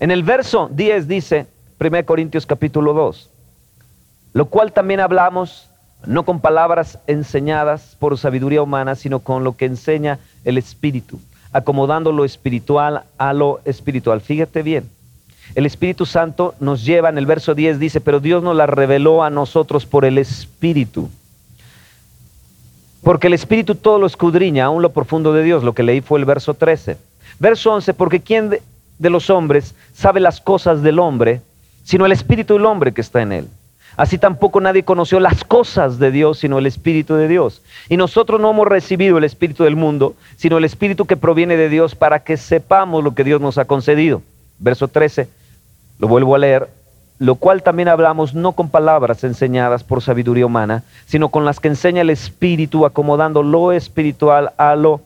En 0.00 0.10
el 0.10 0.22
verso 0.22 0.70
10 0.72 1.06
dice, 1.06 1.46
1 1.78 2.06
Corintios 2.06 2.46
capítulo 2.46 2.94
2, 2.94 3.28
lo 4.32 4.46
cual 4.46 4.72
también 4.72 5.00
hablamos 5.00 5.68
no 6.06 6.24
con 6.24 6.40
palabras 6.40 6.98
enseñadas 7.06 7.94
por 7.98 8.16
sabiduría 8.16 8.62
humana, 8.62 8.94
sino 8.94 9.18
con 9.18 9.44
lo 9.44 9.54
que 9.54 9.66
enseña 9.66 10.18
el 10.44 10.56
Espíritu 10.56 11.20
acomodando 11.52 12.12
lo 12.12 12.24
espiritual 12.24 13.04
a 13.16 13.32
lo 13.32 13.60
espiritual. 13.64 14.20
Fíjate 14.20 14.62
bien, 14.62 14.88
el 15.54 15.66
Espíritu 15.66 16.06
Santo 16.06 16.54
nos 16.60 16.84
lleva, 16.84 17.08
en 17.08 17.18
el 17.18 17.26
verso 17.26 17.54
10 17.54 17.78
dice, 17.78 18.00
pero 18.00 18.20
Dios 18.20 18.42
nos 18.42 18.54
la 18.54 18.66
reveló 18.66 19.24
a 19.24 19.30
nosotros 19.30 19.86
por 19.86 20.04
el 20.04 20.18
Espíritu. 20.18 21.08
Porque 23.02 23.28
el 23.28 23.34
Espíritu 23.34 23.74
todo 23.74 23.98
lo 23.98 24.06
escudriña, 24.06 24.66
aún 24.66 24.82
lo 24.82 24.92
profundo 24.92 25.32
de 25.32 25.42
Dios. 25.42 25.64
Lo 25.64 25.74
que 25.74 25.82
leí 25.82 26.00
fue 26.00 26.18
el 26.18 26.24
verso 26.24 26.54
13. 26.54 26.98
Verso 27.38 27.72
11, 27.72 27.94
porque 27.94 28.20
¿quién 28.20 28.50
de, 28.50 28.62
de 28.98 29.10
los 29.10 29.30
hombres 29.30 29.74
sabe 29.94 30.20
las 30.20 30.40
cosas 30.40 30.82
del 30.82 30.98
hombre, 30.98 31.40
sino 31.84 32.04
el 32.04 32.12
Espíritu 32.12 32.54
del 32.54 32.66
hombre 32.66 32.92
que 32.92 33.00
está 33.00 33.22
en 33.22 33.32
él? 33.32 33.48
Así 33.98 34.16
tampoco 34.16 34.60
nadie 34.60 34.84
conoció 34.84 35.18
las 35.18 35.42
cosas 35.42 35.98
de 35.98 36.12
Dios, 36.12 36.38
sino 36.38 36.60
el 36.60 36.66
Espíritu 36.66 37.16
de 37.16 37.26
Dios. 37.26 37.62
Y 37.88 37.96
nosotros 37.96 38.40
no 38.40 38.48
hemos 38.48 38.68
recibido 38.68 39.18
el 39.18 39.24
Espíritu 39.24 39.64
del 39.64 39.74
mundo, 39.74 40.14
sino 40.36 40.56
el 40.56 40.64
Espíritu 40.64 41.04
que 41.04 41.16
proviene 41.16 41.56
de 41.56 41.68
Dios 41.68 41.96
para 41.96 42.20
que 42.20 42.36
sepamos 42.36 43.02
lo 43.02 43.16
que 43.16 43.24
Dios 43.24 43.40
nos 43.40 43.58
ha 43.58 43.64
concedido. 43.64 44.22
Verso 44.60 44.86
13, 44.86 45.28
lo 45.98 46.06
vuelvo 46.06 46.36
a 46.36 46.38
leer, 46.38 46.68
lo 47.18 47.34
cual 47.34 47.64
también 47.64 47.88
hablamos 47.88 48.34
no 48.34 48.52
con 48.52 48.68
palabras 48.68 49.24
enseñadas 49.24 49.82
por 49.82 50.00
sabiduría 50.00 50.46
humana, 50.46 50.84
sino 51.06 51.30
con 51.30 51.44
las 51.44 51.58
que 51.58 51.66
enseña 51.66 52.02
el 52.02 52.10
Espíritu, 52.10 52.86
acomodando 52.86 53.42
lo 53.42 53.72
espiritual 53.72 54.52
a 54.58 54.76
lo 54.76 55.00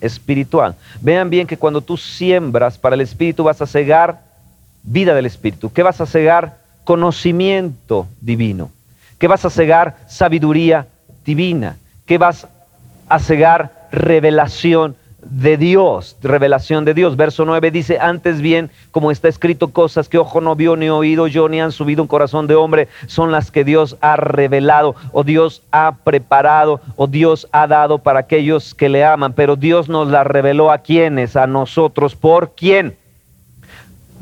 espiritual. 0.00 0.76
Vean 1.00 1.28
bien 1.28 1.48
que 1.48 1.56
cuando 1.56 1.80
tú 1.80 1.96
siembras 1.96 2.78
para 2.78 2.94
el 2.94 3.00
Espíritu 3.00 3.42
vas 3.42 3.60
a 3.60 3.66
cegar 3.66 4.20
vida 4.84 5.12
del 5.12 5.26
Espíritu. 5.26 5.72
¿Qué 5.72 5.82
vas 5.82 6.00
a 6.00 6.06
cegar? 6.06 6.61
Conocimiento 6.84 8.06
divino, 8.20 8.70
que 9.18 9.28
vas 9.28 9.44
a 9.44 9.50
cegar 9.50 9.98
sabiduría 10.08 10.86
divina, 11.24 11.76
que 12.06 12.18
vas 12.18 12.46
a 13.08 13.18
cegar 13.18 13.88
revelación 13.92 14.96
de 15.24 15.56
Dios, 15.56 16.16
revelación 16.22 16.84
de 16.84 16.94
Dios. 16.94 17.16
Verso 17.16 17.44
9 17.44 17.70
dice, 17.70 17.98
antes 18.00 18.40
bien, 18.40 18.70
como 18.90 19.10
está 19.10 19.28
escrito, 19.28 19.68
cosas 19.68 20.08
que 20.08 20.18
ojo 20.18 20.40
no 20.40 20.56
vio, 20.56 20.76
ni 20.76 20.88
oído 20.88 21.26
yo, 21.28 21.48
ni 21.48 21.60
han 21.60 21.72
subido 21.72 22.02
un 22.02 22.08
corazón 22.08 22.46
de 22.46 22.54
hombre, 22.54 22.88
son 23.06 23.30
las 23.30 23.50
que 23.50 23.64
Dios 23.64 23.96
ha 24.00 24.16
revelado, 24.16 24.96
o 25.12 25.22
Dios 25.22 25.62
ha 25.70 25.96
preparado, 26.04 26.80
o 26.96 27.06
Dios 27.06 27.48
ha 27.52 27.66
dado 27.66 27.98
para 27.98 28.20
aquellos 28.20 28.74
que 28.74 28.88
le 28.88 29.04
aman. 29.04 29.32
Pero 29.32 29.56
Dios 29.56 29.88
nos 29.88 30.08
la 30.08 30.24
reveló 30.24 30.70
a 30.70 30.78
quienes, 30.78 31.36
a 31.36 31.46
nosotros. 31.46 32.16
¿Por 32.16 32.54
quién? 32.56 32.96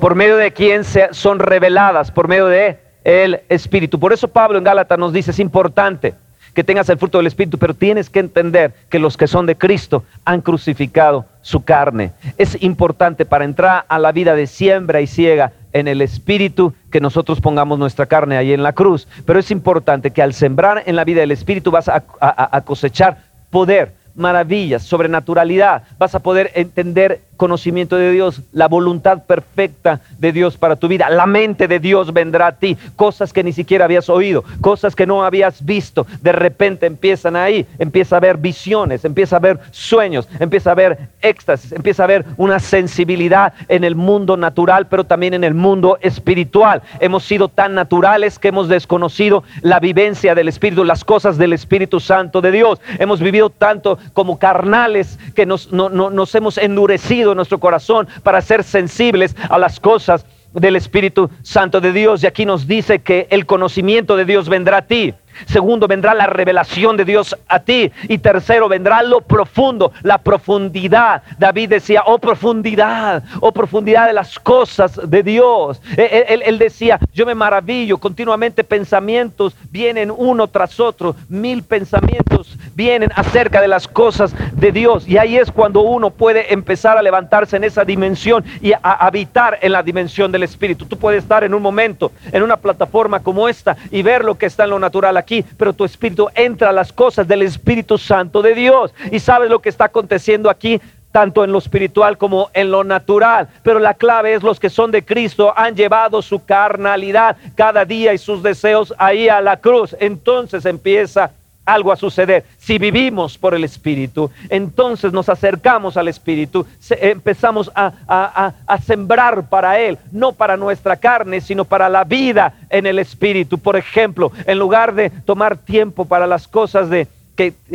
Por 0.00 0.14
medio 0.14 0.38
de 0.38 0.52
quién 0.52 0.82
son 0.84 1.38
reveladas, 1.38 2.10
por 2.10 2.26
medio 2.26 2.46
de 2.46 2.78
el 3.04 3.42
Espíritu. 3.50 4.00
Por 4.00 4.14
eso 4.14 4.28
Pablo 4.28 4.56
en 4.56 4.64
Gálatas 4.64 4.98
nos 4.98 5.12
dice, 5.12 5.30
es 5.30 5.38
importante 5.38 6.14
que 6.54 6.64
tengas 6.64 6.88
el 6.88 6.98
fruto 6.98 7.18
del 7.18 7.26
Espíritu, 7.26 7.58
pero 7.58 7.74
tienes 7.74 8.08
que 8.08 8.18
entender 8.18 8.72
que 8.88 8.98
los 8.98 9.18
que 9.18 9.26
son 9.26 9.44
de 9.44 9.56
Cristo 9.56 10.04
han 10.24 10.40
crucificado 10.40 11.26
su 11.42 11.64
carne. 11.64 12.12
Es 12.38 12.60
importante 12.62 13.26
para 13.26 13.44
entrar 13.44 13.84
a 13.88 13.98
la 13.98 14.10
vida 14.10 14.34
de 14.34 14.46
siembra 14.46 15.02
y 15.02 15.06
ciega 15.06 15.52
en 15.72 15.86
el 15.86 16.00
Espíritu 16.00 16.74
que 16.90 17.00
nosotros 17.00 17.40
pongamos 17.40 17.78
nuestra 17.78 18.06
carne 18.06 18.38
ahí 18.38 18.52
en 18.52 18.62
la 18.62 18.72
cruz, 18.72 19.06
pero 19.26 19.38
es 19.38 19.50
importante 19.50 20.10
que 20.10 20.22
al 20.22 20.32
sembrar 20.32 20.82
en 20.86 20.96
la 20.96 21.04
vida 21.04 21.20
del 21.20 21.30
Espíritu 21.30 21.70
vas 21.70 21.88
a, 21.88 22.02
a 22.20 22.60
cosechar 22.62 23.18
poder, 23.50 23.92
maravillas, 24.14 24.82
sobrenaturalidad, 24.82 25.84
vas 25.98 26.14
a 26.14 26.20
poder 26.20 26.50
entender 26.54 27.20
conocimiento 27.40 27.96
de 27.96 28.12
Dios, 28.12 28.42
la 28.52 28.68
voluntad 28.68 29.22
perfecta 29.22 30.02
de 30.18 30.30
Dios 30.30 30.58
para 30.58 30.76
tu 30.76 30.88
vida. 30.88 31.08
La 31.08 31.24
mente 31.24 31.68
de 31.68 31.80
Dios 31.80 32.12
vendrá 32.12 32.48
a 32.48 32.52
ti, 32.52 32.76
cosas 32.96 33.32
que 33.32 33.42
ni 33.42 33.54
siquiera 33.54 33.86
habías 33.86 34.10
oído, 34.10 34.44
cosas 34.60 34.94
que 34.94 35.06
no 35.06 35.24
habías 35.24 35.64
visto. 35.64 36.06
De 36.20 36.32
repente 36.32 36.84
empiezan 36.84 37.36
ahí, 37.36 37.66
empieza 37.78 38.18
a 38.18 38.20
ver 38.20 38.36
visiones, 38.36 39.06
empieza 39.06 39.36
a 39.36 39.38
ver 39.38 39.58
sueños, 39.70 40.28
empieza 40.38 40.72
a 40.72 40.74
ver 40.74 40.98
éxtasis, 41.22 41.72
empieza 41.72 42.04
a 42.04 42.08
ver 42.08 42.26
una 42.36 42.58
sensibilidad 42.58 43.54
en 43.68 43.84
el 43.84 43.94
mundo 43.94 44.36
natural, 44.36 44.88
pero 44.88 45.04
también 45.04 45.32
en 45.32 45.42
el 45.42 45.54
mundo 45.54 45.96
espiritual. 46.02 46.82
Hemos 47.00 47.24
sido 47.24 47.48
tan 47.48 47.74
naturales 47.74 48.38
que 48.38 48.48
hemos 48.48 48.68
desconocido 48.68 49.44
la 49.62 49.80
vivencia 49.80 50.34
del 50.34 50.48
Espíritu, 50.48 50.84
las 50.84 51.06
cosas 51.06 51.38
del 51.38 51.54
Espíritu 51.54 52.00
Santo 52.00 52.42
de 52.42 52.50
Dios. 52.50 52.82
Hemos 52.98 53.18
vivido 53.18 53.48
tanto 53.48 53.98
como 54.12 54.38
carnales 54.38 55.18
que 55.34 55.46
nos, 55.46 55.72
nos 55.72 56.34
hemos 56.34 56.58
endurecido 56.58 57.29
nuestro 57.34 57.58
corazón 57.58 58.08
para 58.22 58.40
ser 58.40 58.64
sensibles 58.64 59.34
a 59.48 59.58
las 59.58 59.80
cosas 59.80 60.24
del 60.52 60.76
Espíritu 60.76 61.30
Santo 61.42 61.80
de 61.80 61.92
Dios. 61.92 62.22
Y 62.22 62.26
aquí 62.26 62.44
nos 62.44 62.66
dice 62.66 63.00
que 63.00 63.26
el 63.30 63.46
conocimiento 63.46 64.16
de 64.16 64.24
Dios 64.24 64.48
vendrá 64.48 64.78
a 64.78 64.82
ti. 64.82 65.14
Segundo, 65.46 65.86
vendrá 65.86 66.12
la 66.12 66.26
revelación 66.26 66.96
de 66.96 67.04
Dios 67.04 67.36
a 67.48 67.60
ti. 67.60 67.90
Y 68.08 68.18
tercero, 68.18 68.68
vendrá 68.68 69.02
lo 69.02 69.20
profundo, 69.20 69.92
la 70.02 70.18
profundidad. 70.18 71.22
David 71.38 71.70
decía, 71.70 72.02
oh 72.06 72.18
profundidad, 72.18 73.22
oh 73.40 73.52
profundidad 73.52 74.06
de 74.06 74.12
las 74.12 74.38
cosas 74.38 75.00
de 75.08 75.22
Dios. 75.22 75.80
E, 75.96 76.02
e, 76.02 76.34
él, 76.34 76.42
él, 76.44 76.58
decía, 76.58 76.98
yo 77.12 77.24
me 77.26 77.34
maravillo, 77.34 77.98
continuamente 77.98 78.64
pensamientos 78.64 79.54
vienen 79.70 80.12
uno 80.14 80.48
tras 80.48 80.78
otro, 80.80 81.14
mil 81.28 81.62
pensamientos 81.62 82.58
vienen 82.74 83.10
acerca 83.14 83.60
de 83.60 83.68
las 83.68 83.88
cosas 83.88 84.34
de 84.52 84.72
Dios. 84.72 85.06
Y 85.08 85.18
ahí 85.18 85.36
es 85.36 85.50
cuando 85.50 85.80
uno 85.80 86.10
puede 86.10 86.52
empezar 86.52 86.96
a 86.96 87.02
levantarse 87.02 87.56
en 87.56 87.64
esa 87.64 87.84
dimensión 87.84 88.44
y 88.60 88.72
a 88.72 88.78
habitar 88.82 89.58
en 89.60 89.72
la 89.72 89.82
dimensión 89.82 90.32
del 90.32 90.42
Espíritu. 90.42 90.86
Tú 90.86 90.98
puedes 90.98 91.22
estar 91.22 91.44
en 91.44 91.54
un 91.54 91.62
momento, 91.62 92.12
en 92.32 92.42
una 92.42 92.56
plataforma 92.56 93.20
como 93.20 93.48
esta 93.48 93.76
y 93.90 94.02
ver 94.02 94.24
lo 94.24 94.36
que 94.36 94.46
está 94.46 94.64
en 94.64 94.70
lo 94.70 94.78
natural 94.78 95.16
aquí, 95.16 95.44
pero 95.56 95.72
tu 95.72 95.84
espíritu 95.84 96.28
entra 96.34 96.70
a 96.70 96.72
las 96.72 96.92
cosas 96.92 97.26
del 97.26 97.42
Espíritu 97.42 97.98
Santo 97.98 98.42
de 98.42 98.54
Dios 98.54 98.92
y 99.10 99.18
sabes 99.20 99.50
lo 99.50 99.60
que 99.60 99.68
está 99.68 99.86
aconteciendo 99.86 100.50
aquí 100.50 100.80
tanto 101.12 101.42
en 101.44 101.52
lo 101.52 101.58
espiritual 101.58 102.18
como 102.18 102.50
en 102.52 102.70
lo 102.70 102.84
natural. 102.84 103.48
Pero 103.62 103.78
la 103.78 103.94
clave 103.94 104.34
es 104.34 104.42
los 104.42 104.60
que 104.60 104.70
son 104.70 104.90
de 104.90 105.04
Cristo 105.04 105.52
han 105.56 105.74
llevado 105.74 106.22
su 106.22 106.44
carnalidad 106.44 107.36
cada 107.56 107.84
día 107.84 108.14
y 108.14 108.18
sus 108.18 108.42
deseos 108.42 108.94
ahí 108.98 109.28
a 109.28 109.40
la 109.40 109.58
cruz. 109.58 109.96
Entonces 109.98 110.64
empieza 110.66 111.32
algo 111.64 111.92
a 111.92 111.96
suceder. 111.96 112.44
Si 112.58 112.78
vivimos 112.78 113.38
por 113.38 113.54
el 113.54 113.64
Espíritu, 113.64 114.30
entonces 114.48 115.12
nos 115.12 115.28
acercamos 115.28 115.96
al 115.96 116.08
Espíritu, 116.08 116.66
empezamos 116.90 117.70
a, 117.74 118.52
a, 118.66 118.78
sembrar 118.78 119.48
para 119.48 119.78
Él, 119.78 119.98
no 120.12 120.32
para 120.32 120.56
nuestra 120.56 120.96
carne, 120.96 121.40
sino 121.40 121.64
para 121.64 121.88
la 121.88 122.04
vida 122.04 122.54
en 122.70 122.86
el 122.86 122.98
Espíritu. 122.98 123.58
Por 123.58 123.76
ejemplo, 123.76 124.32
en 124.46 124.58
lugar 124.58 124.94
de 124.94 125.10
tomar 125.10 125.56
tiempo 125.56 126.04
para 126.04 126.26
las 126.26 126.48
cosas 126.48 126.90
de, 126.90 127.06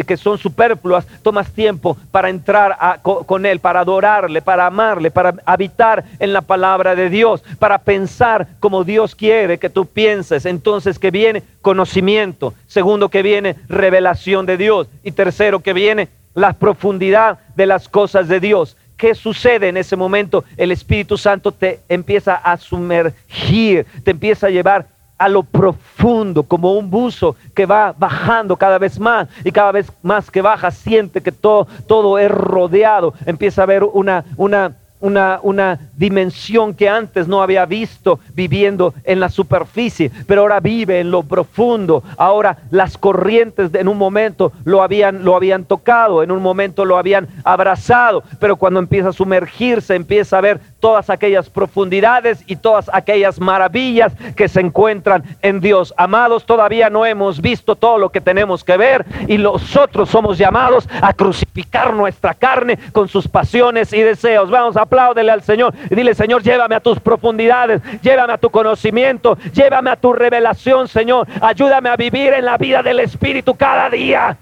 que, 0.06 0.18
son 0.18 0.38
superfluas, 0.38 1.08
tomas 1.24 1.52
tiempo 1.52 1.98
para 2.12 2.30
entrar 2.30 3.02
con 3.02 3.46
Él, 3.46 3.60
para 3.60 3.80
adorarle, 3.80 4.42
para 4.42 4.68
amarle, 4.68 5.10
para 5.10 5.36
habitar 5.46 6.04
en 6.20 6.34
la 6.34 6.42
palabra 6.42 6.96
de 6.96 7.10
Dios, 7.10 7.44
para 7.58 7.80
pensar 7.80 8.48
como 8.60 8.84
Dios 8.84 9.16
quiere 9.16 9.58
que 9.58 9.70
tú 9.70 9.86
pienses. 9.86 10.46
Entonces 10.46 11.00
que 11.00 11.12
viene 11.12 11.44
conocimiento, 11.62 12.54
segundo 12.68 13.10
que 13.10 13.24
viene 13.24 13.56
revelación 13.68 14.46
de 14.46 14.58
Dios 14.58 14.88
y 15.04 15.12
tercero 15.12 15.60
que 15.62 15.74
viene 15.74 16.10
la 16.36 16.54
profundidad 16.54 17.40
de 17.56 17.66
las 17.66 17.90
cosas 17.90 18.28
de 18.28 18.40
Dios. 18.40 18.78
¿Qué 18.98 19.14
sucede 19.14 19.68
en 19.68 19.78
ese 19.78 19.96
momento? 19.96 20.46
El 20.56 20.72
Espíritu 20.72 21.18
Santo 21.18 21.52
te 21.52 21.82
empieza 21.90 22.36
a 22.36 22.58
sumergir, 22.58 23.86
te 24.04 24.12
empieza 24.12 24.48
a 24.48 24.52
llevar 24.52 24.95
a 25.18 25.30
lo 25.30 25.44
profundo, 25.44 26.44
como 26.44 26.74
un 26.74 26.90
buzo 26.90 27.36
que 27.54 27.66
va 27.66 27.94
bajando 27.98 28.58
cada 28.58 28.78
vez 28.78 29.00
más 29.00 29.28
y 29.44 29.52
cada 29.52 29.72
vez 29.72 29.92
más 30.04 30.30
que 30.30 30.42
baja 30.42 30.72
siente 30.72 31.22
que 31.22 31.32
todo, 31.32 31.68
todo 31.88 32.20
es 32.20 32.30
rodeado, 32.30 33.14
empieza 33.26 33.64
a 33.64 33.66
ver 33.66 33.84
una, 33.84 34.26
una 34.38 34.76
una, 35.02 35.40
una, 35.44 35.80
dimensión 35.96 36.74
que 36.74 36.90
antes 36.90 37.28
no 37.28 37.42
había 37.42 37.66
visto 37.66 38.20
viviendo 38.34 38.94
en 39.04 39.20
la 39.20 39.30
superficie, 39.30 40.12
pero 40.26 40.42
ahora 40.42 40.60
vive 40.60 41.00
en 41.00 41.12
lo 41.12 41.24
profundo. 41.24 42.04
Ahora 42.18 42.58
las 42.72 42.98
corrientes 42.98 43.74
en 43.74 43.88
un 43.88 43.98
momento 43.98 44.52
lo 44.64 44.82
habían, 44.82 45.24
lo 45.24 45.36
habían 45.36 45.66
tocado, 45.66 46.24
en 46.24 46.32
un 46.32 46.42
momento 46.42 46.86
lo 46.86 46.98
habían 46.98 47.28
abrazado, 47.44 48.24
pero 48.40 48.56
cuando 48.56 48.80
empieza 48.80 49.10
a 49.10 49.14
sumergirse, 49.14 49.96
empieza 49.96 50.38
a 50.38 50.42
ver 50.42 50.60
todas 50.86 51.10
aquellas 51.10 51.50
profundidades 51.50 52.44
y 52.46 52.58
todas 52.58 52.92
aquellas 52.94 53.40
maravillas 53.40 54.14
que 54.36 54.48
se 54.48 54.60
encuentran 54.60 55.24
en 55.42 55.60
Dios. 55.60 55.96
Amados, 55.98 56.46
todavía 56.46 56.92
no 56.92 57.08
hemos 57.08 57.42
visto 57.42 57.76
todo 57.76 57.98
lo 57.98 58.12
que 58.12 58.22
tenemos 58.22 58.64
que 58.64 58.78
ver 58.78 59.04
y 59.28 59.40
nosotros 59.40 60.10
somos 60.12 60.38
llamados 60.38 60.88
a 61.02 61.12
crucificar 61.14 61.92
nuestra 61.92 62.36
carne 62.36 62.78
con 62.92 63.08
sus 63.08 63.28
pasiones 63.28 63.94
y 63.94 64.02
deseos. 64.04 64.52
Vamos 64.52 64.78
apláudele 64.78 65.32
al 65.32 65.42
Señor 65.42 65.74
y 65.90 65.96
dile, 65.96 66.14
Señor, 66.14 66.44
llévame 66.44 66.76
a 66.76 66.80
tus 66.80 67.00
profundidades, 67.00 67.82
llévame 68.04 68.34
a 68.34 68.38
tu 68.38 68.52
conocimiento, 68.52 69.40
llévame 69.56 69.90
a 69.90 69.96
tu 69.96 70.14
revelación, 70.14 70.88
Señor. 70.88 71.28
Ayúdame 71.42 71.90
a 71.90 71.96
vivir 71.96 72.32
en 72.32 72.46
la 72.46 72.60
vida 72.60 72.84
del 72.84 73.00
Espíritu 73.00 73.56
cada 73.56 73.90
día. 73.90 74.38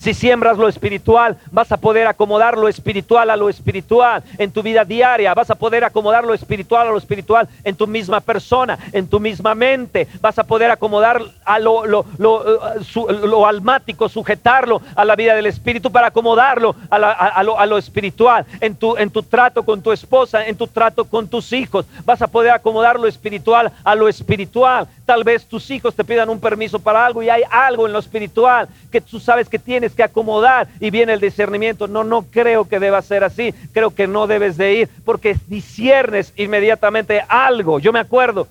Si 0.00 0.14
siembras 0.14 0.56
lo 0.56 0.66
espiritual, 0.66 1.36
vas 1.50 1.70
a 1.72 1.76
poder 1.76 2.06
acomodar 2.06 2.56
lo 2.56 2.68
espiritual 2.68 3.28
a 3.28 3.36
lo 3.36 3.50
espiritual 3.50 4.22
en 4.38 4.50
tu 4.50 4.62
vida 4.62 4.82
diaria. 4.82 5.34
Vas 5.34 5.50
a 5.50 5.56
poder 5.56 5.84
acomodar 5.84 6.24
lo 6.24 6.32
espiritual 6.32 6.88
a 6.88 6.90
lo 6.90 6.96
espiritual 6.96 7.46
en 7.64 7.76
tu 7.76 7.86
misma 7.86 8.20
persona, 8.20 8.78
en 8.92 9.06
tu 9.06 9.20
misma 9.20 9.54
mente. 9.54 10.08
Vas 10.22 10.38
a 10.38 10.44
poder 10.44 10.70
acomodar 10.70 11.20
a 11.44 11.58
lo, 11.58 11.84
lo, 11.84 12.06
lo, 12.16 13.46
almático, 13.46 14.08
sujetarlo 14.08 14.80
a 14.96 15.04
la 15.04 15.16
vida 15.16 15.34
del 15.34 15.44
espíritu 15.44 15.92
para 15.92 16.06
acomodarlo 16.06 16.74
a, 16.88 16.96
a, 16.96 17.42
lo, 17.42 17.60
a 17.60 17.66
lo, 17.66 17.76
espiritual. 17.76 18.46
En 18.62 18.76
tu, 18.76 18.96
en 18.96 19.10
tu 19.10 19.22
trato 19.22 19.64
con 19.64 19.82
tu 19.82 19.92
esposa, 19.92 20.46
en 20.46 20.56
tu 20.56 20.66
trato 20.66 21.04
con 21.04 21.28
tus 21.28 21.52
hijos. 21.52 21.84
Vas 22.06 22.22
a 22.22 22.26
poder 22.26 22.52
acomodar 22.52 22.98
lo 22.98 23.06
espiritual 23.06 23.70
a 23.84 23.94
lo 23.94 24.08
espiritual. 24.08 24.88
Tal 25.04 25.24
vez 25.24 25.44
tus 25.44 25.70
hijos 25.70 25.94
te 25.94 26.04
pidan 26.04 26.30
un 26.30 26.40
permiso 26.40 26.78
para 26.78 27.04
algo 27.04 27.22
y 27.22 27.28
hay 27.28 27.42
algo 27.50 27.86
en 27.86 27.92
lo 27.92 27.98
espiritual 27.98 28.66
que 28.90 29.02
tú 29.02 29.20
sabes 29.20 29.46
que 29.48 29.58
tienes 29.58 29.89
que 29.92 30.02
acomodar 30.02 30.68
y 30.80 30.90
viene 30.90 31.12
el 31.12 31.20
discernimiento. 31.20 31.88
No, 31.88 32.04
no 32.04 32.22
creo 32.22 32.68
que 32.68 32.80
deba 32.80 33.02
ser 33.02 33.24
así. 33.24 33.52
Creo 33.72 33.94
que 33.94 34.06
no 34.06 34.26
debes 34.26 34.56
de 34.56 34.74
ir 34.74 34.88
porque 35.04 35.36
disiernes 35.46 36.32
inmediatamente 36.36 37.22
algo. 37.28 37.78
Yo 37.78 37.92
me 37.92 38.00
acuerdo, 38.00 38.48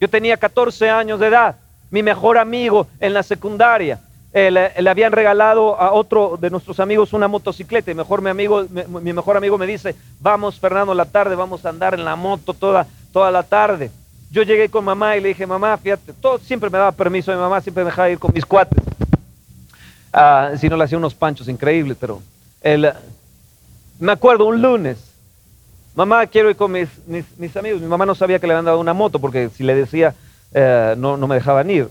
yo 0.00 0.08
tenía 0.08 0.36
14 0.36 0.90
años 0.90 1.20
de 1.20 1.28
edad, 1.28 1.56
mi 1.90 2.02
mejor 2.02 2.38
amigo 2.38 2.86
en 3.00 3.14
la 3.14 3.22
secundaria. 3.22 4.00
Eh, 4.30 4.50
le, 4.50 4.90
habían 4.90 5.12
regalado 5.12 5.80
a 5.80 5.92
otro 5.92 6.36
de 6.38 6.50
nuestros 6.50 6.80
amigos 6.80 7.14
una 7.14 7.28
motocicleta 7.28 7.90
y 7.90 7.94
mejor 7.94 8.20
mi 8.20 8.28
amigo 8.28 8.66
mi, 8.68 9.12
mejor 9.14 9.38
amigo 9.38 9.56
me 9.56 9.66
dice 9.66 9.96
vamos 10.20 10.60
Fernando 10.60 10.92
la 10.92 11.06
tarde 11.06 11.34
vamos 11.34 11.64
a 11.64 11.70
andar 11.70 11.94
en 11.94 12.04
la 12.04 12.14
moto 12.14 12.52
toda 12.52 12.86
toda 13.10 13.30
la 13.30 13.42
tarde 13.42 13.90
yo 14.30 14.42
llegué 14.42 14.68
con 14.68 14.84
mamá 14.84 15.16
y 15.16 15.22
le 15.22 15.28
dije 15.28 15.46
mamá 15.46 15.78
fíjate 15.78 16.12
todo 16.12 16.36
siempre 16.36 16.68
me 16.68 16.76
daba 16.76 16.92
permiso 16.92 17.32
mi 17.32 17.38
mamá 17.38 17.62
siempre 17.62 17.84
me 17.84 17.90
dejaba 17.90 18.10
ir 18.10 18.18
con 18.18 18.30
mis 18.34 18.44
cuates 18.44 18.78
Ah, 20.12 20.52
si 20.58 20.68
no 20.68 20.76
le 20.76 20.84
hacía 20.84 20.98
unos 20.98 21.14
panchos 21.14 21.48
increíbles, 21.48 21.96
pero 22.00 22.22
el, 22.60 22.90
me 23.98 24.12
acuerdo 24.12 24.46
un 24.46 24.62
lunes, 24.62 24.98
mamá, 25.94 26.26
quiero 26.26 26.50
ir 26.50 26.56
con 26.56 26.72
mis, 26.72 26.88
mis, 27.06 27.56
amigos. 27.56 27.80
Mi 27.80 27.88
mamá 27.88 28.06
no 28.06 28.14
sabía 28.14 28.38
que 28.38 28.46
le 28.46 28.54
habían 28.54 28.64
dado 28.64 28.80
una 28.80 28.94
moto 28.94 29.18
porque 29.18 29.50
si 29.50 29.64
le 29.64 29.74
decía, 29.74 30.14
eh, 30.54 30.94
no, 30.96 31.16
no 31.16 31.26
me 31.26 31.34
dejaban 31.34 31.68
ir. 31.70 31.88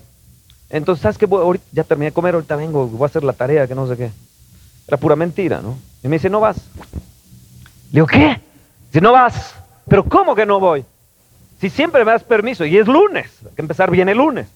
Entonces, 0.70 1.02
¿sabes 1.02 1.18
qué? 1.18 1.26
Ahorita- 1.26 1.64
ya 1.72 1.84
terminé 1.84 2.06
de 2.06 2.14
comer, 2.14 2.34
ahorita 2.34 2.56
vengo, 2.56 2.86
voy 2.86 3.02
a 3.02 3.06
hacer 3.06 3.24
la 3.24 3.32
tarea, 3.32 3.66
que 3.66 3.74
no 3.74 3.86
sé 3.86 3.96
qué. 3.96 4.10
Era 4.86 4.96
pura 4.96 5.16
mentira, 5.16 5.60
¿no? 5.60 5.78
Y 6.02 6.08
me 6.08 6.16
dice, 6.16 6.30
no 6.30 6.40
vas. 6.40 6.56
Le 6.56 8.00
digo, 8.00 8.06
¿qué? 8.06 8.40
Dice, 8.88 9.00
no 9.00 9.12
vas. 9.12 9.54
Pero 9.88 10.04
¿cómo 10.04 10.34
que 10.34 10.46
no 10.46 10.60
voy? 10.60 10.84
Si 11.60 11.70
siempre 11.70 12.04
me 12.04 12.12
das 12.12 12.22
permiso 12.22 12.64
y 12.64 12.76
es 12.78 12.86
lunes, 12.86 13.30
hay 13.44 13.54
que 13.54 13.62
empezar 13.62 13.90
bien 13.90 14.08
el 14.08 14.18
lunes. 14.18 14.46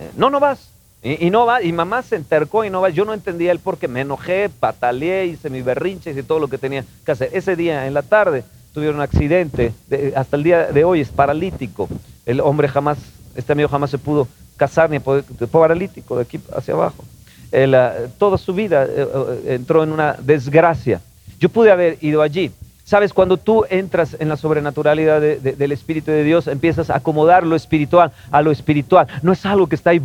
Eh, 0.00 0.10
no, 0.16 0.30
no 0.30 0.40
vas. 0.40 0.68
Y, 1.04 1.26
y 1.26 1.30
no 1.30 1.44
va, 1.46 1.62
y 1.62 1.70
mamá 1.72 2.02
se 2.02 2.16
entercó 2.16 2.64
y 2.64 2.70
no 2.70 2.80
va. 2.80 2.88
Yo 2.88 3.04
no 3.04 3.12
entendía 3.14 3.52
el 3.52 3.58
por 3.60 3.76
qué. 3.78 3.86
Me 3.88 4.00
enojé, 4.00 4.48
pataleé, 4.48 5.26
hice 5.26 5.50
mi 5.50 5.60
berrinche, 5.62 6.10
hice 6.10 6.22
todo 6.22 6.38
lo 6.40 6.48
que 6.48 6.58
tenía 6.58 6.84
que 7.04 7.12
hacer. 7.12 7.28
Ese 7.32 7.54
día 7.56 7.86
en 7.86 7.92
la 7.94 8.02
tarde 8.02 8.42
tuvieron 8.72 8.96
un 8.96 9.02
accidente. 9.02 9.72
de- 9.86 10.14
hasta 10.16 10.36
el 10.36 10.42
día 10.42 10.66
de 10.72 10.82
hoy 10.84 11.00
es 11.02 11.10
paralítico. 11.10 11.88
El 12.26 12.40
hombre 12.40 12.68
jamás, 12.68 12.98
este 13.36 13.52
amigo 13.52 13.68
jamás 13.68 13.90
se 13.90 13.98
pudo 13.98 14.26
casar 14.56 14.88
ni 14.88 14.98
poder, 14.98 15.24
paralítico 15.52 16.16
de 16.16 16.22
aquí 16.22 16.40
hacia 16.56 16.72
abajo. 16.74 17.04
Él, 17.52 17.74
ah, 17.74 17.92
toda 18.18 18.38
su 18.38 18.54
vida 18.54 18.84
eh, 18.84 18.88
eh, 18.96 19.54
entró 19.54 19.82
en 19.84 19.92
una 19.92 20.14
desgracia. 20.18 21.00
Yo 21.38 21.50
pude 21.50 21.70
haber 21.70 21.98
ido 22.00 22.22
allí. 22.22 22.50
Sabes, 22.86 23.14
cuando 23.14 23.38
tú 23.38 23.64
entras 23.70 24.14
en 24.20 24.28
la 24.28 24.36
sobrenaturalidad 24.36 25.18
de- 25.18 25.38
de- 25.40 25.52
del 25.54 25.72
Espíritu 25.72 26.10
de 26.10 26.22
Dios, 26.22 26.46
empiezas 26.46 26.90
a 26.90 26.96
acomodar 26.96 27.46
lo 27.46 27.56
espiritual 27.56 28.12
a 28.30 28.42
lo 28.42 28.50
espiritual. 28.50 29.06
No 29.22 29.32
es 29.32 29.46
algo 29.46 29.66
que 29.68 29.74
está 29.74 29.88
ahí, 29.90 30.02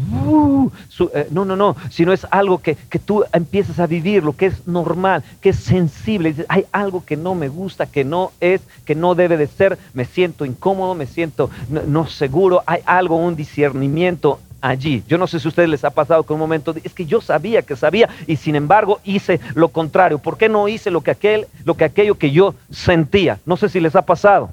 su- 0.88 1.12
eh, 1.14 1.28
no, 1.30 1.44
no, 1.44 1.58
no, 1.58 1.76
sino 1.90 2.14
es 2.14 2.26
algo 2.32 2.60
que, 2.60 2.76
que 2.76 2.98
tú 2.98 3.26
empiezas 3.34 3.80
a 3.80 3.86
vivir, 3.88 4.24
lo 4.24 4.32
que 4.32 4.46
es 4.46 4.66
normal, 4.66 5.24
que 5.42 5.50
es 5.50 5.58
sensible. 5.58 6.30
Dices, 6.30 6.46
hay 6.48 6.66
algo 6.72 7.04
que 7.06 7.18
no 7.18 7.36
me 7.36 7.50
gusta, 7.50 7.86
que 7.86 8.06
no 8.06 8.32
es, 8.40 8.62
que 8.86 8.96
no 8.96 9.14
debe 9.14 9.36
de 9.36 9.48
ser, 9.48 9.78
me 9.94 10.06
siento 10.06 10.46
incómodo, 10.46 10.96
me 10.96 11.06
siento 11.06 11.50
no 11.70 12.08
seguro, 12.08 12.64
hay 12.66 12.80
algo, 12.86 13.18
un 13.18 13.36
discernimiento 13.36 14.40
allí. 14.62 15.04
Yo 15.08 15.18
no 15.18 15.28
sé 15.28 15.40
si 15.40 15.48
a 15.48 15.50
ustedes 15.50 15.70
les 15.70 15.84
ha 15.84 15.90
pasado 15.90 16.24
que 16.24 16.34
un 16.34 16.40
momento 16.40 16.76
es 16.84 16.94
que 16.94 17.06
yo 17.06 17.22
sabía 17.22 17.62
que 17.62 17.76
sabía 17.76 18.10
y 18.28 18.36
sin 18.36 18.56
embargo 18.56 19.00
hice 19.04 19.40
lo 19.56 19.70
contrario. 19.70 20.20
¿Por 20.20 20.38
qué 20.38 20.50
no 20.50 20.68
hice 20.68 20.92
lo 20.92 21.02
que 21.02 21.12
aquel, 21.12 21.48
lo 21.66 21.76
que 21.76 21.86
aquello 21.86 22.16
que 22.16 22.32
yo 22.32 22.56
sentía? 22.72 23.40
No 23.46 23.58
sé 23.58 23.70
si 23.70 23.80
les 23.80 23.96
ha 23.96 24.04
pasado. 24.04 24.52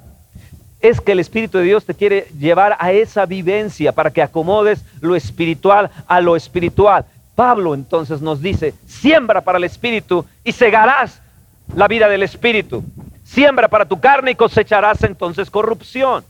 Es 0.79 1.01
que 1.01 1.13
el 1.13 1.19
Espíritu 1.19 1.57
de 1.57 1.63
Dios 1.63 1.85
te 1.85 1.95
quiere 1.95 2.27
llevar 2.37 2.77
a 2.79 2.91
esa 2.91 3.25
vivencia 3.25 3.91
para 3.91 4.11
que 4.11 4.21
acomodes 4.21 4.83
lo 5.01 5.15
espiritual 5.15 5.89
a 6.07 6.21
lo 6.21 6.35
espiritual. 6.35 7.05
Pablo 7.35 7.73
entonces 7.73 8.21
nos 8.21 8.41
dice, 8.41 8.73
siembra 8.87 9.41
para 9.41 9.57
el 9.57 9.63
Espíritu 9.63 10.25
y 10.43 10.51
segarás 10.51 11.21
la 11.75 11.87
vida 11.87 12.07
del 12.07 12.23
Espíritu. 12.23 12.83
Siembra 13.23 13.67
para 13.67 13.85
tu 13.85 13.99
carne 13.99 14.31
y 14.31 14.35
cosecharás 14.35 15.03
entonces 15.03 15.49
corrupción. 15.49 16.23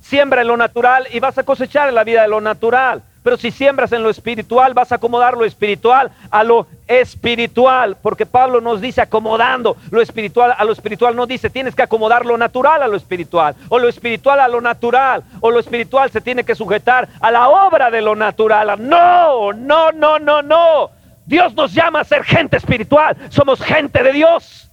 Siembra 0.00 0.42
en 0.42 0.48
lo 0.48 0.56
natural 0.56 1.06
y 1.10 1.18
vas 1.18 1.36
a 1.38 1.42
cosechar 1.42 1.88
en 1.88 1.94
la 1.94 2.04
vida 2.04 2.22
de 2.22 2.28
lo 2.28 2.40
natural. 2.40 3.02
Pero 3.24 3.38
si 3.38 3.50
siembras 3.50 3.90
en 3.92 4.02
lo 4.02 4.10
espiritual, 4.10 4.74
vas 4.74 4.92
a 4.92 4.96
acomodar 4.96 5.34
lo 5.34 5.46
espiritual 5.46 6.10
a 6.30 6.44
lo 6.44 6.66
espiritual. 6.86 7.96
Porque 8.02 8.26
Pablo 8.26 8.60
nos 8.60 8.82
dice 8.82 9.00
acomodando 9.00 9.78
lo 9.90 10.02
espiritual 10.02 10.54
a 10.56 10.62
lo 10.62 10.72
espiritual. 10.72 11.16
No 11.16 11.26
dice 11.26 11.48
tienes 11.48 11.74
que 11.74 11.82
acomodar 11.82 12.26
lo 12.26 12.36
natural 12.36 12.82
a 12.82 12.86
lo 12.86 12.98
espiritual. 12.98 13.54
O 13.70 13.78
lo 13.78 13.88
espiritual 13.88 14.40
a 14.40 14.48
lo 14.48 14.60
natural. 14.60 15.24
O 15.40 15.50
lo 15.50 15.58
espiritual 15.58 16.10
se 16.10 16.20
tiene 16.20 16.44
que 16.44 16.54
sujetar 16.54 17.08
a 17.18 17.30
la 17.30 17.48
obra 17.48 17.90
de 17.90 18.02
lo 18.02 18.14
natural. 18.14 18.76
No, 18.86 19.54
no, 19.54 19.90
no, 19.90 20.18
no, 20.18 20.42
no. 20.42 20.90
Dios 21.24 21.54
nos 21.54 21.72
llama 21.72 22.00
a 22.00 22.04
ser 22.04 22.24
gente 22.24 22.58
espiritual. 22.58 23.16
Somos 23.30 23.58
gente 23.62 24.02
de 24.02 24.12
Dios. 24.12 24.70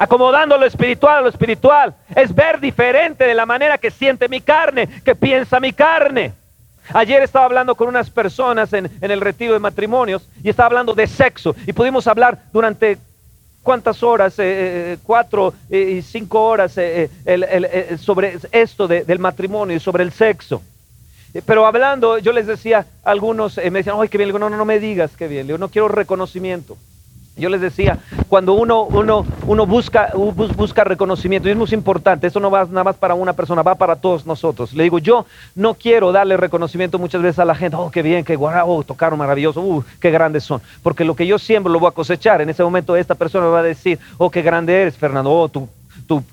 Acomodando 0.00 0.56
lo 0.56 0.64
espiritual 0.64 1.18
a 1.18 1.20
lo 1.20 1.28
espiritual. 1.28 1.94
Es 2.16 2.34
ver 2.34 2.58
diferente 2.58 3.24
de 3.24 3.34
la 3.34 3.44
manera 3.44 3.76
que 3.76 3.90
siente 3.90 4.28
mi 4.28 4.40
carne, 4.40 4.88
que 5.04 5.14
piensa 5.14 5.60
mi 5.60 5.72
carne. 5.74 6.32
Ayer 6.94 7.22
estaba 7.22 7.44
hablando 7.44 7.74
con 7.74 7.86
unas 7.86 8.08
personas 8.08 8.72
en, 8.72 8.90
en 9.00 9.10
el 9.10 9.20
retiro 9.20 9.52
de 9.52 9.58
matrimonios 9.60 10.26
y 10.42 10.48
estaba 10.48 10.66
hablando 10.68 10.94
de 10.94 11.06
sexo 11.06 11.54
y 11.66 11.72
pudimos 11.74 12.06
hablar 12.06 12.38
durante 12.50 12.96
cuántas 13.62 14.02
horas, 14.02 14.38
Eh, 14.38 14.42
eh, 14.94 14.98
cuatro 15.04 15.52
eh, 15.68 15.96
y 15.98 16.02
cinco 16.02 16.42
horas 16.44 16.76
eh, 16.78 17.10
eh, 17.26 17.68
eh, 17.90 17.98
sobre 17.98 18.38
esto 18.52 18.88
de- 18.88 19.04
del 19.04 19.18
matrimonio 19.18 19.76
y 19.76 19.80
sobre 19.80 20.02
el 20.02 20.12
sexo. 20.12 20.62
Eh, 21.34 21.42
Pero 21.44 21.66
hablando, 21.66 22.16
yo 22.18 22.32
les 22.32 22.46
decía, 22.46 22.86
algunos 23.04 23.58
eh, 23.58 23.70
me 23.70 23.80
decían, 23.80 23.96
ay, 24.00 24.08
qué 24.08 24.16
bien, 24.16 24.28
Le 24.28 24.32
digo, 24.32 24.38
no, 24.38 24.48
no, 24.48 24.56
no 24.56 24.64
me 24.64 24.80
digas 24.80 25.10
qué 25.16 25.28
bien, 25.28 25.46
Le 25.46 25.52
digo, 25.52 25.58
no 25.58 25.68
quiero 25.68 25.88
reconocimiento. 25.88 26.78
Yo 27.40 27.48
les 27.48 27.60
decía, 27.60 27.98
cuando 28.28 28.54
uno, 28.54 28.84
uno, 28.84 29.24
uno 29.46 29.66
busca, 29.66 30.10
busca 30.14 30.84
reconocimiento, 30.84 31.48
y 31.48 31.52
es 31.52 31.56
muy 31.56 31.68
importante, 31.72 32.26
eso 32.26 32.38
no 32.40 32.50
va 32.50 32.64
nada 32.66 32.84
más 32.84 32.96
para 32.96 33.14
una 33.14 33.32
persona, 33.32 33.62
va 33.62 33.74
para 33.74 33.96
todos 33.96 34.26
nosotros. 34.26 34.72
Le 34.72 34.84
digo, 34.84 34.98
yo 34.98 35.26
no 35.54 35.74
quiero 35.74 36.12
darle 36.12 36.36
reconocimiento 36.36 36.98
muchas 36.98 37.22
veces 37.22 37.38
a 37.38 37.44
la 37.44 37.54
gente, 37.54 37.76
oh, 37.76 37.90
qué 37.90 38.02
bien, 38.02 38.24
qué 38.24 38.36
guau, 38.36 38.70
oh, 38.70 38.84
tocaron 38.84 39.18
maravilloso, 39.18 39.60
uh, 39.60 39.84
qué 40.00 40.10
grandes 40.10 40.44
son. 40.44 40.60
Porque 40.82 41.04
lo 41.04 41.16
que 41.16 41.26
yo 41.26 41.38
siembro 41.38 41.72
lo 41.72 41.80
voy 41.80 41.88
a 41.88 41.92
cosechar. 41.92 42.40
En 42.40 42.50
ese 42.50 42.62
momento 42.62 42.94
esta 42.96 43.14
persona 43.14 43.46
va 43.46 43.60
a 43.60 43.62
decir, 43.64 43.98
oh, 44.18 44.30
qué 44.30 44.42
grande 44.42 44.80
eres, 44.82 44.96
Fernando, 44.96 45.30
oh, 45.32 45.48
tu, 45.48 45.68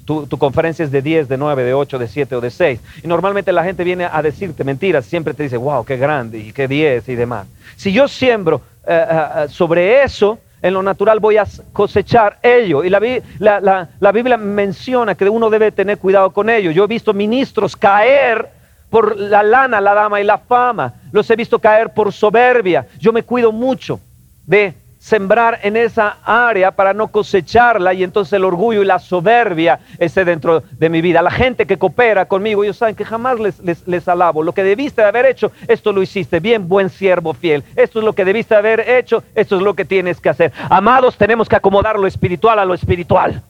tu- 0.06 0.26
tu 0.26 0.38
conferencia 0.40 0.84
es 0.84 0.92
de 0.92 1.02
10, 1.04 1.28
de 1.28 1.38
9, 1.38 1.64
de 1.64 1.74
8, 1.74 2.00
de 2.00 2.08
7 2.08 2.36
o 2.36 2.42
de 2.42 2.50
6. 2.50 2.80
Y 3.04 3.08
normalmente 3.08 3.52
la 3.52 3.64
gente 3.64 3.84
viene 3.84 4.08
a 4.12 4.22
decirte 4.24 4.64
mentiras, 4.64 5.06
siempre 5.06 5.34
te 5.36 5.44
dice, 5.44 5.58
wow, 5.58 5.86
qué 5.86 5.98
grande 5.98 6.40
y 6.40 6.52
qué 6.52 6.68
10 6.68 7.08
y 7.10 7.16
demás. 7.16 7.46
Si 7.76 7.92
yo 7.92 8.08
siembro 8.08 8.62
eh, 8.88 9.06
eh, 9.10 9.26
eh, 9.44 9.48
sobre 9.50 10.04
eso, 10.04 10.40
en 10.62 10.74
lo 10.74 10.82
natural 10.84 11.20
voy 11.20 11.38
a 11.38 11.46
cosechar 11.74 12.40
ello. 12.42 12.84
Y 12.84 12.90
la, 12.90 13.00
la- 13.40 13.90
la 14.00 14.12
Biblia 14.12 14.38
menciona 14.38 15.16
que 15.16 15.30
uno 15.30 15.50
debe 15.50 15.72
tener 15.72 15.98
cuidado 15.98 16.32
con 16.32 16.50
ello. 16.50 16.72
Yo 16.72 16.84
he 16.84 16.88
visto 16.88 17.14
ministros 17.14 17.76
caer 17.76 18.50
por 18.90 19.18
la 19.18 19.44
lana, 19.44 19.82
la 19.82 19.94
dama 19.94 20.22
y 20.22 20.24
la 20.24 20.38
fama. 20.38 20.94
Los 21.12 21.30
he 21.30 21.36
visto 21.36 21.60
caer 21.60 21.94
por 21.94 22.12
soberbia. 22.14 22.88
Yo 23.00 23.12
me 23.14 23.24
cuido 23.24 23.52
mucho 23.52 24.00
de 24.46 24.74
sembrar 25.08 25.60
en 25.64 25.78
esa 25.78 26.18
área 26.26 26.72
para 26.72 26.94
no 26.94 27.08
cosecharla 27.08 27.94
y 27.94 28.04
entonces 28.04 28.34
el 28.34 28.44
orgullo 28.44 28.82
y 28.82 28.86
la 28.86 29.00
soberbia 29.00 29.80
esté 30.00 30.26
dentro 30.26 30.64
de 30.70 30.90
mi 30.90 31.00
vida. 31.00 31.22
La 31.22 31.32
gente 31.32 31.66
que 31.66 31.78
coopera 31.78 32.26
conmigo, 32.26 32.62
ellos 32.62 32.76
saben 32.76 32.94
que 32.94 33.06
jamás 33.06 33.40
les, 33.40 33.58
les, 33.62 33.88
les 33.88 34.06
alabo. 34.10 34.44
Lo 34.44 34.52
que 34.52 34.66
debiste 34.66 35.02
de 35.02 35.08
haber 35.08 35.26
hecho, 35.26 35.54
esto 35.70 35.94
lo 35.94 36.02
hiciste 36.02 36.42
bien, 36.42 36.68
buen 36.68 36.90
siervo 36.90 37.34
fiel. 37.34 37.64
Esto 37.78 38.00
es 38.00 38.06
lo 38.06 38.12
que 38.12 38.26
debiste 38.26 38.54
haber 38.54 38.82
hecho, 38.82 39.24
esto 39.34 39.56
es 39.56 39.62
lo 39.62 39.76
que 39.76 39.86
tienes 39.86 40.20
que 40.20 40.28
hacer. 40.28 40.52
Amados, 40.70 41.16
tenemos 41.16 41.48
que 41.48 41.56
acomodar 41.56 41.98
lo 41.98 42.06
espiritual 42.06 42.60
a 42.60 42.66
lo 42.66 42.74
espiritual. 42.74 43.42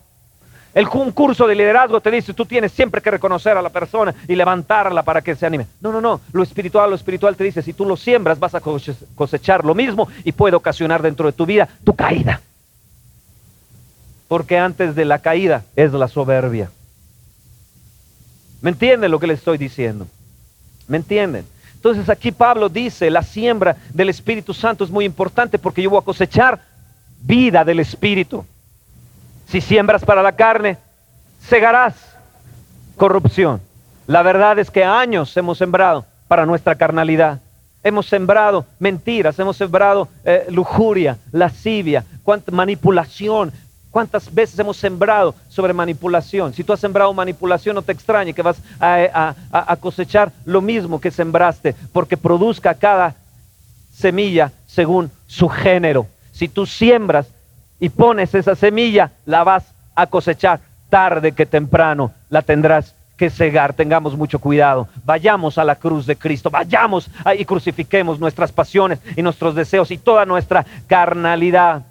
El 0.78 0.86
un 0.94 1.10
curso 1.10 1.48
de 1.48 1.56
liderazgo 1.56 2.00
te 2.00 2.08
dice, 2.08 2.32
tú 2.32 2.46
tienes 2.46 2.70
siempre 2.70 3.02
que 3.02 3.10
reconocer 3.10 3.56
a 3.56 3.62
la 3.62 3.68
persona 3.68 4.14
y 4.28 4.36
levantarla 4.36 5.02
para 5.02 5.22
que 5.22 5.34
se 5.34 5.44
anime. 5.44 5.66
No, 5.80 5.90
no, 5.90 6.00
no. 6.00 6.20
Lo 6.30 6.40
espiritual, 6.40 6.88
lo 6.88 6.94
espiritual 6.94 7.34
te 7.34 7.42
dice, 7.42 7.62
si 7.62 7.72
tú 7.72 7.84
lo 7.84 7.96
siembras, 7.96 8.38
vas 8.38 8.54
a 8.54 8.60
cose- 8.60 8.94
cosechar 9.16 9.64
lo 9.64 9.74
mismo 9.74 10.06
y 10.22 10.30
puede 10.30 10.54
ocasionar 10.54 11.02
dentro 11.02 11.26
de 11.26 11.32
tu 11.32 11.46
vida 11.46 11.68
tu 11.82 11.96
caída. 11.96 12.40
Porque 14.28 14.56
antes 14.56 14.94
de 14.94 15.04
la 15.04 15.18
caída 15.18 15.64
es 15.74 15.92
la 15.92 16.06
soberbia. 16.06 16.70
¿Me 18.60 18.70
entienden 18.70 19.10
lo 19.10 19.18
que 19.18 19.26
les 19.26 19.40
estoy 19.40 19.58
diciendo? 19.58 20.06
¿Me 20.86 20.98
entienden? 20.98 21.44
Entonces 21.74 22.08
aquí 22.08 22.30
Pablo 22.30 22.68
dice, 22.68 23.10
la 23.10 23.24
siembra 23.24 23.76
del 23.92 24.10
Espíritu 24.10 24.54
Santo 24.54 24.84
es 24.84 24.90
muy 24.92 25.04
importante 25.04 25.58
porque 25.58 25.82
yo 25.82 25.90
voy 25.90 25.98
a 25.98 26.04
cosechar 26.04 26.60
vida 27.20 27.64
del 27.64 27.80
Espíritu. 27.80 28.44
Si 29.48 29.60
siembras 29.60 30.04
para 30.04 30.22
la 30.22 30.32
carne, 30.32 30.76
segarás 31.46 31.94
corrupción. 32.96 33.60
La 34.06 34.22
verdad 34.22 34.58
es 34.58 34.70
que 34.70 34.84
años 34.84 35.36
hemos 35.36 35.58
sembrado 35.58 36.04
para 36.28 36.46
nuestra 36.46 36.74
carnalidad. 36.74 37.40
Hemos 37.82 38.06
sembrado 38.06 38.66
mentiras, 38.78 39.38
hemos 39.38 39.56
sembrado 39.56 40.08
eh, 40.24 40.46
lujuria, 40.50 41.16
lascivia, 41.32 42.04
cuánta 42.22 42.52
manipulación. 42.52 43.52
¿Cuántas 43.90 44.32
veces 44.32 44.58
hemos 44.58 44.76
sembrado 44.76 45.34
sobre 45.48 45.72
manipulación? 45.72 46.52
Si 46.52 46.62
tú 46.62 46.74
has 46.74 46.80
sembrado 46.80 47.12
manipulación, 47.14 47.74
no 47.74 47.80
te 47.82 47.92
extrañe 47.92 48.34
que 48.34 48.42
vas 48.42 48.58
a, 48.78 49.34
a- 49.50 49.72
a 49.72 49.76
cosechar 49.76 50.30
lo 50.44 50.60
mismo 50.60 51.00
que 51.00 51.10
sembraste, 51.10 51.74
porque 51.92 52.18
produzca 52.18 52.74
cada 52.74 53.14
semilla 53.94 54.52
según 54.66 55.10
su 55.26 55.48
género. 55.48 56.06
Si 56.32 56.48
tú 56.48 56.66
siembras 56.66 57.28
y 57.80 57.88
pones 57.88 58.34
esa 58.34 58.54
semilla, 58.54 59.12
la 59.26 59.44
vas 59.44 59.72
a 59.94 60.06
cosechar 60.06 60.60
tarde 60.88 61.32
que 61.32 61.46
temprano, 61.46 62.12
la 62.30 62.42
tendrás 62.42 62.94
que 63.16 63.30
cegar. 63.30 63.74
Tengamos 63.74 64.16
mucho 64.16 64.38
cuidado. 64.38 64.88
Vayamos 65.04 65.58
a 65.58 65.64
la 65.64 65.76
cruz 65.76 66.06
de 66.06 66.16
Cristo, 66.16 66.50
vayamos 66.50 67.10
y 67.36 67.44
crucifiquemos 67.44 68.18
nuestras 68.18 68.52
pasiones 68.52 69.00
y 69.16 69.22
nuestros 69.22 69.54
deseos 69.54 69.90
y 69.90 69.98
toda 69.98 70.24
nuestra 70.24 70.64
carnalidad. 70.86 71.82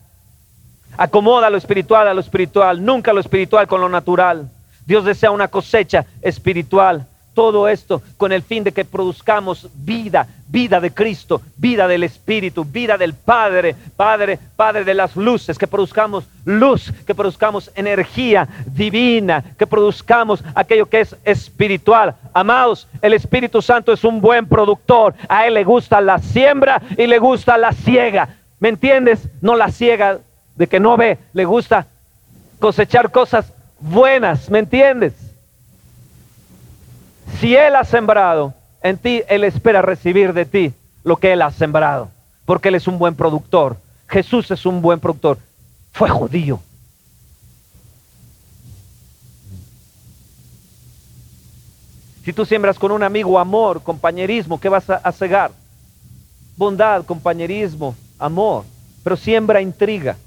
Acomoda 0.97 1.49
lo 1.49 1.57
espiritual 1.57 2.07
a 2.07 2.13
lo 2.13 2.21
espiritual, 2.21 2.83
nunca 2.83 3.13
lo 3.13 3.19
espiritual 3.19 3.67
con 3.67 3.81
lo 3.81 3.89
natural. 3.89 4.49
Dios 4.85 5.05
desea 5.05 5.29
una 5.29 5.49
cosecha 5.49 6.05
espiritual. 6.21 7.05
Todo 7.37 7.67
esto 7.67 8.01
con 8.17 8.31
el 8.31 8.41
fin 8.41 8.63
de 8.63 8.71
que 8.71 8.83
produzcamos 8.83 9.69
vida, 9.75 10.25
vida 10.47 10.79
de 10.81 10.91
Cristo, 10.91 11.39
vida 11.55 11.87
del 11.87 12.03
Espíritu, 12.03 12.65
vida 12.65 12.97
del 12.97 13.13
Padre, 13.13 13.75
Padre, 13.95 14.39
Padre 14.55 14.83
de 14.83 14.95
las 14.95 15.15
luces, 15.15 15.55
que 15.59 15.67
produzcamos 15.67 16.23
luz, 16.45 16.91
que 17.05 17.13
produzcamos 17.13 17.69
energía 17.75 18.47
divina, 18.65 19.43
que 19.55 19.67
produzcamos 19.67 20.43
aquello 20.55 20.87
que 20.87 21.01
es 21.01 21.15
espiritual. 21.23 22.15
Amados, 22.33 22.87
el 23.03 23.13
Espíritu 23.13 23.61
Santo 23.61 23.93
es 23.93 24.03
un 24.03 24.19
buen 24.19 24.47
productor. 24.47 25.13
A 25.29 25.45
Él 25.45 25.53
le 25.53 25.63
gusta 25.63 26.01
la 26.01 26.17
siembra 26.17 26.81
y 26.97 27.05
le 27.05 27.19
gusta 27.19 27.55
la 27.55 27.71
ciega. 27.71 28.29
¿Me 28.59 28.69
entiendes? 28.69 29.29
No 29.41 29.55
la 29.55 29.69
ciega 29.69 30.17
de 30.55 30.65
que 30.65 30.79
no 30.79 30.97
ve, 30.97 31.19
le 31.33 31.45
gusta 31.45 31.85
cosechar 32.57 33.11
cosas 33.11 33.53
buenas, 33.79 34.49
¿me 34.49 34.57
entiendes? 34.57 35.26
Si 37.39 37.55
Él 37.55 37.75
ha 37.75 37.83
sembrado 37.83 38.53
en 38.81 38.97
ti, 38.97 39.23
Él 39.27 39.43
espera 39.43 39.81
recibir 39.81 40.33
de 40.33 40.45
ti 40.45 40.73
lo 41.03 41.17
que 41.17 41.33
Él 41.33 41.41
ha 41.41 41.51
sembrado, 41.51 42.09
porque 42.45 42.69
Él 42.69 42.75
es 42.75 42.87
un 42.87 42.97
buen 42.97 43.15
productor. 43.15 43.77
Jesús 44.07 44.49
es 44.51 44.65
un 44.65 44.81
buen 44.81 44.99
productor. 44.99 45.37
Fue 45.91 46.09
judío. 46.09 46.59
Si 52.27 52.33
tú 52.33 52.45
siembras 52.45 52.77
con 52.77 52.91
un 52.91 53.03
amigo 53.03 53.39
amor, 53.39 53.81
compañerismo, 53.81 54.59
¿qué 54.59 54.67
vas 54.67 54.89
a, 54.89 55.11
cegar? 55.13 55.51
Bondad, 56.57 57.05
compañerismo, 57.05 57.95
amor. 58.19 58.65
Pero 59.01 59.15
siembra 59.15 59.61
intriga, 59.61 60.17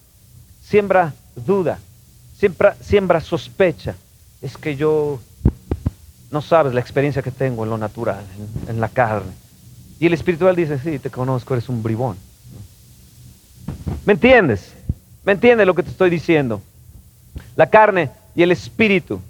siembra 0.62 1.12
duda, 1.36 1.78
siembra, 2.38 2.74
siembra 2.80 3.20
sospecha. 3.20 3.96
Es 4.40 4.56
que 4.56 4.76
yo 4.76 5.18
no 6.30 6.40
sabes 6.40 6.74
la 6.74 6.80
experiencia 6.80 7.22
que 7.22 7.30
tengo 7.30 7.64
en 7.64 7.70
lo 7.70 7.78
natural, 7.78 8.24
en, 8.68 8.80
la 8.80 8.88
carne. 8.88 9.32
Y 9.98 10.06
el 10.06 10.14
espiritual 10.14 10.54
dice, 10.56 10.78
sí, 10.78 10.98
te 10.98 11.10
conozco, 11.10 11.54
eres 11.54 11.68
un 11.68 11.82
bribón. 11.82 12.16
¿Me 14.06 14.12
entiendes? 14.12 14.72
¿Me 15.24 15.32
entiendes 15.32 15.66
lo 15.66 15.74
que 15.74 15.82
te 15.82 15.90
estoy 15.90 16.10
diciendo? 16.10 16.62
La 17.56 17.68
carne 17.68 18.10
y 18.34 18.42
el 18.42 18.52
espíritu 18.52 19.20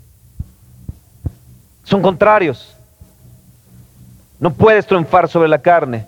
son 1.85 2.03
contrarios. 2.03 2.75
No 4.39 4.53
puedes 4.53 4.87
triunfar 4.87 5.29
sobre 5.29 5.49
la 5.49 5.61
carne 5.61 6.07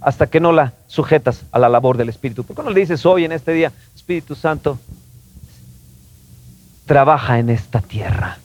hasta 0.00 0.26
que 0.26 0.40
no 0.40 0.52
la 0.52 0.72
sujetas 0.86 1.42
a 1.50 1.58
la 1.58 1.68
labor 1.68 1.96
del 1.96 2.08
Espíritu. 2.08 2.44
¿Por 2.44 2.54
qué 2.54 2.62
no 2.62 2.70
le 2.70 2.80
dices 2.80 3.04
hoy 3.06 3.24
en 3.24 3.32
este 3.32 3.52
día, 3.52 3.72
Espíritu 3.94 4.34
Santo, 4.34 4.78
trabaja 6.86 7.38
en 7.38 7.50
esta 7.50 7.80
tierra, 7.80 8.38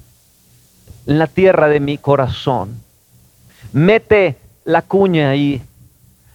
en 1.06 1.20
la 1.20 1.28
tierra 1.28 1.68
de 1.68 1.80
mi 1.80 1.98
corazón? 1.98 2.82
Mete 3.74 4.38
la 4.66 4.82
cuña 4.82 5.30
ahí, 5.30 5.62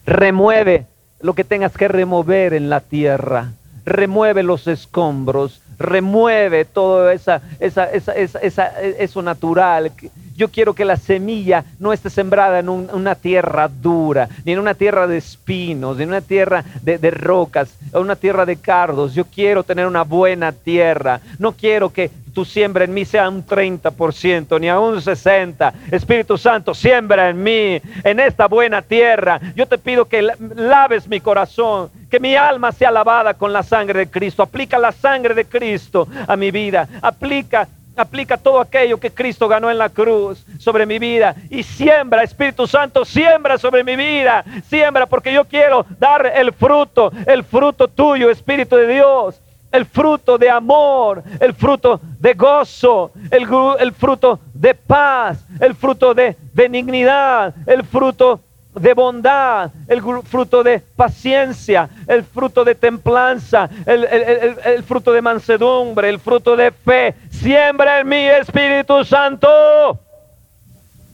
remueve 0.05 0.85
lo 1.19 1.33
que 1.33 1.43
tengas 1.43 1.73
que 1.73 1.87
remover 1.87 2.53
en 2.53 2.69
la 2.69 2.81
tierra, 2.81 3.51
remueve 3.85 4.43
los 4.43 4.67
escombros, 4.67 5.61
remueve 5.79 6.65
todo 6.65 7.09
esa, 7.11 7.41
esa, 7.59 7.85
esa, 7.91 8.11
esa 8.13 8.81
eso 8.81 9.21
natural 9.21 9.91
yo 10.37 10.49
quiero 10.49 10.73
que 10.73 10.85
la 10.85 10.95
semilla 10.95 11.65
no 11.79 11.91
esté 11.91 12.09
sembrada 12.09 12.59
en 12.59 12.69
una 12.69 13.15
tierra 13.15 13.67
dura, 13.67 14.29
ni 14.45 14.53
en 14.53 14.59
una 14.59 14.75
tierra 14.75 15.07
de 15.07 15.17
espinos, 15.17 15.97
ni 15.97 16.03
en 16.03 16.09
una 16.09 16.21
tierra 16.21 16.63
de, 16.81 16.97
de 16.97 17.11
rocas, 17.11 17.75
una 17.91 18.15
tierra 18.15 18.45
de 18.45 18.57
cardos. 18.57 19.15
Yo 19.15 19.25
quiero 19.25 19.63
tener 19.63 19.87
una 19.87 20.03
buena 20.03 20.51
tierra. 20.51 21.19
No 21.39 21.53
quiero 21.53 21.91
que 21.91 22.11
tu 22.37 22.45
siembra 22.45 22.83
en 22.83 22.93
mí 22.93 23.03
sea 23.03 23.27
un 23.27 23.43
30%, 23.43 24.59
ni 24.59 24.69
a 24.69 24.79
un 24.79 24.97
60%. 24.97 25.73
Espíritu 25.89 26.37
Santo, 26.37 26.75
siembra 26.75 27.29
en 27.29 27.41
mí, 27.41 27.81
en 28.03 28.19
esta 28.19 28.45
buena 28.45 28.83
tierra. 28.83 29.41
Yo 29.55 29.65
te 29.65 29.79
pido 29.79 30.05
que 30.05 30.21
laves 30.21 31.07
mi 31.07 31.19
corazón, 31.19 31.89
que 32.11 32.19
mi 32.19 32.35
alma 32.35 32.71
sea 32.71 32.91
lavada 32.91 33.33
con 33.33 33.51
la 33.51 33.63
sangre 33.63 34.01
de 34.01 34.11
Cristo. 34.11 34.43
Aplica 34.43 34.77
la 34.77 34.91
sangre 34.91 35.33
de 35.33 35.45
Cristo 35.45 36.07
a 36.27 36.35
mi 36.35 36.51
vida. 36.51 36.87
Aplica 37.01 37.67
aplica 37.97 38.37
todo 38.37 38.61
aquello 38.61 38.99
que 38.99 39.11
Cristo 39.11 39.47
ganó 39.47 39.69
en 39.69 39.77
la 39.77 39.89
cruz 39.89 40.45
sobre 40.59 40.85
mi 40.85 40.99
vida 40.99 41.35
y 41.49 41.63
siembra, 41.63 42.23
Espíritu 42.23 42.67
Santo, 42.67 43.03
siembra 43.03 43.57
sobre 43.57 43.83
mi 43.83 43.95
vida, 43.95 44.45
siembra 44.69 45.05
porque 45.05 45.33
yo 45.33 45.45
quiero 45.45 45.85
dar 45.99 46.25
el 46.35 46.53
fruto, 46.53 47.11
el 47.25 47.43
fruto 47.43 47.87
tuyo, 47.87 48.29
Espíritu 48.29 48.75
de 48.75 48.87
Dios, 48.87 49.41
el 49.71 49.85
fruto 49.85 50.37
de 50.37 50.49
amor, 50.49 51.23
el 51.39 51.53
fruto 51.53 51.99
de 52.19 52.33
gozo, 52.33 53.11
el, 53.31 53.93
fruto 53.93 54.39
de 54.53 54.73
paz, 54.73 55.45
el 55.59 55.75
fruto 55.75 56.13
de 56.13 56.37
benignidad, 56.53 57.53
el 57.65 57.83
fruto 57.83 58.41
de 58.79 58.93
bondad, 58.93 59.71
el 59.87 60.01
fruto 60.23 60.63
de 60.63 60.79
paciencia, 60.79 61.89
el 62.07 62.23
fruto 62.23 62.63
de 62.63 62.75
templanza, 62.75 63.69
el, 63.85 64.83
fruto 64.83 65.11
de 65.11 65.21
mansedumbre, 65.21 66.09
el 66.09 66.19
fruto 66.19 66.55
de 66.55 66.71
fe. 66.71 67.15
Siembra 67.29 67.99
en 67.99 68.07
mí, 68.07 68.27
Espíritu 68.27 69.03
Santo. 69.03 69.99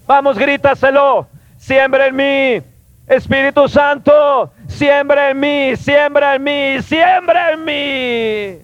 Vamos, 0.06 0.38
grítaselo. 0.38 1.28
Siembra 1.58 2.08
en 2.08 2.16
mí, 2.16 2.62
Espíritu 3.08 3.68
Santo. 3.68 4.52
Siembra 4.68 5.30
en 5.30 5.40
mí, 5.40 5.76
siembra 5.76 6.36
en 6.36 6.44
mí, 6.44 6.82
siembra 6.82 7.52
en 7.52 7.64
mí. 7.66 8.62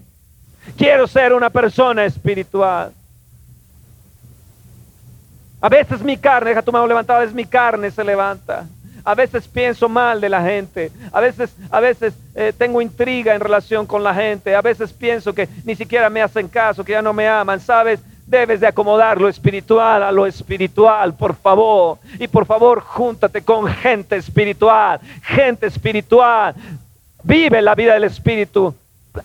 Quiero 0.77 1.07
ser 1.07 1.33
una 1.33 1.49
persona 1.49 2.05
espiritual. 2.05 2.93
A 5.61 5.67
veces 5.67 6.01
mi 6.01 6.17
carne, 6.17 6.51
deja 6.51 6.61
tu 6.61 6.71
mano 6.71 6.87
levantada, 6.87 7.19
veces 7.19 7.35
mi 7.35 7.45
carne 7.45 7.91
se 7.91 8.03
levanta. 8.03 8.65
A 9.09 9.15
veces 9.15 9.47
pienso 9.47 9.89
mal 9.89 10.21
de 10.21 10.29
la 10.29 10.43
gente. 10.43 10.91
A 11.11 11.19
veces, 11.19 11.49
a 11.71 11.79
veces 11.79 12.13
eh, 12.35 12.53
tengo 12.55 12.79
intriga 12.79 13.33
en 13.33 13.41
relación 13.41 13.87
con 13.87 14.03
la 14.03 14.13
gente. 14.13 14.55
A 14.55 14.61
veces 14.61 14.93
pienso 14.93 15.33
que 15.33 15.49
ni 15.63 15.75
siquiera 15.75 16.11
me 16.11 16.21
hacen 16.21 16.47
caso, 16.47 16.83
que 16.83 16.91
ya 16.91 17.01
no 17.01 17.11
me 17.11 17.27
aman. 17.27 17.59
¿Sabes? 17.59 17.99
Debes 18.27 18.59
de 18.59 18.67
acomodar 18.67 19.19
lo 19.19 19.27
espiritual 19.27 20.03
a 20.03 20.11
lo 20.11 20.27
espiritual, 20.27 21.15
por 21.15 21.33
favor. 21.35 21.97
Y 22.19 22.27
por 22.27 22.45
favor, 22.45 22.81
júntate 22.81 23.41
con 23.41 23.65
gente 23.65 24.15
espiritual. 24.15 24.99
Gente 25.23 25.65
espiritual. 25.65 26.53
Vive 27.23 27.63
la 27.63 27.73
vida 27.73 27.95
del 27.95 28.03
Espíritu. 28.03 28.75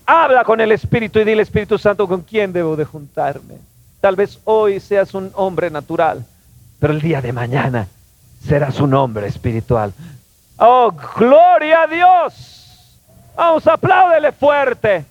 Habla 0.07 0.45
con 0.45 0.63
el 0.63 0.73
Espíritu 0.73 1.19
y 1.19 1.25
dile, 1.25 1.43
Espíritu 1.43 1.77
Santo, 1.77 2.09
¿con 2.09 2.23
quién 2.23 2.55
debo 2.55 2.75
de 2.75 2.87
juntarme? 2.87 3.57
Tal 4.01 4.17
vez 4.17 4.39
hoy 4.45 4.81
seas 4.81 5.13
un 5.13 5.31
hombre 5.35 5.71
natural, 5.71 6.25
pero 6.81 6.95
el 6.95 7.03
día 7.03 7.21
de 7.21 7.35
mañana 7.35 7.87
será 8.47 8.71
su 8.71 8.87
nombre 8.87 9.27
espiritual. 9.27 9.93
Oh, 10.57 10.93
gloria 11.17 11.83
a 11.83 11.87
Dios. 11.87 12.91
Vamos, 13.37 13.67
apláudele 13.67 14.33
fuerte. 14.33 15.05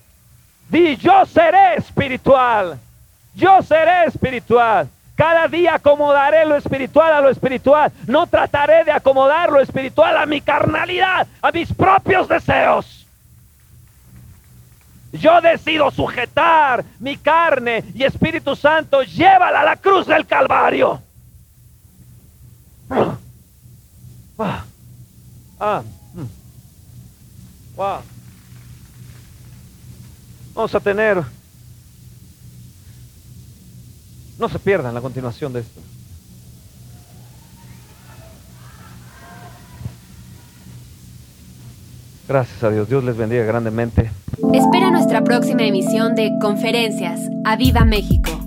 Di, 0.68 0.96
yo 0.96 1.26
seré 1.26 1.76
espiritual. 1.76 2.78
Yo 3.34 3.62
seré 3.62 4.04
espiritual. 4.06 4.88
Cada 5.16 5.46
día 5.46 5.74
acomodaré 5.74 6.44
lo 6.44 6.56
espiritual 6.56 7.12
a 7.12 7.20
lo 7.20 7.28
espiritual. 7.28 7.92
No 8.06 8.26
trataré 8.26 8.84
de 8.84 8.92
acomodar 8.92 9.50
lo 9.50 9.60
espiritual 9.60 10.16
a 10.16 10.26
mi 10.26 10.40
carnalidad, 10.40 11.26
a 11.42 11.52
mis 11.52 11.72
propios 11.72 12.28
deseos. 12.28 13.06
Yo 15.12 15.40
decido 15.40 15.90
sujetar 15.92 16.84
mi 16.98 17.16
carne 17.16 17.84
y 17.94 18.02
Espíritu 18.02 18.56
Santo, 18.56 19.02
llévala 19.02 19.60
a 19.60 19.64
la 19.64 19.76
cruz 19.76 20.08
del 20.08 20.26
Calvario. 20.26 21.00
Ah. 24.38 24.64
Ah. 25.60 25.82
Mm. 26.14 27.76
Wow. 27.76 28.00
Vamos 30.54 30.74
a 30.74 30.80
tener. 30.80 31.22
No 34.38 34.48
se 34.48 34.58
pierdan 34.58 34.94
la 34.94 35.00
continuación 35.00 35.52
de 35.52 35.60
esto. 35.60 35.80
Gracias 42.26 42.62
a 42.62 42.70
Dios. 42.70 42.88
Dios 42.88 43.04
les 43.04 43.16
bendiga 43.16 43.44
grandemente. 43.44 44.10
Espera 44.52 44.90
nuestra 44.90 45.22
próxima 45.22 45.62
emisión 45.62 46.14
de 46.14 46.32
Conferencias. 46.40 47.20
¡A 47.44 47.56
Viva 47.56 47.84
México! 47.84 48.43